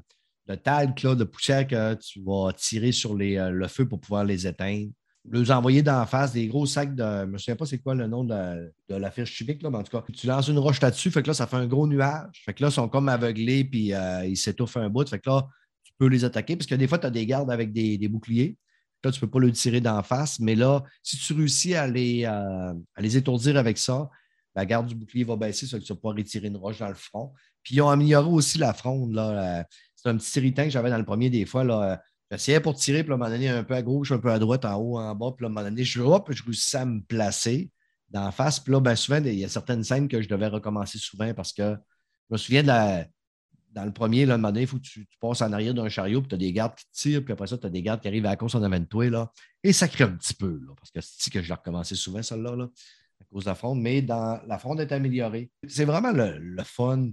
[0.47, 4.25] de talc, de poussière que tu vas tirer sur les, euh, le feu pour pouvoir
[4.25, 4.91] les éteindre
[5.33, 7.03] les envoyer d'en face des gros sacs de.
[7.03, 9.79] Je ne me souviens pas c'est quoi le nom de, la fiche chimique, là, mais
[9.79, 11.87] en tout cas, tu lances une roche là-dessus, fait que là, ça fait un gros
[11.87, 12.43] nuage.
[12.45, 15.09] Fait que là, ils sont comme aveuglés, puis euh, ils s'étouffent un bout.
[15.09, 15.47] Fait que là,
[15.83, 18.57] tu peux les attaquer, parce que des fois, tu as des gardes avec des, boucliers.
[19.05, 21.87] Là, tu ne peux pas le tirer d'en face, mais là, si tu réussis à
[21.87, 24.09] les, euh, à les étourdir avec ça,
[24.55, 26.89] la garde du bouclier va baisser, ça que tu vas pouvoir retirer une roche dans
[26.89, 27.33] le front.
[27.63, 29.13] Puis ils ont amélioré aussi la fronde.
[29.15, 29.61] Là.
[29.61, 29.65] Euh,
[29.97, 31.65] c'est un petit irritant que j'avais dans le premier des fois.
[31.65, 32.01] Là,
[32.31, 34.39] J'essayais pour tirer, puis à un moment donné, un peu à gauche, un peu à
[34.39, 36.85] droite, en haut, en bas, puis à un moment donné, je, hop, je réussissais à
[36.85, 37.71] me placer
[38.13, 38.61] la face.
[38.61, 41.53] Puis là, ben, souvent, il y a certaines scènes que je devais recommencer souvent parce
[41.53, 41.77] que
[42.29, 43.07] je me souviens de la,
[43.75, 46.29] dans le premier, un moment il faut que tu, passes en arrière d'un chariot, puis
[46.29, 48.27] tu as des gardes qui tirent, puis après ça, tu as des gardes qui arrivent
[48.27, 49.11] à la course en avant de toi.
[49.11, 52.23] Là, et ça crée un petit peu, parce que c'est que je l'ai recommencé souvent,
[52.23, 52.69] celle-là, là,
[53.21, 53.81] à cause de la fronde.
[53.81, 55.51] Mais dans, la fronde est améliorée.
[55.67, 57.11] C'est vraiment le, le fun.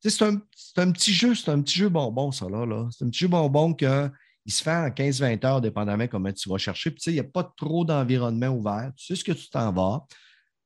[0.00, 0.40] C'est un,
[0.76, 2.64] un, petit jeu, c'est un petit jeu bonbon, ça, là.
[2.64, 2.88] là.
[2.90, 4.10] C'est un petit jeu bonbon que
[4.46, 6.90] il se fait en 15-20 heures, dépendamment comment tu vas chercher.
[6.90, 8.92] Puis, tu sais, il n'y a pas trop d'environnement ouvert.
[8.94, 10.06] Tu sais ce que tu t'en vas.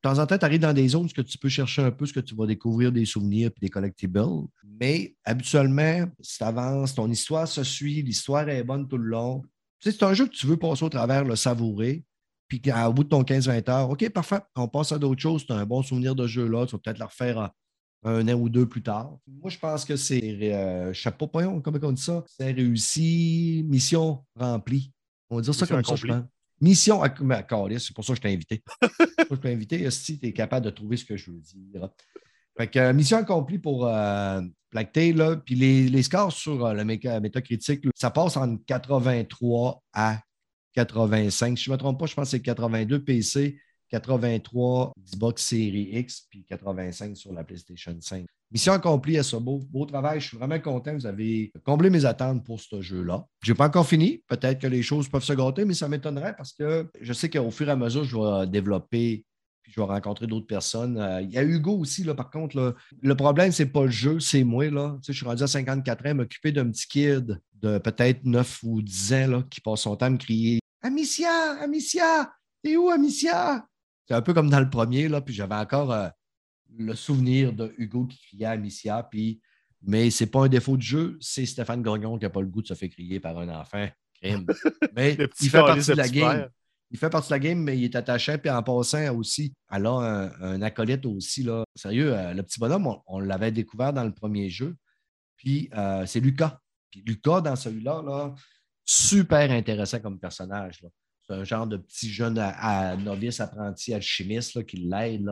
[0.03, 2.07] De temps en temps, tu arrives dans des zones où tu peux chercher un peu
[2.07, 4.23] ce que tu vas découvrir des souvenirs et des collectibles.
[4.81, 9.43] Mais habituellement, si tu avances, ton histoire se suit, l'histoire est bonne tout le long.
[9.81, 12.05] Tu sais, c'est un jeu que tu veux passer au travers, le savourer.
[12.47, 15.45] Puis au bout de ton 15-20 heures, OK, parfait, on passe à d'autres choses.
[15.45, 17.51] Tu as un bon souvenir de jeu là, tu vas peut-être le refaire
[18.05, 19.19] un an ou deux plus tard.
[19.27, 24.25] Moi, je pense que c'est, euh, sais pas, comment on dit ça, c'est réussi, mission
[24.37, 24.93] remplie.
[25.31, 26.25] On va dire ça comme ça, je pense.
[26.61, 28.63] Mission accomplie, c'est pour ça que je t'ai invité.
[29.31, 31.89] je t'ai invité, si tu es capable de trouver ce que je veux dire.
[32.57, 34.41] Fait que, euh, mission accomplie pour euh,
[34.73, 40.21] puis les, les, scores sur euh, le métacritique, ça passe en 83 à
[40.75, 41.57] 85.
[41.57, 45.91] Si je ne me trompe pas, je pense que c'est 82 PC, 83 Xbox Series
[45.93, 48.27] X, puis 85 sur la PlayStation 5.
[48.51, 50.21] Mission accomplie à beau, beau travail.
[50.21, 50.95] Je suis vraiment content.
[50.95, 53.27] Vous avez comblé mes attentes pour ce jeu-là.
[53.43, 54.23] Je n'ai pas encore fini.
[54.27, 57.51] Peut-être que les choses peuvent se gâter, mais ça m'étonnerait parce que je sais qu'au
[57.51, 59.25] fur et à mesure, je vais développer
[59.63, 60.99] puis je vais rencontrer d'autres personnes.
[60.99, 62.75] Euh, il y a Hugo aussi, là, par contre.
[63.03, 64.71] le problème, ce n'est pas le jeu, c'est moi.
[64.71, 64.97] Là.
[65.03, 68.61] Tu sais, je suis rendu à 54 ans, m'occuper d'un petit kid de peut-être 9
[68.63, 72.33] ou 10 ans là, qui passe son temps à me crier Amicia, Amicia,
[72.63, 73.67] t'es où, Amicia?
[74.07, 76.09] C'est un peu comme dans le premier, là, puis j'avais encore euh,
[76.77, 79.41] le souvenir de Hugo qui criait à Amicia, puis,
[79.83, 82.49] mais ce n'est pas un défaut de jeu, c'est Stéphane Gagnon qui n'a pas le
[82.49, 83.89] goût de se faire crier par un enfant.
[84.23, 86.49] Mais il fait partie de la game.
[86.91, 88.39] Il fait partie de la game, mais il est attaché.
[88.39, 91.43] Puis en passant aussi, elle a un, acolyte aussi.
[91.43, 91.63] Là.
[91.75, 94.75] Sérieux, euh, le petit bonhomme, on, l'avait découvert dans le premier jeu.
[95.37, 96.59] Puis euh, c'est Lucas.
[96.91, 98.35] Puis Lucas, dans celui-là, là,
[98.87, 100.83] super intéressant comme personnage.
[101.27, 105.31] C'est un genre de petit jeune à, novice apprenti alchimiste là, qui l'aide.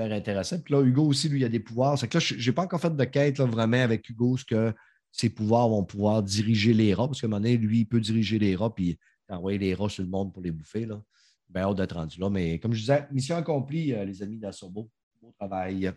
[0.00, 0.60] Super intéressant.
[0.60, 1.98] Puis là, Hugo aussi, lui, il a des pouvoirs.
[1.98, 4.72] C'est que là, je n'ai pas encore fait de quête vraiment avec Hugo, ce que
[5.12, 8.00] ses pouvoirs vont pouvoir diriger les rats, parce qu'à un moment donné, lui, il peut
[8.00, 8.98] diriger les rats puis
[9.28, 10.86] envoyer les rats sur le monde pour les bouffer.
[10.86, 11.02] Là.
[11.50, 12.30] ben, hâte d'être rendu là.
[12.30, 14.90] Mais comme je disais, mission accomplie, euh, les amis d'Assobo.
[15.20, 15.92] Beau travail.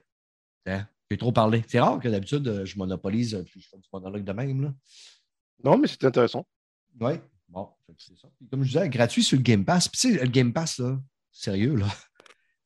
[0.66, 0.86] Hein?
[1.10, 1.64] J'ai trop parlé.
[1.68, 4.64] C'est rare que d'habitude, euh, je monopolise puis je fais du monologue de même.
[4.64, 4.74] Là.
[5.64, 6.46] Non, mais c'était intéressant.
[7.00, 7.14] Oui,
[7.48, 8.28] bon, c'est ça.
[8.52, 9.88] Comme je disais, gratuit sur le Game Pass.
[9.88, 11.00] Puis tu sais, le Game Pass, là,
[11.32, 11.88] sérieux, là.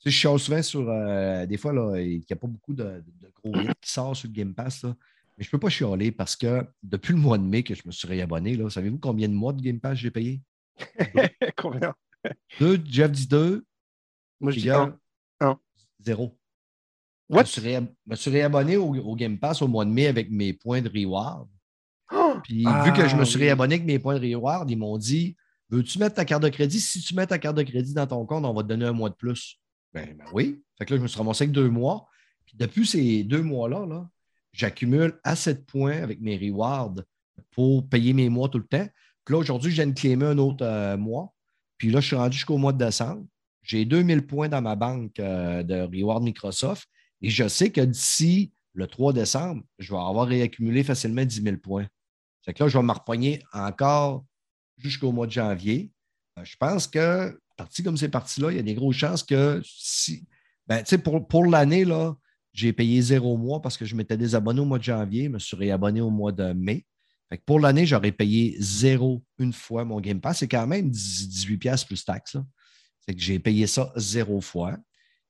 [0.10, 0.90] Je chiale souvent sur.
[0.90, 3.92] euh, des fois, là, il n'y a pas beaucoup de, de- de gros hits qui
[3.92, 4.96] sortent sur le Game Pass, là.
[5.38, 7.84] Mais je ne peux pas chialer parce que depuis le mois de mai que je
[7.86, 10.42] me suis réabonné, savez-vous combien de mois de Game Pass j'ai payé?
[11.58, 11.94] Combien?
[12.60, 13.66] Deux, Jeff dit deux,
[14.40, 14.98] Moi, je dis un.
[16.00, 16.38] zéro.
[17.30, 17.44] What?
[17.44, 20.08] Je me suis, réab- me suis réabonné au, au Game Pass au mois de mai
[20.08, 21.48] avec mes points de reward.
[22.12, 22.36] Oh!
[22.44, 23.44] Puis Ah, vu que je me suis oui.
[23.46, 25.36] réabonné avec mes points de reward, ils m'ont dit
[25.70, 26.80] Veux-tu mettre ta carte de crédit?
[26.80, 28.94] Si tu mets ta carte de crédit dans ton compte, on va te donner un
[28.94, 29.60] mois de plus.
[29.98, 30.64] Ben, ben oui.
[30.78, 32.08] Fait que là, je me suis ramassé avec deux mois.
[32.46, 34.10] Puis depuis ces deux mois-là, là,
[34.54, 36.96] j'accumule assez de points avec mes rewards
[37.52, 38.88] pour payer mes mois tout le temps.
[39.26, 41.34] Puis là, aujourd'hui, je viens de claimer un autre euh, mois.
[41.78, 43.26] Puis là, je suis rendu jusqu'au mois de décembre.
[43.62, 46.88] J'ai 2000 points dans ma banque euh, de reward Microsoft.
[47.22, 51.58] Et je sais que d'ici le 3 décembre, je vais avoir réaccumulé facilement 10 000
[51.58, 51.88] points.
[52.46, 54.24] Que là, je vais me repogner encore
[54.78, 55.92] jusqu'au mois de janvier.
[56.40, 59.24] Euh, Je pense que, parti comme c'est parti là, il y a des grosses chances
[59.24, 60.26] que si.
[60.68, 62.16] Ben, tu sais, pour, pour l'année, là,
[62.54, 65.40] j'ai payé zéro mois parce que je m'étais désabonné au mois de janvier, je me
[65.40, 66.86] suis réabonné au mois de mai.
[67.30, 70.40] Fait que pour l'année, j'aurais payé zéro une fois mon Game Pass.
[70.40, 72.38] C'est quand même 10 18$ piastres plus taxes.
[73.02, 74.78] C'est que j'ai payé ça zéro fois.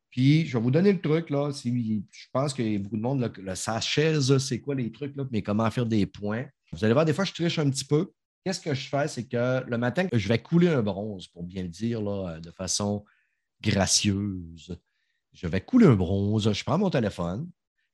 [0.09, 1.51] Puis, je vais vous donner le truc, là.
[1.51, 5.25] Si, je pense a beaucoup de monde, que le sachet, c'est quoi les trucs, là,
[5.32, 6.45] mais comment faire des points.
[6.71, 8.11] Vous allez voir, des fois, je triche un petit peu.
[8.43, 9.07] Qu'est-ce que je fais?
[9.07, 12.51] C'est que le matin, je vais couler un bronze, pour bien le dire, là, de
[12.51, 13.03] façon
[13.61, 14.77] gracieuse.
[15.33, 17.49] Je vais couler un bronze, je prends mon téléphone,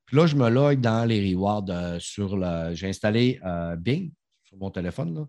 [0.05, 2.73] puis là, je me log dans les rewards euh, sur le.
[2.73, 4.11] J'ai installé euh, Bing
[4.43, 5.27] sur mon téléphone,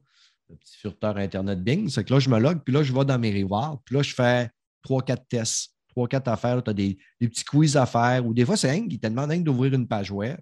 [0.49, 1.89] le petit furteur Internet Bing.
[1.89, 4.03] C'est que là, je me log, puis là, je vais dans mes rewards, puis là,
[4.03, 4.51] je fais
[4.87, 6.63] 3-4 tests, 3-4 affaires.
[6.63, 9.07] Tu as des, des petits quiz à faire, ou des fois, c'est Hank qui te
[9.07, 10.39] demande d'ouvrir une page web.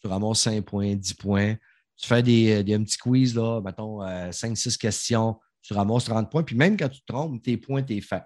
[0.00, 1.56] Tu ramasses 5 points, 10 points.
[1.96, 6.42] Tu fais des, des un petit quiz, là, mettons, 5-6 questions, tu ramasses 30 points,
[6.42, 8.22] puis même quand tu te trompes, tes points, t'es fait.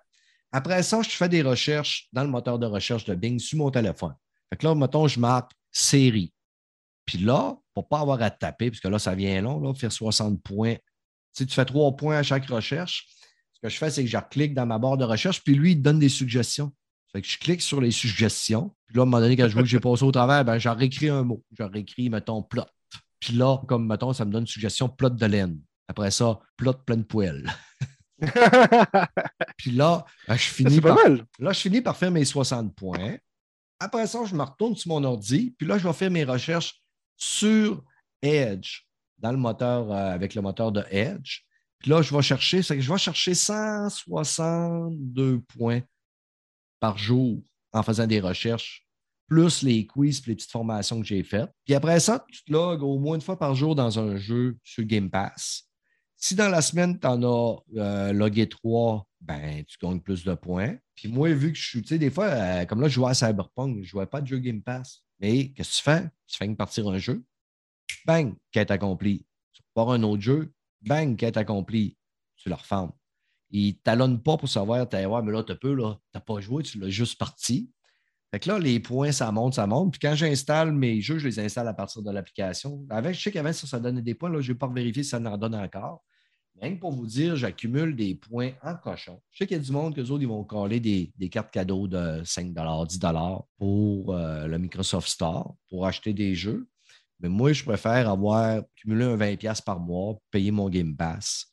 [0.51, 3.71] Après ça, je fais des recherches dans le moteur de recherche de Bing sur mon
[3.71, 4.15] téléphone.
[4.51, 6.33] Fait que là, mettons, je marque série.
[7.05, 9.75] Puis là, pour ne pas avoir à taper, parce que là, ça vient long, là,
[9.75, 10.75] faire 60 points.
[10.75, 10.81] Tu
[11.33, 13.07] sais, tu fais 3 points à chaque recherche.
[13.53, 15.73] Ce que je fais, c'est que je clique dans ma barre de recherche, puis lui,
[15.73, 16.73] il te donne des suggestions.
[17.13, 18.75] Fait que je clique sur les suggestions.
[18.87, 20.59] Puis là, à un moment donné, quand je vois que j'ai passé au travers, ben,
[20.59, 21.45] j'en réécris un mot.
[21.59, 22.65] J'en réécris, mettons, plot.
[23.21, 25.61] Puis là, comme, mettons, ça me donne une suggestion plot de laine.
[25.89, 27.51] Après ça, plot plein de poêle.
[29.57, 31.25] Puis là, ben, je finis c'est pas par mal.
[31.39, 33.17] Là, je finis par faire mes 60 points.
[33.81, 36.83] Après ça, je me retourne sur mon ordi, puis là, je vais faire mes recherches
[37.17, 37.85] sur
[38.23, 38.83] Edge,
[39.19, 41.43] dans le moteur, euh, avec le moteur de Edge.
[41.79, 45.83] Puis là, je vais chercher, que je vais chercher 162 points
[46.81, 47.41] par jour
[47.73, 48.88] en faisant des recherches,
[49.29, 51.51] plus les quiz et les petites formations que j'ai faites.
[51.65, 54.57] Puis après ça, tu te logs au moins une fois par jour dans un jeu
[54.65, 55.65] sur Game Pass.
[56.17, 60.35] Si dans la semaine, tu en as euh, logué trois, ben, tu gagnes plus de
[60.35, 60.77] points.
[60.95, 63.11] Puis moi, vu que je suis, tu sais, des fois, euh, comme là, je jouais
[63.11, 65.05] à Cyberpunk, je ne jouais pas de jeu Game Pass.
[65.21, 66.11] Mais qu'est-ce que tu fais?
[66.27, 67.25] Tu fais partir un jeu,
[68.07, 69.27] bang, quête accomplie.
[69.53, 70.53] Tu repars un autre jeu,
[70.83, 71.97] bang, quête accomplie.
[72.37, 72.93] Tu le refermes.
[73.51, 76.21] Ils ne talonnent pas pour savoir, t'as ouais, mais là, tu peux, là, tu n'as
[76.21, 77.71] pas joué, tu l'as juste parti.
[78.31, 79.93] Fait que là, les points, ça monte, ça monte.
[79.93, 82.85] Puis quand j'installe mes jeux, je les installe à partir de l'application.
[82.91, 84.29] Avec, je sais qu'avant, ça, ça donnait des points.
[84.29, 86.05] Là, je n'ai pas vérifié si ça en donne encore.
[86.61, 89.21] Rien que pour vous dire, j'accumule des points en cochon.
[89.31, 91.53] Je sais qu'il y a du monde que autres, ils vont coller des, des cartes
[91.53, 92.99] cadeaux de 5 10
[93.57, 96.69] pour euh, le Microsoft Store pour acheter des jeux.
[97.21, 101.47] Mais moi, je préfère avoir cumulé un 20$ par mois, payer mon Game Pass,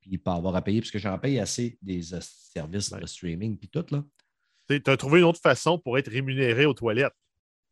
[0.00, 3.58] puis pas avoir à payer, parce que j'en paye assez des euh, services de streaming,
[3.58, 3.84] puis tout.
[3.90, 4.02] là.
[4.68, 7.14] Tu as trouvé une autre façon pour être rémunéré aux toilettes.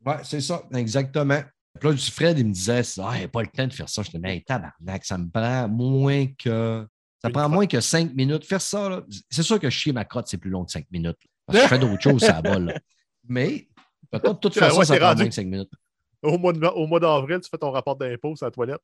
[0.05, 1.41] Oui, c'est ça, exactement.
[1.79, 3.89] Puis là, Fred, il me disait, ah, il n'y a pas le temps de faire
[3.89, 4.01] ça.
[4.01, 6.87] Je te dis, mais tabarnak, ça me prend moins que.
[7.21, 8.45] Ça prend moins que cinq minutes.
[8.45, 11.17] Faire ça, c'est sûr que chier ma crotte, c'est plus long que cinq minutes.
[11.45, 12.59] Parce que je fais d'autres choses, ça va.
[12.59, 12.75] Là.
[13.27, 13.67] Mais,
[14.13, 15.23] de toute façon, ouais, ça prend rendu.
[15.23, 15.71] moins que cinq minutes.
[16.21, 18.81] Au mois, de- au mois d'avril, tu fais ton rapport d'impôt sur la toilette.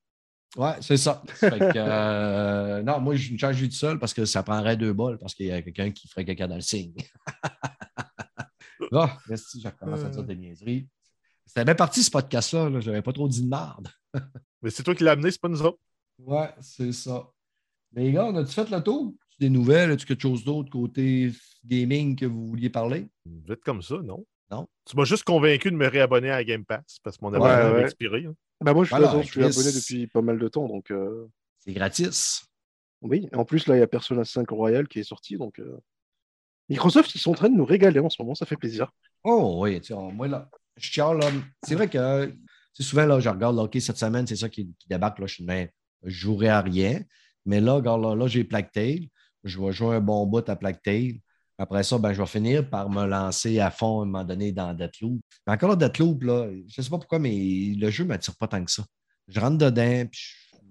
[0.57, 1.21] Ouais, c'est ça.
[1.35, 4.91] Fait que, euh, non, moi, je me change tout seul parce que ça prendrait deux
[4.91, 6.93] bols parce qu'il y a quelqu'un qui ferait caca dans le signe.
[8.93, 10.87] Ah, reste je recommence à dire des niaiseries?
[11.45, 12.69] C'était bien parti, ce podcast-là.
[12.69, 12.79] Là.
[12.79, 13.87] J'avais pas trop dit de merde.
[14.61, 15.79] Mais c'est toi qui l'as amené, c'est pas nous autres.
[16.19, 17.29] Ouais, c'est ça.
[17.93, 19.13] Mais les gars, on a-tu fait le tour?
[19.39, 19.91] Des nouvelles?
[19.91, 21.31] As-tu quelque chose d'autre côté
[21.65, 23.07] gaming que vous vouliez parler?
[23.25, 24.25] Vite comme ça, non?
[24.51, 24.67] Non.
[24.85, 27.69] Tu m'as juste convaincu de me réabonner à Game Pass parce que mon Ouais, abonnement
[27.69, 27.83] avait ouais.
[27.85, 28.25] expiré.
[28.25, 28.35] hein.
[28.61, 30.67] Bah, moi, je suis, Voilà, je suis abonné depuis pas mal de temps.
[30.67, 31.27] Donc, euh,
[31.59, 32.45] C'est gratis.
[33.01, 33.27] oui.
[33.33, 35.37] En plus, là, il y a Persona 5 Royal qui est sorti.
[35.37, 35.79] Donc, euh,
[36.71, 38.89] Microsoft, ils sont en train de nous régaler en ce moment, ça fait plaisir.
[39.25, 41.29] Oh oui, tu sais, moi là, je tiens là.
[41.63, 42.33] C'est vrai que
[42.79, 45.19] souvent là, je regarde le hockey cette semaine, c'est ça qui, qui débarque.
[45.19, 45.43] Là, je
[46.03, 47.01] je jouerai à rien.
[47.45, 49.09] Mais là, regarde, là, là j'ai Plague Tail.
[49.43, 50.79] Je vais jouer un bon bout à Plague.
[51.57, 54.53] Après ça, ben, je vais finir par me lancer à fond à un moment donné
[54.53, 55.19] dans Deathloop.
[55.45, 58.47] Encore là, Deathloop, là, je ne sais pas pourquoi, mais le jeu ne m'attire pas
[58.47, 58.85] tant que ça.
[59.27, 60.21] Je rentre dedans, puis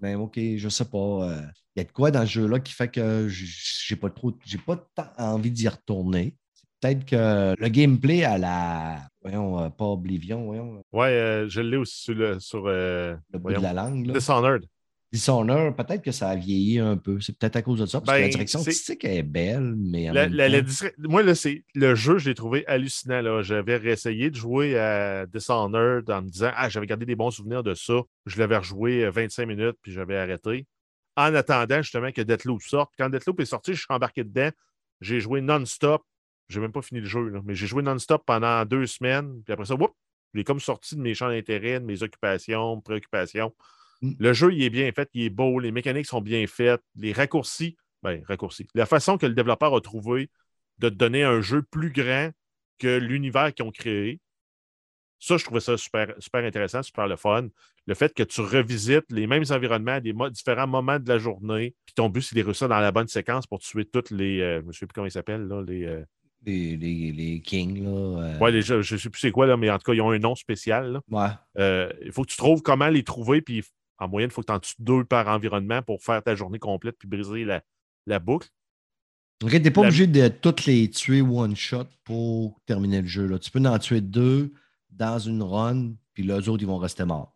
[0.01, 0.98] je, ben, OK, je sais pas.
[0.98, 1.43] euh,
[1.77, 4.59] Il y a de quoi dans ce jeu-là qui fait que j'ai pas trop, j'ai
[4.59, 6.35] pas tant envie d'y retourner.
[6.81, 9.06] Peut-être que le gameplay à la.
[9.22, 13.40] Voyons, euh, pas Oblivion, voyons, Ouais, euh, je l'ai aussi sur, le, sur le bout
[13.40, 14.06] voyons, de la langue.
[14.06, 14.14] Là.
[14.14, 14.64] Dishonored.
[15.12, 17.19] Dishonored, peut-être que ça a vieilli un peu.
[17.20, 20.09] C'est peut-être à cause de ça, parce que la Ben, direction artistique est belle, mais
[20.09, 22.65] en La- même la- la temps- discré- Moi, là, c'est le jeu, je l'ai trouvé
[22.69, 23.20] hallucinant.
[23.20, 23.43] là.
[23.43, 27.65] J'avais réessayé de jouer à Dishonored en me disant Ah, j'avais gardé des bons souvenirs
[27.65, 28.01] de ça.
[28.27, 30.66] Je l'avais rejoué euh, 25 minutes, puis j'avais arrêté.
[31.16, 32.93] En attendant, justement, que Deathloop sorte.
[32.97, 34.51] Quand Deathloop est sorti, je suis embarqué dedans.
[35.01, 36.03] J'ai joué non-stop.
[36.49, 39.43] J'ai même pas fini le jeu, là, mais j'ai joué non-stop pendant deux semaines.
[39.45, 39.93] Puis après ça, whoop,
[40.35, 43.53] j'ai comme sorti de mes champs d'intérêt, de mes occupations, préoccupations.
[44.02, 44.12] Mm.
[44.18, 47.12] Le jeu, il est bien fait, il est beau, les mécaniques sont bien faites, les
[47.12, 48.66] raccourcis, ben, raccourcis.
[48.74, 50.31] La façon que le développeur a trouvé
[50.78, 52.31] de te donner un jeu plus grand
[52.78, 54.20] que l'univers qu'ils ont créé,
[55.18, 57.48] ça, je trouvais ça super, super intéressant, super le fun.
[57.86, 61.18] Le fait que tu revisites les mêmes environnements à des mo- différents moments de la
[61.18, 64.40] journée, puis ton but, c'est de réussir dans la bonne séquence pour tuer toutes les.
[64.40, 65.85] euh, je ne sais plus comment ils s'appellent, là, les.
[65.85, 66.02] euh,
[66.47, 67.90] les, les, les Kings, là.
[67.90, 70.01] euh, ouais, les, je ne sais plus c'est quoi, là, mais en tout cas, ils
[70.01, 70.93] ont un nom spécial.
[70.93, 71.01] là.
[71.10, 71.28] ouais.
[71.59, 73.62] Euh, il faut que tu trouves comment les trouver, puis
[74.01, 76.59] en moyenne, il faut que tu en tues deux par environnement pour faire ta journée
[76.59, 77.62] complète puis briser la,
[78.06, 78.48] la boucle.
[79.44, 83.27] Ok, t'es pas La- obligé de toutes les tuer one shot pour terminer le jeu.
[83.27, 83.39] Là.
[83.39, 84.52] Tu peux en tuer deux
[84.90, 87.35] dans une run, puis les autres, ils vont rester morts.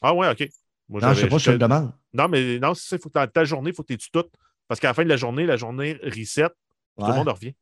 [0.00, 0.48] Ah ouais, OK.
[0.88, 1.92] Moi, Non, je sais pas, je te le demande.
[2.12, 2.96] Non, mais non, c'est ça.
[2.96, 4.32] il Faut que ta journée, il faut que tu tues toutes.
[4.68, 6.48] Parce qu'à la fin de la journée, la journée reset,
[6.98, 7.54] tout le monde revient.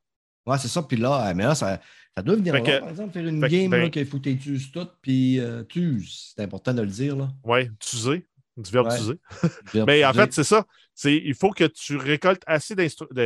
[0.47, 0.83] Ouais, c'est ça.
[0.83, 1.81] Puis là, euh, mais là, ça,
[2.17, 4.93] ça doit venir que- par exemple, faire une game ben- qu'il faut que tu toutes,
[5.01, 6.05] puis euh, tu.
[6.05, 7.15] C'est important de le dire.
[7.17, 7.29] Là.
[7.45, 8.27] Ouais, tuer,
[8.57, 9.85] du verbe Ouais.
[9.87, 10.67] Mais en fait, c'est ça.
[11.05, 13.17] Il faut que tu récoltes assez d'instructions.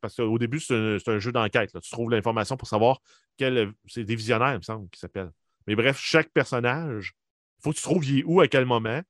[0.00, 1.72] parce qu'au début, c'est un, jeu d'enquête.
[1.82, 3.00] Tu trouves l'information pour savoir
[3.36, 3.72] quel.
[3.86, 5.30] C'est des visionnaires, il me semble, qui s'appelle.
[5.66, 7.14] Mais bref, chaque personnage,
[7.58, 9.02] il faut que tu trouves il est où, à quel moment.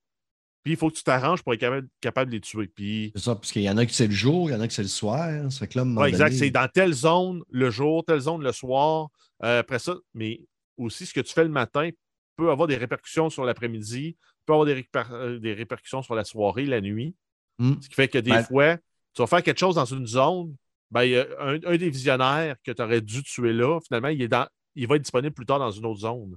[0.65, 2.67] Puis il faut que tu t'arranges pour être capable, capable de les tuer.
[2.67, 4.61] Puis, C'est ça, parce qu'il y en a qui c'est le jour, il y en
[4.61, 5.29] a qui c'est le soir.
[5.53, 6.31] Ça fait que là, ouais, exact.
[6.31, 9.09] donné- C'est dans telle zone le jour, telle zone le soir.
[9.45, 10.41] Euh, après ça, mais
[10.77, 11.91] aussi ce que tu fais le matin
[12.37, 14.17] peut avoir des répercussions sur l'après-midi,
[14.49, 17.15] peut avoir des, réper- euh, des répercussions sur la soirée, la nuit.
[17.59, 17.75] Hmm.
[17.81, 18.77] Ce qui fait que des Ben- fois,
[19.15, 20.55] tu vas faire quelque chose dans une zone,
[20.91, 24.09] ben, il y a un, un des visionnaires que tu aurais dû tuer là, finalement,
[24.09, 26.37] il, est dans, il va être disponible plus tard dans une autre zone.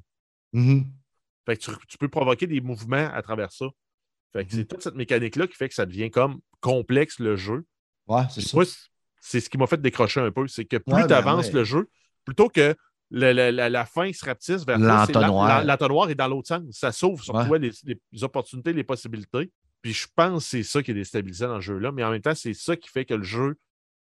[0.54, 0.86] Mhm.
[1.46, 3.66] Fait que tu, tu peux provoquer des mouvements à travers ça.
[4.34, 7.66] Fait que c'est toute cette mécanique-là qui fait que ça devient comme complexe le jeu.
[8.08, 8.58] Ouais, c'est ça.
[9.22, 10.48] Ce qui m'a fait décrocher un peu.
[10.48, 11.54] C'est que plus Ouais, tu ben avances ouais.
[11.54, 11.90] le jeu,
[12.26, 12.76] plutôt que
[13.12, 15.64] le- le- la, la fin se rapetisse vers L'entonnoir.
[15.66, 16.64] L'entonnoir est dans l'autre sens.
[16.72, 17.46] Ça s'ouvre sur Ouais.
[17.48, 17.72] toi les,
[18.12, 19.52] les opportunités, les possibilités.
[19.82, 21.92] Puis je pense que c'est ça qui est déstabilisant dans le jeu-là.
[21.92, 23.56] Mais en même temps, c'est ça qui fait que le jeu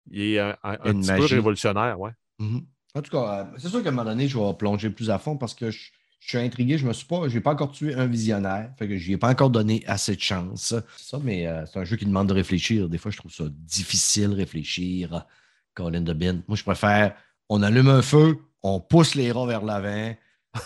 [0.10, 1.34] il est un, un- petit peu magie.
[1.36, 2.00] révolutionnaire.
[2.00, 2.12] Ouais.
[2.40, 2.62] Mhm.
[2.94, 5.18] En tout cas, euh, c'est sûr qu'à un moment donné, je vais plonger plus à
[5.20, 6.78] fond parce que je, je suis intrigué.
[6.78, 8.72] Je me suis pas, j'ai pas encore tué un visionnaire.
[8.80, 10.74] Fait que je ai pas encore donné assez de chance.
[10.98, 12.88] C'est ça, mais euh, c'est un jeu qui demande de réfléchir.
[12.88, 15.26] Des fois, je trouve ça difficile de réfléchir.
[15.74, 16.42] Colin de Bin.
[16.48, 17.16] Moi, je préfère
[17.50, 20.16] on allume un feu, on pousse les rats vers l'avant,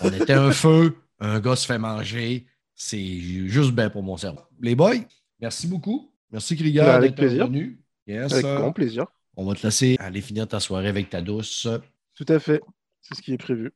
[0.02, 2.48] on éteint un feu, un gars se fait manger.
[2.74, 4.40] C'est juste bien pour mon cerveau.
[4.62, 4.96] Les boys,
[5.42, 6.10] merci beaucoup.
[6.32, 7.48] Merci, Krieger, Ben, avec d'être plaisir.
[7.48, 7.82] venu.
[8.08, 9.06] Yes, Avec grand plaisir.
[9.36, 11.68] on va te laisser aller finir ta soirée avec ta douce.
[12.16, 12.62] Tout à fait.
[13.02, 13.72] C'est ce qui est prévu.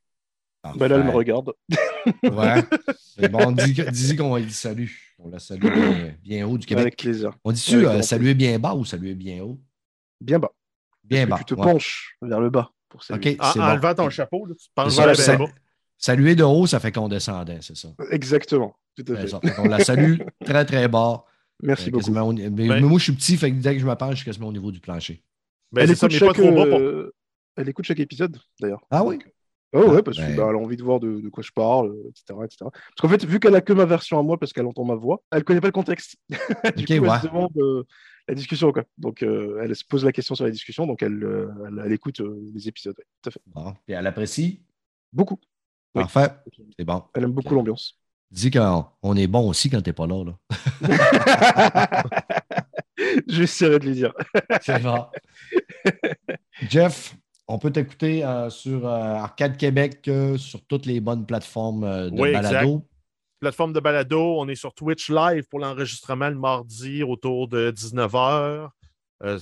[0.62, 0.80] Parfait.
[0.80, 1.52] Bah là, elle me regarde.
[2.24, 2.64] Ouais.
[3.18, 5.16] Mais bon, dis, dis qu'on lui dit salut.
[5.20, 6.82] On la salue bien, bien haut du Québec.
[6.84, 7.32] Avec plaisir.
[7.44, 9.60] On dit-tu euh, saluer bien bas ou saluer bien haut?
[10.22, 10.52] Bien bas.
[11.04, 11.44] Bien Parce bas.
[11.44, 11.74] que tu te ouais.
[11.74, 13.02] penches vers le bas pour
[13.60, 13.94] En bon.
[13.96, 15.38] ton chapeau, là, tu penses ça.
[15.98, 17.90] Saluer de haut, ça fait condescendant, c'est ça.
[18.12, 18.76] Exactement.
[18.96, 19.28] Tout à C'est fait.
[19.30, 19.40] ça.
[19.42, 21.24] Fait qu'on la salue très, très bas.
[21.62, 22.12] Merci Euh, beaucoup.
[22.34, 24.16] mais, Ben- mais moi, je suis petit, fait que dès que je me penche, je
[24.18, 25.24] suis quasiment au niveau du plancher.
[25.72, 26.80] Ben, elle, c'est ça, écoute mais pas chaque, trop bas pour.
[26.80, 27.14] euh,
[27.56, 28.82] elle écoute chaque épisode, d'ailleurs.
[28.92, 29.20] Ah oui?
[29.76, 31.96] Oh ouais, Ah, parce ben- qu'elle a envie de voir de, de quoi je parle,
[32.10, 32.58] etc., etc.
[32.62, 34.94] Parce qu'en fait, vu qu'elle a que ma version à moi, parce qu'elle entend ma
[34.96, 36.18] voix, elle connaît pas le contexte.
[36.30, 37.20] du Ok, coup, elle ouais.
[37.22, 37.84] se demande euh,
[38.28, 38.84] la discussion, quoi.
[38.98, 41.92] Donc, euh, elle se pose la question sur la discussion, donc elle, euh, elle, elle
[41.94, 42.96] écoute euh, les épisodes.
[42.98, 43.42] ouais, tout à fait.
[43.48, 43.74] Bon.
[43.86, 44.62] Puis elle apprécie.
[45.12, 45.40] Beaucoup.
[45.96, 46.04] Oui.
[46.04, 46.32] Parfait.
[46.78, 47.04] C'est bon.
[47.14, 48.00] Elle aime beaucoup l'ambiance.
[48.32, 50.24] Dis qu'on on est bon aussi quand t'es pas là.
[50.24, 50.34] là.
[53.28, 54.14] J'essaierai de lui dire.
[54.62, 55.06] C'est bon.
[56.70, 57.16] Jeff,
[57.48, 62.10] on peut t'écouter euh, sur euh, Arcade Québec, euh, sur toutes les bonnes plateformes euh,
[62.10, 62.84] de Oui, balado.
[63.44, 68.70] Plateforme de balado, on est sur Twitch Live pour l'enregistrement le mardi autour de 19h.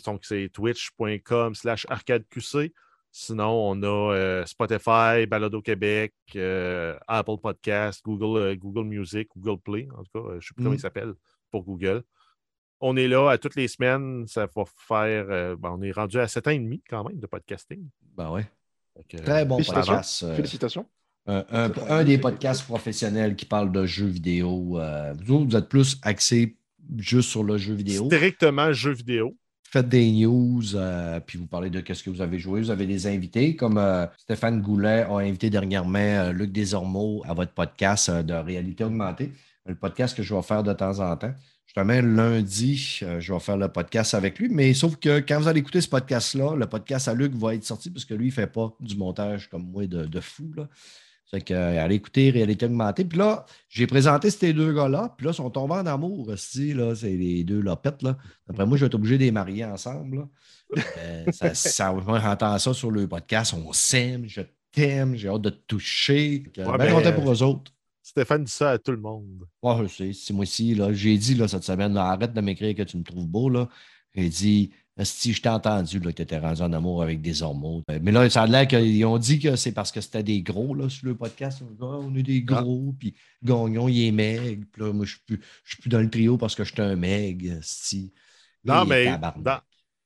[0.06, 2.73] donc, c'est twitch.com slash arcadeqc.
[3.11, 9.61] Sinon, on a euh, Spotify, Balado Québec, euh, Apple Podcast, Google, euh, Google Music, Google
[9.61, 10.73] Play, en tout cas, je ne sais plus comment Mm.
[10.73, 11.14] il s'appelle
[11.52, 12.02] pour Google.
[12.80, 14.26] On est là à toutes les semaines.
[14.28, 15.28] Ça va faire.
[15.30, 17.88] euh, ben, on est rendu à 7 ans et demi quand même de podcasting.
[18.18, 18.49] Ben ouais.
[19.23, 19.94] Très bon Félicitations.
[19.94, 20.23] podcast.
[20.23, 20.90] euh, Félicitations.
[21.27, 24.80] Un, un- un des podcasts professionnels qui parle de jeux vidéo.
[24.80, 26.56] euh, vous autres, vous êtes plus axés
[26.98, 28.06] juste sur le jeu vidéo.
[28.07, 29.35] strictement jeux vidéo.
[29.69, 32.60] faites des news, euh, puis vous parlez de qu'est-ce que vous avez joué.
[32.60, 37.34] Vous avez des invités, comme euh, Stéphane Goulet a invité dernièrement euh, Luc Desormeaux à
[37.34, 39.31] votre podcast euh, de réalité augmentée,
[39.65, 41.34] le podcast que je vais faire de temps en temps.
[41.65, 45.48] Justement, lundi, euh, je vais faire le podcast avec lui, mais sauf que quand vous
[45.48, 48.30] allez écouter ce podcast-là, le podcast à Luc va être sorti parce que lui, il
[48.30, 50.52] ne fait pas du montage comme moi de, de fou.
[50.57, 50.68] Là.
[51.31, 53.05] Fait que, euh, allez écouter Réalité augmentée.
[53.05, 56.73] Puis là, j'ai présenté ces deux gars-là, puis là, ils sont tombés en amour aussi.
[56.73, 58.03] Là, c'est les deux lopettes.
[58.03, 58.17] Là.
[58.47, 60.27] D'après moi, je vais être obligé de les marier ensemble.
[60.77, 63.53] Euh, ça, ça, j'entends ça sur le podcast.
[63.53, 64.41] On s'aime, je
[64.73, 66.43] t'aime, j'ai hâte de te toucher.
[66.53, 67.71] Que, Ouais, ben content pour eux autres.
[68.03, 69.45] Stéphane dit ça à tout le monde.
[69.63, 70.75] Ouais, je sais, c'est moi aussi.
[70.75, 73.47] là, J'ai dit là, cette semaine, là, arrête de m'écrire que tu me trouves beau.
[73.47, 73.69] Là.
[74.13, 74.71] J'ai dit,
[75.03, 77.84] si je t'ai entendu là, que tu étais rendu en amour avec des hormones.
[77.90, 80.41] Euh, Mais là, ça a l'air qu'ils ont dit que c'est parce que c'était des
[80.41, 81.61] gros là, sur le podcast.
[81.80, 84.65] On, Ah, on est des gros, puis Gagnon, il est meg.
[84.72, 86.95] Puis là, moi, je ne suis, plus- dans le trio parce que je suis un
[86.95, 87.60] meg.
[87.61, 88.14] Si.
[88.64, 89.60] Non, mais dans,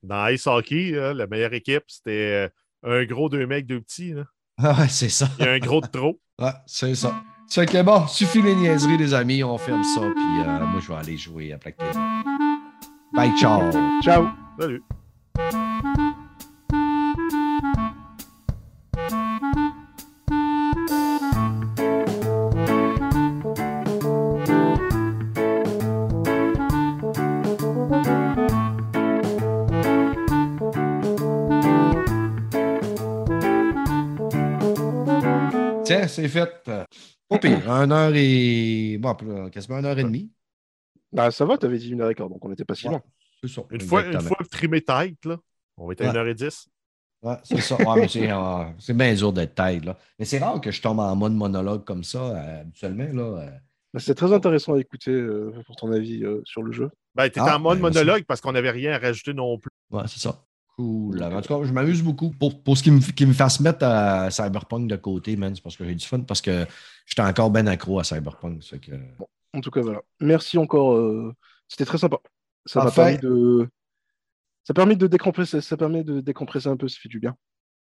[0.04, 2.50] dans Ice Hockey, là, la meilleure équipe, c'était
[2.86, 4.12] euh, un gros, deux mecs, deux petits.
[4.14, 4.24] là.
[4.58, 5.28] Ah, c'est ça.
[5.40, 6.20] Il y a un gros de trop.
[6.42, 7.24] Ouais, c'est ça.
[7.48, 9.42] C'est que bon, suffit les niaiseries, les amis.
[9.44, 11.78] On ferme ça, puis euh, moi, je vais aller jouer à Table.
[13.14, 13.72] Bye, ciao.
[14.04, 14.45] Ciao.
[14.60, 14.84] Salut.
[35.84, 36.50] Tiens, c'est fait.
[36.64, 37.70] Pas pire.
[37.70, 38.98] Une heure et.
[39.00, 40.32] Bon, plus- quasiment une heure et demie.
[41.12, 42.94] Bah, ça va, t'avais dit une heure et quart, donc on n'était pas si Ouais.
[42.94, 43.02] loin.
[43.48, 43.62] C'est ça.
[43.72, 45.38] Une fois, une fois trimé tête, là,
[45.78, 46.34] on va être à Ouais.
[46.34, 46.68] 1h10.
[47.22, 47.76] Ouais, c'est ça.
[47.78, 49.98] Ouais, mais c'est, euh, c'est bien dur d'être tête, là.
[50.20, 53.42] Mais c'est rare que je tombe en mode monologue comme ça, euh, habituellement, là.
[53.42, 53.50] euh.
[53.98, 56.90] C'était très intéressant à écouter euh, pour ton avis euh, sur le jeu.
[57.16, 59.72] Ben, t'étais Ah, en mode ben, monologue parce qu'on n'avait rien à rajouter non plus.
[59.90, 60.44] Ouais, c'est ça.
[60.76, 61.24] Cool.
[61.24, 62.32] En tout cas, je m'amuse beaucoup.
[62.32, 65.62] Pour, pour ce qui me, qui me fasse mettre à Cyberpunk de côté, man, c'est
[65.64, 66.66] parce que j'ai du fun, parce que
[67.06, 68.60] j'étais encore bien accro à Cyberpunk.
[68.82, 68.92] que-
[69.54, 70.02] En tout cas, voilà.
[70.20, 70.96] Merci encore.
[70.98, 71.34] euh,
[71.70, 72.18] C'était très sympa.
[72.66, 73.18] Ça m'a Parfait.
[73.20, 73.70] permis de.
[74.64, 77.36] Ça permet de décompresser, ça permet de décompresser un peu, ça fait du bien.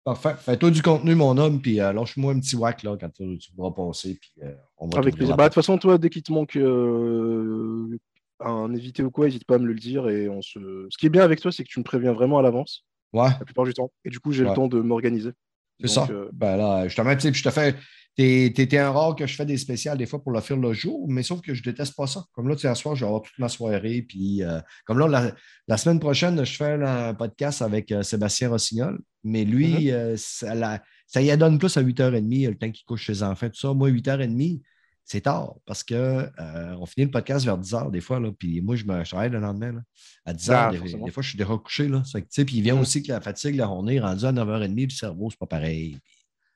[0.03, 0.35] Parfait.
[0.37, 3.53] Fais-toi du contenu, mon homme, puis euh, lâche-moi un petit whack là, quand tu, tu
[3.53, 4.17] pourras passer.
[4.19, 5.31] Puis, euh, on va Avec plaisir.
[5.31, 7.97] la Bah, de toute façon, toi, dès qu'il te manque euh,
[8.41, 10.09] un invité ou quoi, n'hésite pas à me le dire.
[10.09, 10.59] Et on se...
[10.89, 12.83] Ce qui est bien avec toi, c'est que tu me préviens vraiment à l'avance,
[13.13, 13.91] Ouais, la plupart du temps.
[14.03, 14.49] Et du coup, j'ai Ouais.
[14.49, 15.31] le temps de m'organiser.
[15.79, 16.05] c'est ça.
[16.09, 17.75] euh, Ben là, justement, je te fais.
[18.15, 21.07] T'es, un rare que je fais des spéciales des fois pour le faire le jour,
[21.09, 22.23] mais sauf que je déteste pas ça.
[22.33, 24.03] Comme là, tu sais, soir, je vais avoir toute ma soirée.
[24.07, 25.33] Puis, euh, comme là, la,
[25.67, 29.93] la semaine prochaine, je fais un podcast avec euh, Sébastien Rossignol, mais lui, Mm-hmm.
[29.93, 33.47] euh, ça, la- ça y donne plus à 8h30, le temps qu'il couche ses enfants,
[33.49, 33.73] tout ça.
[33.73, 34.61] Moi, 8h30,
[35.05, 38.19] c'est tard parce que euh, on finit le podcast vers 10h des fois.
[38.19, 39.71] Là, puis moi, je me travaille le lendemain.
[39.73, 39.81] là.
[40.25, 41.87] à 10h, Ah, des, fois, je suis déjà couché.
[41.87, 42.03] Là.
[42.05, 42.81] Ça puis il vient Mhm.
[42.81, 45.97] aussi que la fatigue, la journée, rendu à 9h30, le cerveau, c'est pas pareil.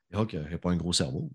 [0.10, 1.30] Puis, il que j'ai pas un gros cerveau.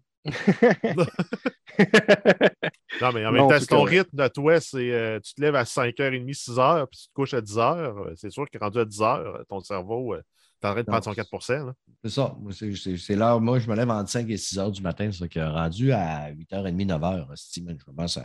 [3.00, 5.54] Non, mais en même temps, si ton rythme de toi, c'est euh, tu te lèves
[5.56, 8.84] à 5h30, 6h, puis tu te couches à 10h, euh, c'est sûr que rendu à
[8.84, 10.22] 10h, ton cerveau, euh,
[10.60, 11.72] t'es en train de prendre son 4 là.
[12.04, 12.36] C'est ça.
[12.40, 13.40] Moi, c'est- C'est c'est l'heure.
[13.40, 15.10] Moi, je me lève entre 5 et 6 heures du matin.
[15.10, 18.22] Ça que rendu à 8h30, 9h, si, man, je commence à.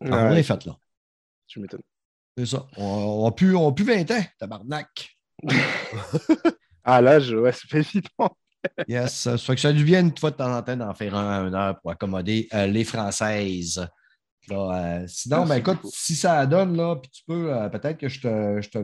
[0.00, 0.76] Ouais, Ah, on est fait là.
[1.46, 1.80] tu m'étonnes.
[2.36, 2.66] C'est ça.
[2.76, 5.16] On n'a plus, on a plus 20 ans, tabarnak.
[6.84, 8.36] Ah, l'âge, ouais, c'est évident.
[8.88, 9.12] Yes.
[9.14, 11.44] Ça fait que ça lui vient une fois de temps en temps d'en faire un
[11.44, 13.86] à une heure pour accommoder euh, les Françaises.
[14.48, 18.08] Là, euh, sinon, ben, écoute, si ça donne, là, puis tu peux, euh, peut-être que
[18.08, 18.78] je te, je te,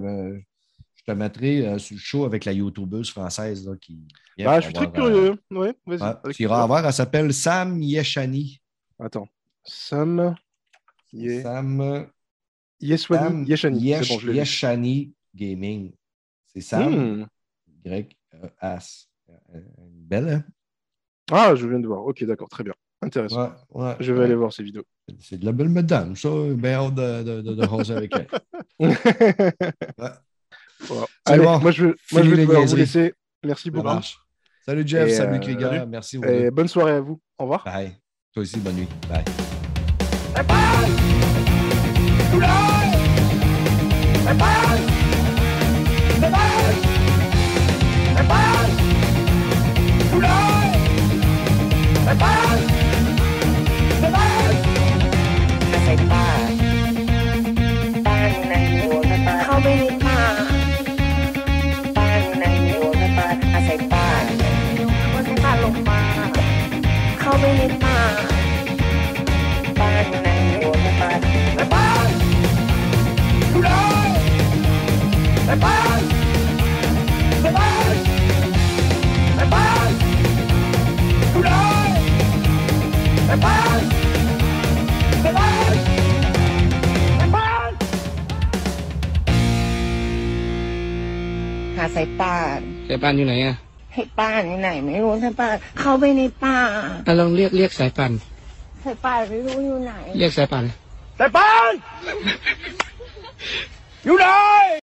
[0.94, 3.98] je te mettrai sur le show avec la youtubeuse française là, qui.
[4.40, 5.38] Ah, pour je suis très avoir, curieux.
[5.50, 6.32] Ouais, vas-y.
[6.34, 8.60] tu iras voir, elle s'appelle Sam Yeshani.
[9.00, 9.28] Attends.
[9.64, 10.36] Sam.
[11.12, 12.06] Ye- Sam.
[12.80, 13.80] Yeshani.
[13.80, 14.32] Yesh- bon.
[14.32, 15.92] Yeshani Gaming.
[16.46, 17.26] C'est Sam Hmm.
[17.84, 19.07] Y E S.
[19.07, 19.07] Euh,
[19.82, 20.44] Belle, hein?
[21.30, 22.04] Ah, je viens de voir.
[22.06, 22.72] Ok, d'accord, très bien.
[23.02, 23.52] Intéressant.
[23.70, 23.96] Ouais, ouais.
[24.00, 24.84] Je vais aller voir ces vidéos.
[25.20, 26.28] C'est de la belle madame, ça.
[26.54, 28.28] Bien hâte de, de, de, de jaser avec elle.
[30.86, 31.06] Voilà.
[31.24, 31.58] Allez, bon.
[31.58, 33.12] moi je, vais- moi, Fini je vais les devoir vous laisser.
[33.44, 33.84] Merci Ça beaucoup.
[33.84, 34.16] marche.
[34.64, 35.68] Salut Jeff, Et, salut euh, Krieger.
[35.70, 35.86] salut.
[35.90, 36.16] Merci.
[36.18, 37.20] Vous Et bonne soirée à vous.
[37.36, 37.64] Au revoir.
[37.64, 37.96] Bye.
[38.32, 38.88] Toi aussi, bonne nuit.
[39.08, 39.24] Bye.
[67.40, 69.88] ไม่ป้านอ
[91.76, 93.67] หาสายป่านสายป่านอยู่ไหนอะ
[93.98, 96.58] ให้ป่านอยู่ไหน ไม่รู้สายป่านเข้าไปในป่า
[97.06, 98.12] อะลองเรียกเรียกสายป่าน
[98.84, 100.64] สายป่านไม่รู้อยู่ไหน เรียกสายป่าน
[101.16, 101.72] แต่ปาน
[104.04, 104.26] อยู่ไหน